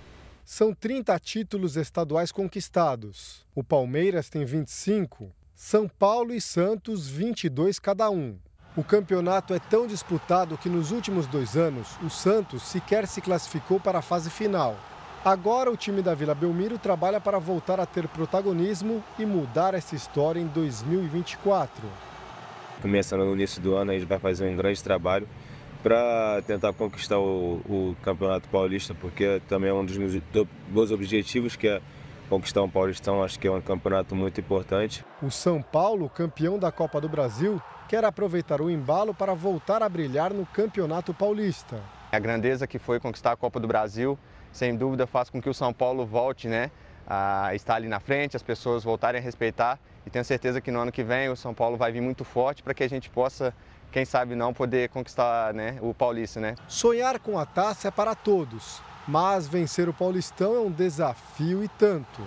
São 0.50 0.74
30 0.74 1.20
títulos 1.20 1.76
estaduais 1.76 2.32
conquistados. 2.32 3.46
O 3.54 3.62
Palmeiras 3.62 4.30
tem 4.30 4.46
25, 4.46 5.30
São 5.54 5.90
Paulo 5.90 6.34
e 6.34 6.40
Santos 6.40 7.10
22 7.10 7.80
cada 7.80 8.10
um. 8.10 8.38
O 8.74 8.82
campeonato 8.82 9.54
é 9.54 9.60
tão 9.60 9.86
disputado 9.86 10.58
que 10.58 10.70
nos 10.70 10.92
últimos 10.92 11.28
dois 11.28 11.58
anos 11.58 11.98
o 12.02 12.10
Santos 12.10 12.64
sequer 12.64 13.08
se 13.08 13.20
classificou 13.20 13.78
para 13.78 14.00
a 14.00 14.02
fase 14.02 14.30
final. 14.30 14.80
Agora 15.26 15.70
o 15.70 15.76
time 15.76 16.02
da 16.02 16.16
Vila 16.16 16.34
Belmiro 16.34 16.78
trabalha 16.78 17.20
para 17.20 17.40
voltar 17.40 17.82
a 17.82 17.86
ter 17.86 18.08
protagonismo 18.08 19.04
e 19.20 19.26
mudar 19.26 19.74
essa 19.74 19.96
história 19.96 20.40
em 20.40 20.48
2024. 20.48 21.86
Começando 22.82 23.26
no 23.26 23.34
início 23.34 23.62
do 23.62 23.76
ano, 23.76 23.92
a 23.92 23.96
gente 23.96 24.08
vai 24.08 24.18
fazer 24.18 24.48
um 24.48 24.56
grande 24.56 24.82
trabalho 24.82 25.28
para 25.84 26.42
tentar 26.46 26.74
conquistar 26.74 27.20
o, 27.20 27.62
o, 27.68 27.96
Campeonato 28.04 28.50
Paulista, 28.50 28.96
porque 28.96 29.42
também 29.48 29.70
é 29.70 29.74
um 29.74 29.86
dos 29.86 29.98
meus 29.98 30.92
objetivos, 30.92 31.56
que 31.56 31.68
é 31.68 31.82
conquistar 32.30 32.62
um 32.62 32.70
Paulistão. 32.70 33.24
Acho 33.24 33.40
que 33.40 33.48
é 33.48 33.52
um 33.52 33.62
campeonato 33.62 34.16
muito 34.16 34.40
importante. 34.40 35.06
O 35.22 35.32
São 35.32 35.62
Paulo, 35.62 36.10
campeão 36.10 36.58
da 36.60 36.72
Copa 36.72 37.00
do 37.00 37.08
Brasil, 37.08 37.62
quer 37.88 38.04
aproveitar 38.04 38.62
o 38.62 38.70
embalo 38.70 39.14
para 39.14 39.34
voltar 39.34 39.82
a 39.82 39.90
brilhar 39.90 40.34
no 40.34 40.46
Campeonato 40.46 41.14
Paulista. 41.14 41.82
A 42.12 42.20
grandeza 42.20 42.68
que 42.68 42.80
foi 42.80 43.00
conquistar 43.00 43.32
a 43.32 43.36
Copa 43.36 43.60
do 43.60 43.68
Brasil, 43.68 44.18
sem 44.52 44.76
dúvida, 44.76 45.06
faz 45.08 45.30
com 45.30 45.42
que 45.42 45.50
o 45.50 45.54
São 45.54 45.74
Paulo 45.74 46.06
volte 46.06 46.48
né, 46.48 46.72
a 47.06 47.54
estar 47.54 47.76
ali 47.76 47.88
na 47.88 48.00
frente, 48.00 48.36
as 48.36 48.44
pessoas 48.44 48.84
voltarem 48.84 49.20
a 49.20 49.24
respeitar. 49.24 49.80
E 50.06 50.10
tenho 50.10 50.24
certeza 50.24 50.62
que 50.62 50.72
no 50.72 50.80
ano 50.80 50.92
que 50.92 51.04
vem 51.04 51.30
o 51.30 51.36
São 51.36 51.54
Paulo 51.54 51.78
vai 51.78 51.92
vir 51.92 52.02
muito 52.02 52.24
forte 52.24 52.64
para 52.64 52.74
que 52.74 52.84
a 52.84 52.90
gente 52.90 53.10
possa 53.10 53.54
quem 53.92 54.06
sabe 54.06 54.36
não 54.36 54.54
poder 54.54 54.90
conquistar 54.90 55.54
né, 55.54 55.78
o 55.82 55.94
Paulista, 55.94 56.40
né? 56.40 56.56
Sonhar 56.68 57.20
com 57.20 57.38
a 57.38 57.46
taça 57.46 57.88
é 57.88 57.92
para 57.92 58.16
todos, 58.16 58.82
mas 59.08 59.48
vencer 59.48 59.88
o 59.88 59.94
Paulistão 59.94 60.56
é 60.56 60.60
um 60.60 60.72
desafio 60.72 61.64
e 61.64 61.68
tanto. 61.68 62.22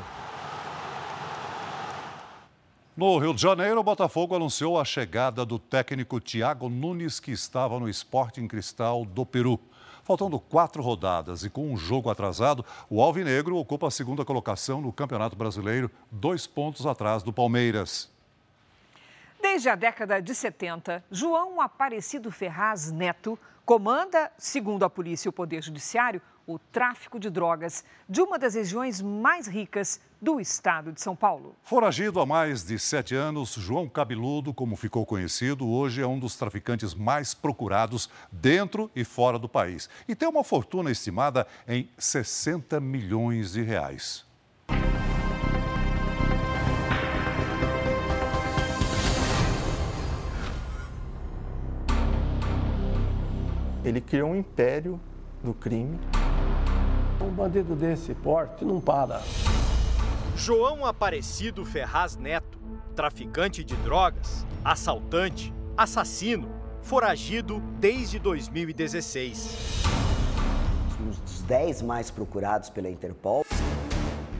No 2.96 3.18
Rio 3.18 3.32
de 3.32 3.40
Janeiro, 3.40 3.80
o 3.80 3.82
Botafogo 3.82 4.34
anunciou 4.34 4.78
a 4.78 4.84
chegada 4.84 5.46
do 5.46 5.58
técnico 5.58 6.20
Thiago 6.20 6.68
Nunes, 6.68 7.18
que 7.18 7.30
estava 7.30 7.80
no 7.80 7.88
Sporting 7.88 8.46
Cristal 8.46 9.04
do 9.04 9.24
Peru. 9.24 9.58
Faltando 10.02 10.40
quatro 10.40 10.82
rodadas 10.82 11.44
e 11.44 11.48
com 11.48 11.72
um 11.72 11.76
jogo 11.76 12.11
atrasado, 12.11 12.64
o 12.90 13.00
Alvinegro 13.00 13.56
ocupa 13.56 13.86
a 13.86 13.90
segunda 13.90 14.24
colocação 14.24 14.80
no 14.80 14.92
Campeonato 14.92 15.36
Brasileiro, 15.36 15.90
dois 16.11 16.46
pontos 16.46 16.84
atrás 16.84 17.22
do 17.22 17.32
Palmeiras. 17.32 18.11
Desde 19.43 19.70
a 19.70 19.74
década 19.74 20.20
de 20.20 20.34
70, 20.34 21.03
João 21.11 21.62
Aparecido 21.62 22.30
Ferraz 22.30 22.93
Neto 22.93 23.38
comanda, 23.64 24.30
segundo 24.36 24.84
a 24.84 24.91
polícia 24.91 25.28
e 25.28 25.30
o 25.30 25.32
Poder 25.32 25.62
Judiciário, 25.62 26.20
o 26.47 26.59
tráfico 26.59 27.18
de 27.18 27.30
drogas 27.30 27.82
de 28.07 28.20
uma 28.20 28.38
das 28.38 28.55
regiões 28.55 29.01
mais 29.01 29.47
ricas 29.47 29.99
do 30.20 30.41
estado 30.41 30.93
de 30.93 31.01
São 31.01 31.16
Paulo. 31.16 31.57
Foragido 31.62 32.20
há 32.20 32.26
mais 32.26 32.64
de 32.64 32.78
sete 32.78 33.14
anos, 33.14 33.55
João 33.55 33.88
Cabeludo, 33.88 34.53
como 34.53 34.76
ficou 34.76 35.07
conhecido, 35.07 35.66
hoje 35.66 36.03
é 36.03 36.07
um 36.07 36.18
dos 36.18 36.36
traficantes 36.36 36.95
mais 36.95 37.32
procurados 37.32 38.11
dentro 38.30 38.91
e 38.95 39.05
fora 39.05 39.38
do 39.38 39.49
país 39.49 39.88
e 40.07 40.14
tem 40.14 40.28
uma 40.28 40.45
fortuna 40.45 40.91
estimada 40.91 41.47
em 41.66 41.88
60 41.97 42.78
milhões 42.78 43.53
de 43.53 43.62
reais. 43.62 44.30
Ele 53.83 54.01
criou 54.01 54.31
um 54.31 54.37
império 54.37 55.01
do 55.43 55.55
crime. 55.55 55.99
Um 57.18 57.31
bandido 57.31 57.74
desse 57.74 58.14
porte 58.14 58.62
não 58.62 58.78
para. 58.78 59.22
João 60.37 60.85
Aparecido 60.85 61.64
Ferraz 61.64 62.14
Neto, 62.16 62.59
traficante 62.95 63.64
de 63.64 63.74
drogas, 63.76 64.47
assaltante, 64.62 65.53
assassino, 65.76 66.51
foragido 66.83 67.61
desde 67.78 68.18
2016. 68.18 69.85
Um 71.01 71.11
dos 71.11 71.41
10 71.43 71.81
mais 71.81 72.11
procurados 72.11 72.68
pela 72.68 72.91
Interpol. 72.91 73.47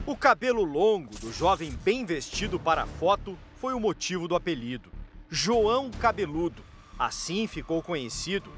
O 0.05 0.15
cabelo 0.15 0.63
longo 0.63 1.09
do 1.19 1.33
jovem 1.33 1.71
bem 1.83 2.05
vestido 2.05 2.59
para 2.59 2.83
a 2.83 2.87
foto 2.87 3.35
foi 3.55 3.73
o 3.73 3.79
motivo 3.79 4.27
do 4.27 4.35
apelido. 4.35 4.91
João 5.29 5.89
Cabeludo. 5.89 6.61
Assim 6.99 7.47
ficou 7.47 7.81
conhecido 7.81 8.51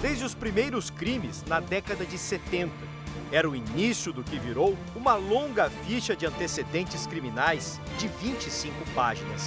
desde 0.00 0.24
os 0.24 0.34
primeiros 0.34 0.90
crimes 0.90 1.44
na 1.46 1.60
década 1.60 2.04
de 2.04 2.16
70. 2.16 2.72
Era 3.30 3.48
o 3.48 3.54
início 3.54 4.12
do 4.12 4.22
que 4.22 4.38
virou 4.38 4.76
uma 4.96 5.14
longa 5.14 5.68
ficha 5.68 6.16
de 6.16 6.24
antecedentes 6.24 7.06
criminais 7.06 7.80
de 7.98 8.08
25 8.08 8.74
páginas. 8.94 9.46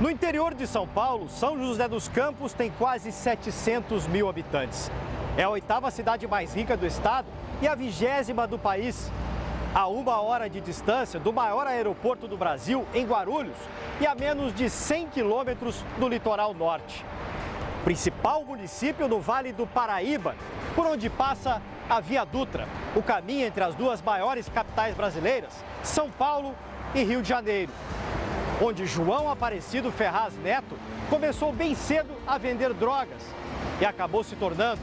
No 0.00 0.10
interior 0.10 0.54
de 0.54 0.66
São 0.66 0.86
Paulo, 0.86 1.28
São 1.28 1.58
José 1.58 1.88
dos 1.88 2.08
Campos 2.08 2.52
tem 2.52 2.70
quase 2.70 3.10
700 3.10 4.06
mil 4.06 4.28
habitantes. 4.28 4.90
É 5.36 5.44
a 5.44 5.48
oitava 5.48 5.90
cidade 5.90 6.26
mais 6.26 6.54
rica 6.54 6.76
do 6.76 6.86
estado 6.86 7.26
e 7.60 7.66
a 7.66 7.74
vigésima 7.74 8.46
do 8.46 8.58
país. 8.58 9.10
A 9.74 9.86
uma 9.86 10.20
hora 10.20 10.50
de 10.50 10.60
distância 10.60 11.18
do 11.18 11.32
maior 11.32 11.66
aeroporto 11.66 12.28
do 12.28 12.36
Brasil, 12.36 12.86
em 12.92 13.06
Guarulhos, 13.06 13.56
e 14.00 14.06
a 14.06 14.14
menos 14.14 14.54
de 14.54 14.68
100 14.68 15.08
quilômetros 15.08 15.82
do 15.98 16.08
litoral 16.08 16.52
norte 16.52 17.02
principal 17.84 18.44
município 18.44 19.08
no 19.08 19.20
Vale 19.20 19.52
do 19.52 19.66
Paraíba, 19.66 20.34
por 20.74 20.86
onde 20.86 21.10
passa 21.10 21.60
a 21.88 22.00
Via 22.00 22.24
Dutra, 22.24 22.66
o 22.94 23.02
caminho 23.02 23.46
entre 23.46 23.62
as 23.62 23.74
duas 23.74 24.00
maiores 24.00 24.48
capitais 24.48 24.94
brasileiras, 24.94 25.52
São 25.82 26.10
Paulo 26.10 26.54
e 26.94 27.02
Rio 27.02 27.22
de 27.22 27.28
Janeiro, 27.28 27.72
onde 28.60 28.86
João 28.86 29.30
Aparecido 29.30 29.90
Ferraz 29.90 30.34
Neto 30.38 30.76
começou 31.10 31.52
bem 31.52 31.74
cedo 31.74 32.14
a 32.26 32.38
vender 32.38 32.72
drogas 32.72 33.22
e 33.80 33.84
acabou 33.84 34.22
se 34.22 34.36
tornando 34.36 34.80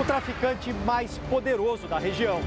o 0.00 0.04
traficante 0.04 0.72
mais 0.72 1.18
poderoso 1.30 1.86
da 1.86 1.98
região. 1.98 2.40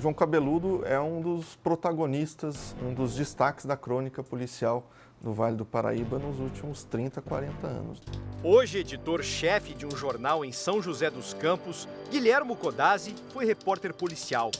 João 0.00 0.12
Cabeludo 0.12 0.82
é 0.84 1.00
um 1.00 1.20
dos 1.20 1.56
protagonistas, 1.56 2.76
um 2.82 2.92
dos 2.92 3.14
destaques 3.14 3.64
da 3.64 3.76
crônica 3.76 4.22
policial 4.22 4.90
no 5.22 5.32
Vale 5.32 5.56
do 5.56 5.64
Paraíba 5.64 6.18
nos 6.18 6.38
últimos 6.38 6.84
30, 6.84 7.20
40 7.22 7.66
anos. 7.66 8.00
Hoje, 8.42 8.78
editor-chefe 8.78 9.74
de 9.74 9.86
um 9.86 9.90
jornal 9.90 10.44
em 10.44 10.52
São 10.52 10.80
José 10.80 11.10
dos 11.10 11.34
Campos, 11.34 11.88
Guilhermo 12.10 12.54
Codazzi 12.56 13.14
foi 13.32 13.44
repórter 13.44 13.92
policial. 13.94 14.50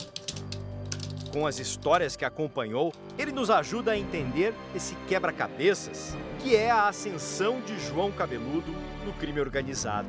Com 1.33 1.47
as 1.47 1.59
histórias 1.59 2.17
que 2.17 2.25
acompanhou, 2.25 2.93
ele 3.19 3.31
nos 3.31 3.51
ajuda 3.51 3.93
a 3.93 3.99
entender 3.99 4.55
esse 4.75 4.95
quebra-cabeças 5.07 6.17
que 6.41 6.55
é 6.55 6.71
a 6.71 6.89
ascensão 6.89 7.61
de 7.61 7.79
João 7.79 8.13
Cabeludo 8.13 8.73
no 9.05 9.13
crime 9.15 9.41
organizado. 9.41 10.09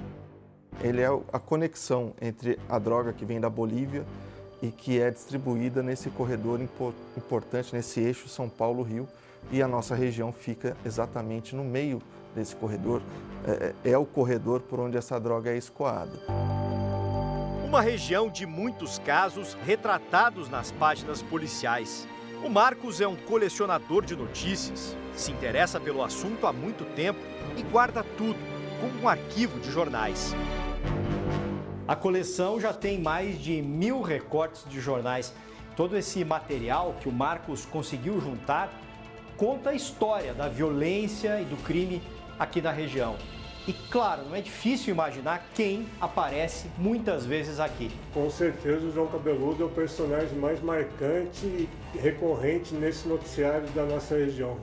Ele 0.81 1.01
é 1.01 1.07
a 1.33 1.39
conexão 1.39 2.13
entre 2.21 2.59
a 2.69 2.77
droga 2.77 3.11
que 3.11 3.25
vem 3.25 3.39
da 3.39 3.49
Bolívia 3.49 4.05
e 4.61 4.69
que 4.69 4.99
é 5.01 5.09
distribuída 5.09 5.81
nesse 5.81 6.09
corredor 6.11 6.61
importante, 7.17 7.73
nesse 7.73 7.99
eixo 7.99 8.29
São 8.29 8.47
Paulo-Rio, 8.47 9.07
e 9.51 9.61
a 9.61 9.67
nossa 9.67 9.95
região 9.95 10.31
fica 10.31 10.75
exatamente 10.85 11.55
no 11.55 11.63
meio 11.63 12.01
desse 12.35 12.55
corredor. 12.55 13.01
É, 13.45 13.73
é, 13.83 13.91
é 13.91 13.97
o 13.97 14.05
corredor 14.05 14.61
por 14.61 14.79
onde 14.79 14.97
essa 14.97 15.19
droga 15.19 15.51
é 15.51 15.57
escoada. 15.57 16.19
Uma 17.65 17.81
região 17.81 18.29
de 18.29 18.45
muitos 18.45 18.99
casos 18.99 19.57
retratados 19.65 20.49
nas 20.49 20.71
páginas 20.71 21.21
policiais. 21.21 22.07
O 22.43 22.49
Marcos 22.49 23.01
é 23.01 23.07
um 23.07 23.15
colecionador 23.15 24.05
de 24.05 24.15
notícias, 24.15 24.95
se 25.15 25.31
interessa 25.31 25.79
pelo 25.79 26.03
assunto 26.03 26.45
há 26.45 26.53
muito 26.53 26.85
tempo 26.95 27.19
e 27.57 27.63
guarda 27.63 28.03
tudo, 28.03 28.39
como 28.79 29.01
um 29.01 29.09
arquivo 29.09 29.59
de 29.59 29.71
jornais. 29.71 30.33
A 31.87 31.95
coleção 31.95 32.59
já 32.59 32.73
tem 32.73 33.01
mais 33.01 33.39
de 33.39 33.61
mil 33.61 34.01
recortes 34.01 34.65
de 34.69 34.79
jornais. 34.79 35.33
Todo 35.75 35.97
esse 35.97 36.23
material 36.23 36.95
que 36.99 37.09
o 37.09 37.11
Marcos 37.11 37.65
conseguiu 37.65 38.19
juntar 38.19 38.71
conta 39.37 39.69
a 39.69 39.73
história 39.73 40.33
da 40.33 40.49
violência 40.49 41.39
e 41.39 41.45
do 41.45 41.55
crime 41.57 42.01
aqui 42.39 42.61
na 42.61 42.71
região. 42.71 43.15
E 43.67 43.73
claro, 43.73 44.23
não 44.23 44.35
é 44.35 44.41
difícil 44.41 44.93
imaginar 44.93 45.49
quem 45.53 45.85
aparece 45.99 46.67
muitas 46.77 47.25
vezes 47.25 47.59
aqui. 47.59 47.91
Com 48.13 48.29
certeza 48.29 48.85
o 48.85 48.93
João 48.93 49.07
Cabeludo 49.07 49.63
é 49.63 49.65
o 49.65 49.69
personagem 49.69 50.37
mais 50.39 50.61
marcante 50.61 51.45
e 51.45 51.69
recorrente 51.93 52.73
nesse 52.73 53.07
noticiário 53.07 53.67
da 53.69 53.85
nossa 53.85 54.15
região. 54.15 54.57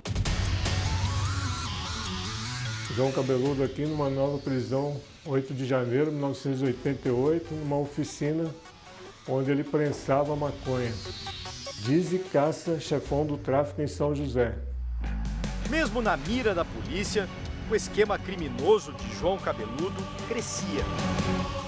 João 2.97 3.12
Cabeludo 3.12 3.62
aqui 3.62 3.85
numa 3.85 4.09
nova 4.09 4.39
prisão, 4.39 4.99
8 5.27 5.53
de 5.53 5.66
janeiro 5.66 6.07
de 6.07 6.12
1988, 6.12 7.53
numa 7.55 7.79
oficina 7.79 8.55
onde 9.29 9.51
ele 9.51 9.64
prensava 9.64 10.35
maconha. 10.35 10.93
Dize 11.81 12.18
Caça, 12.33 12.81
chefão 12.81 13.27
do 13.27 13.37
tráfico 13.37 13.83
em 13.83 13.87
São 13.87 14.14
José. 14.14 14.55
Mesmo 15.68 16.01
na 16.01 16.16
mira 16.16 16.55
da 16.55 16.64
polícia, 16.64 17.29
o 17.70 17.75
esquema 17.75 18.18
criminoso 18.18 18.93
de 18.93 19.18
João 19.18 19.37
Cabeludo 19.37 20.03
crescia. 20.29 20.83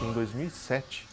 Em 0.02 0.12
2007, 0.12 1.06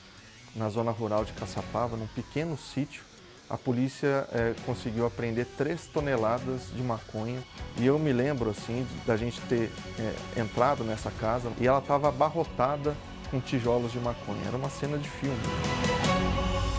na 0.55 0.69
zona 0.69 0.91
rural 0.91 1.25
de 1.25 1.33
Caçapava, 1.33 1.97
num 1.97 2.07
pequeno 2.07 2.57
sítio, 2.57 3.03
a 3.49 3.57
polícia 3.57 4.27
é, 4.31 4.53
conseguiu 4.65 5.05
apreender 5.05 5.47
3 5.57 5.85
toneladas 5.87 6.69
de 6.73 6.81
maconha. 6.81 7.43
E 7.77 7.85
eu 7.85 7.99
me 7.99 8.13
lembro, 8.13 8.49
assim, 8.49 8.87
da 9.05 9.17
gente 9.17 9.41
ter 9.41 9.69
é, 9.99 10.39
entrado 10.39 10.83
nessa 10.83 11.11
casa 11.11 11.51
e 11.59 11.67
ela 11.67 11.79
estava 11.79 12.07
abarrotada 12.07 12.95
com 13.29 13.39
tijolos 13.39 13.91
de 13.91 13.99
maconha. 13.99 14.41
Era 14.47 14.55
uma 14.55 14.69
cena 14.69 14.97
de 14.97 15.09
filme. 15.09 15.37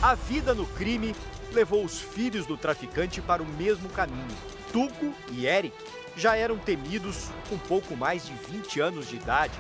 A 0.02 0.14
vida 0.14 0.54
no 0.54 0.66
crime 0.66 1.14
levou 1.54 1.84
os 1.84 2.00
filhos 2.00 2.46
do 2.46 2.56
traficante 2.56 3.22
para 3.22 3.42
o 3.42 3.46
mesmo 3.46 3.88
caminho. 3.88 4.36
Tuco 4.72 5.14
e 5.30 5.46
Eric 5.46 5.76
já 6.16 6.36
eram 6.36 6.58
temidos 6.58 7.28
com 7.48 7.56
pouco 7.56 7.96
mais 7.96 8.26
de 8.26 8.34
20 8.50 8.80
anos 8.80 9.08
de 9.08 9.16
idade. 9.16 9.54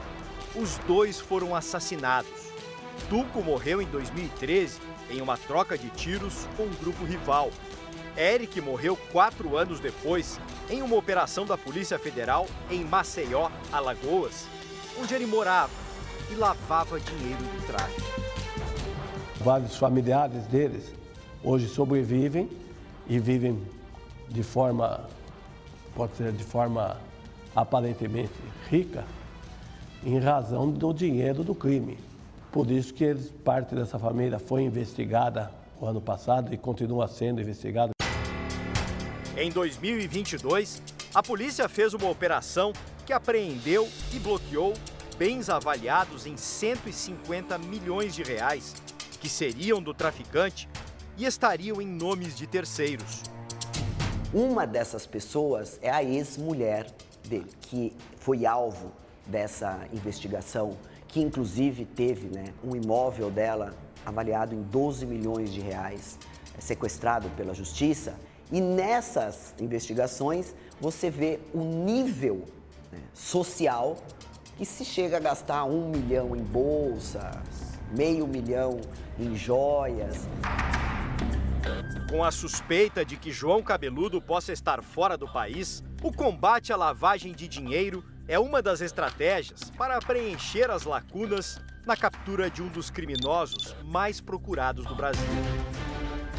Os 0.54 0.78
dois 0.86 1.20
foram 1.20 1.54
assassinados. 1.54 2.52
Tuco 3.08 3.42
morreu 3.42 3.80
em 3.80 3.86
2013 3.86 4.78
em 5.10 5.20
uma 5.20 5.36
troca 5.36 5.76
de 5.76 5.88
tiros 5.90 6.46
com 6.56 6.64
um 6.64 6.74
grupo 6.74 7.04
rival. 7.04 7.50
Eric 8.16 8.60
morreu 8.60 8.96
quatro 9.10 9.56
anos 9.56 9.80
depois 9.80 10.38
em 10.70 10.82
uma 10.82 10.96
operação 10.96 11.44
da 11.44 11.58
Polícia 11.58 11.98
Federal 11.98 12.46
em 12.70 12.84
Maceió, 12.84 13.50
Alagoas, 13.72 14.46
onde 15.00 15.14
ele 15.14 15.26
morava 15.26 15.72
e 16.30 16.34
lavava 16.34 17.00
dinheiro 17.00 17.42
do 17.42 17.66
tráfico. 17.66 18.02
Vários 19.40 19.76
familiares 19.76 20.46
deles 20.46 20.94
hoje 21.44 21.68
sobrevivem 21.68 22.48
e 23.06 23.18
vivem 23.18 23.60
de 24.30 24.42
forma, 24.42 25.06
pode 25.94 26.16
ser 26.16 26.32
de 26.32 26.42
forma 26.42 26.96
aparentemente 27.54 28.32
rica, 28.70 29.04
em 30.02 30.18
razão 30.18 30.70
do 30.70 30.92
dinheiro 30.92 31.44
do 31.44 31.54
crime. 31.54 31.98
Por 32.50 32.70
isso 32.70 32.94
que 32.94 33.04
eles, 33.04 33.30
parte 33.44 33.74
dessa 33.74 33.98
família 33.98 34.38
foi 34.38 34.62
investigada 34.62 35.52
o 35.80 35.86
ano 35.86 36.00
passado 36.00 36.52
e 36.54 36.56
continua 36.56 37.06
sendo 37.06 37.40
investigada. 37.40 37.90
Em 39.36 39.50
2022, 39.50 40.80
a 41.14 41.22
polícia 41.22 41.68
fez 41.68 41.92
uma 41.92 42.08
operação 42.08 42.72
que 43.04 43.12
apreendeu 43.12 43.88
e 44.12 44.18
bloqueou 44.18 44.72
bens 45.18 45.48
avaliados 45.48 46.26
em 46.26 46.36
150 46.36 47.58
milhões 47.58 48.14
de 48.14 48.22
reais, 48.22 48.74
que 49.20 49.28
seriam 49.28 49.82
do 49.82 49.92
traficante 49.92 50.68
e 51.16 51.24
estariam 51.24 51.80
em 51.80 51.86
nomes 51.86 52.36
de 52.36 52.46
terceiros. 52.46 53.22
Uma 54.32 54.66
dessas 54.66 55.06
pessoas 55.06 55.78
é 55.80 55.90
a 55.90 56.02
ex-mulher 56.02 56.90
dele, 57.28 57.50
que 57.60 57.92
foi 58.18 58.44
alvo 58.44 58.90
dessa 59.26 59.86
investigação, 59.92 60.76
que 61.08 61.20
inclusive 61.20 61.84
teve 61.84 62.26
né, 62.26 62.46
um 62.62 62.74
imóvel 62.74 63.30
dela 63.30 63.74
avaliado 64.04 64.54
em 64.54 64.62
12 64.62 65.06
milhões 65.06 65.52
de 65.52 65.60
reais, 65.60 66.18
é, 66.56 66.60
sequestrado 66.60 67.28
pela 67.30 67.54
justiça. 67.54 68.14
E 68.52 68.60
nessas 68.60 69.54
investigações 69.60 70.54
você 70.80 71.08
vê 71.10 71.40
o 71.52 71.60
nível 71.60 72.44
né, 72.92 72.98
social 73.14 73.96
que 74.56 74.64
se 74.64 74.84
chega 74.84 75.16
a 75.16 75.20
gastar 75.20 75.64
um 75.64 75.88
milhão 75.88 76.36
em 76.36 76.42
bolsas, 76.42 77.78
meio 77.96 78.26
milhão 78.26 78.80
em 79.18 79.34
joias. 79.36 80.26
Com 82.14 82.22
a 82.22 82.30
suspeita 82.30 83.04
de 83.04 83.16
que 83.16 83.32
João 83.32 83.60
Cabeludo 83.60 84.22
possa 84.22 84.52
estar 84.52 84.84
fora 84.84 85.16
do 85.16 85.26
país, 85.26 85.82
o 86.00 86.12
combate 86.12 86.72
à 86.72 86.76
lavagem 86.76 87.32
de 87.32 87.48
dinheiro 87.48 88.04
é 88.28 88.38
uma 88.38 88.62
das 88.62 88.80
estratégias 88.80 89.72
para 89.76 89.98
preencher 89.98 90.70
as 90.70 90.84
lacunas 90.84 91.60
na 91.84 91.96
captura 91.96 92.48
de 92.48 92.62
um 92.62 92.68
dos 92.68 92.88
criminosos 92.88 93.74
mais 93.82 94.20
procurados 94.20 94.86
do 94.86 94.94
Brasil. 94.94 95.26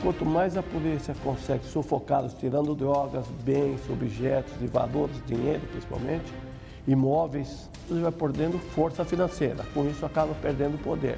Quanto 0.01 0.25
mais 0.25 0.55
a 0.55 0.63
polícia 0.63 1.13
consegue 1.21 1.65
sufocá-los, 1.65 2.33
tirando 2.35 2.73
drogas, 2.73 3.27
bens, 3.43 3.81
objetos 3.89 4.53
e 4.61 4.67
valores, 4.67 5.21
dinheiro 5.25 5.67
principalmente, 5.71 6.33
imóveis, 6.87 7.69
ele 7.89 7.99
vai 7.99 8.13
perdendo 8.13 8.57
força 8.59 9.03
financeira. 9.03 9.65
Com 9.73 9.85
isso, 9.89 10.05
acaba 10.05 10.33
perdendo 10.35 10.81
poder. 10.81 11.17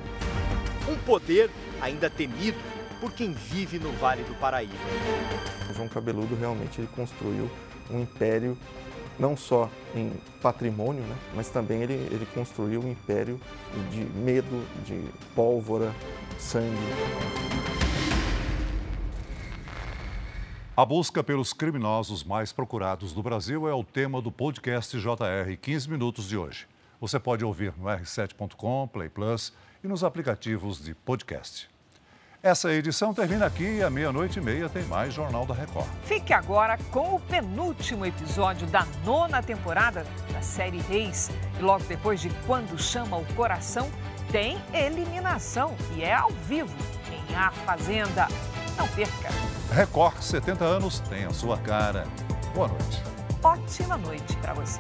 Um 0.90 0.98
poder 1.06 1.52
ainda 1.80 2.10
temido 2.10 2.58
por 3.00 3.12
quem 3.12 3.32
vive 3.32 3.80
no 3.80 3.92
Vale 3.94 4.24
do 4.24 4.34
Paraíba. 4.36 4.74
O 5.70 5.74
João 5.74 5.88
Cabeludo 5.88 6.36
realmente 6.36 6.82
ele 6.82 6.90
construiu 6.96 7.50
um 7.90 8.02
império 8.02 8.58
não 9.20 9.36
só 9.36 9.70
em 9.96 10.12
patrimônio, 10.42 11.04
né, 11.04 11.16
mas 11.36 11.50
também 11.50 11.82
ele, 11.82 11.94
ele 11.94 12.28
construiu 12.34 12.82
um 12.82 12.92
império 12.92 13.40
de 13.92 14.06
medo, 14.20 14.64
de 14.86 15.10
pólvora, 15.34 15.94
sangue. 16.38 16.78
A 20.76 20.86
busca 20.86 21.24
pelos 21.24 21.54
criminosos 21.54 22.24
mais 22.24 22.54
procurados 22.54 23.12
do 23.12 23.24
Brasil 23.24 23.68
é 23.68 23.74
o 23.74 23.84
tema 23.84 24.22
do 24.22 24.32
podcast 24.32 24.96
JR 25.00 25.58
15 25.60 25.90
Minutos 25.90 26.30
de 26.30 26.38
hoje. 26.38 26.68
Você 27.02 27.20
pode 27.20 27.44
ouvir 27.44 27.74
no 27.78 27.86
r7.com, 27.86 28.88
Play 28.88 29.10
Plus 29.10 29.52
e 29.84 29.88
nos 29.88 30.04
aplicativos 30.04 30.84
de 30.84 30.94
podcast. 30.94 31.68
Essa 32.42 32.72
edição 32.72 33.14
termina 33.16 33.48
aqui 33.48 33.78
e 33.78 33.84
à 33.84 33.90
meia-noite 33.90 34.38
e 34.38 34.42
meia 34.42 34.70
tem 34.70 34.84
mais 34.84 35.14
Jornal 35.14 35.46
da 35.46 35.56
Record. 35.56 35.88
Fique 36.06 36.32
agora 36.32 36.78
com 36.92 37.16
o 37.16 37.20
penúltimo 37.20 38.06
episódio 38.06 38.68
da 38.68 38.86
nona 39.04 39.42
temporada 39.42 40.06
da 40.32 40.42
série 40.42 40.80
Reis. 40.82 41.32
E 41.60 41.62
logo 41.62 41.84
depois 41.86 42.22
de 42.22 42.30
Quando 42.46 42.78
Chama 42.78 43.18
o 43.18 43.26
Coração, 43.34 43.90
tem 44.32 44.58
eliminação 44.72 45.76
e 45.96 46.04
é 46.04 46.14
ao 46.14 46.30
vivo 46.30 46.74
em 47.12 47.36
A 47.36 47.50
Fazenda. 47.50 48.28
Não 48.78 48.88
perca. 48.90 49.30
Record 49.74 50.22
70 50.22 50.64
anos 50.64 51.00
tem 51.00 51.26
a 51.26 51.34
sua 51.34 51.58
cara. 51.58 52.06
Boa 52.54 52.68
noite. 52.68 53.02
Ótima 53.44 53.98
noite 53.98 54.36
para 54.38 54.54
você. 54.54 54.80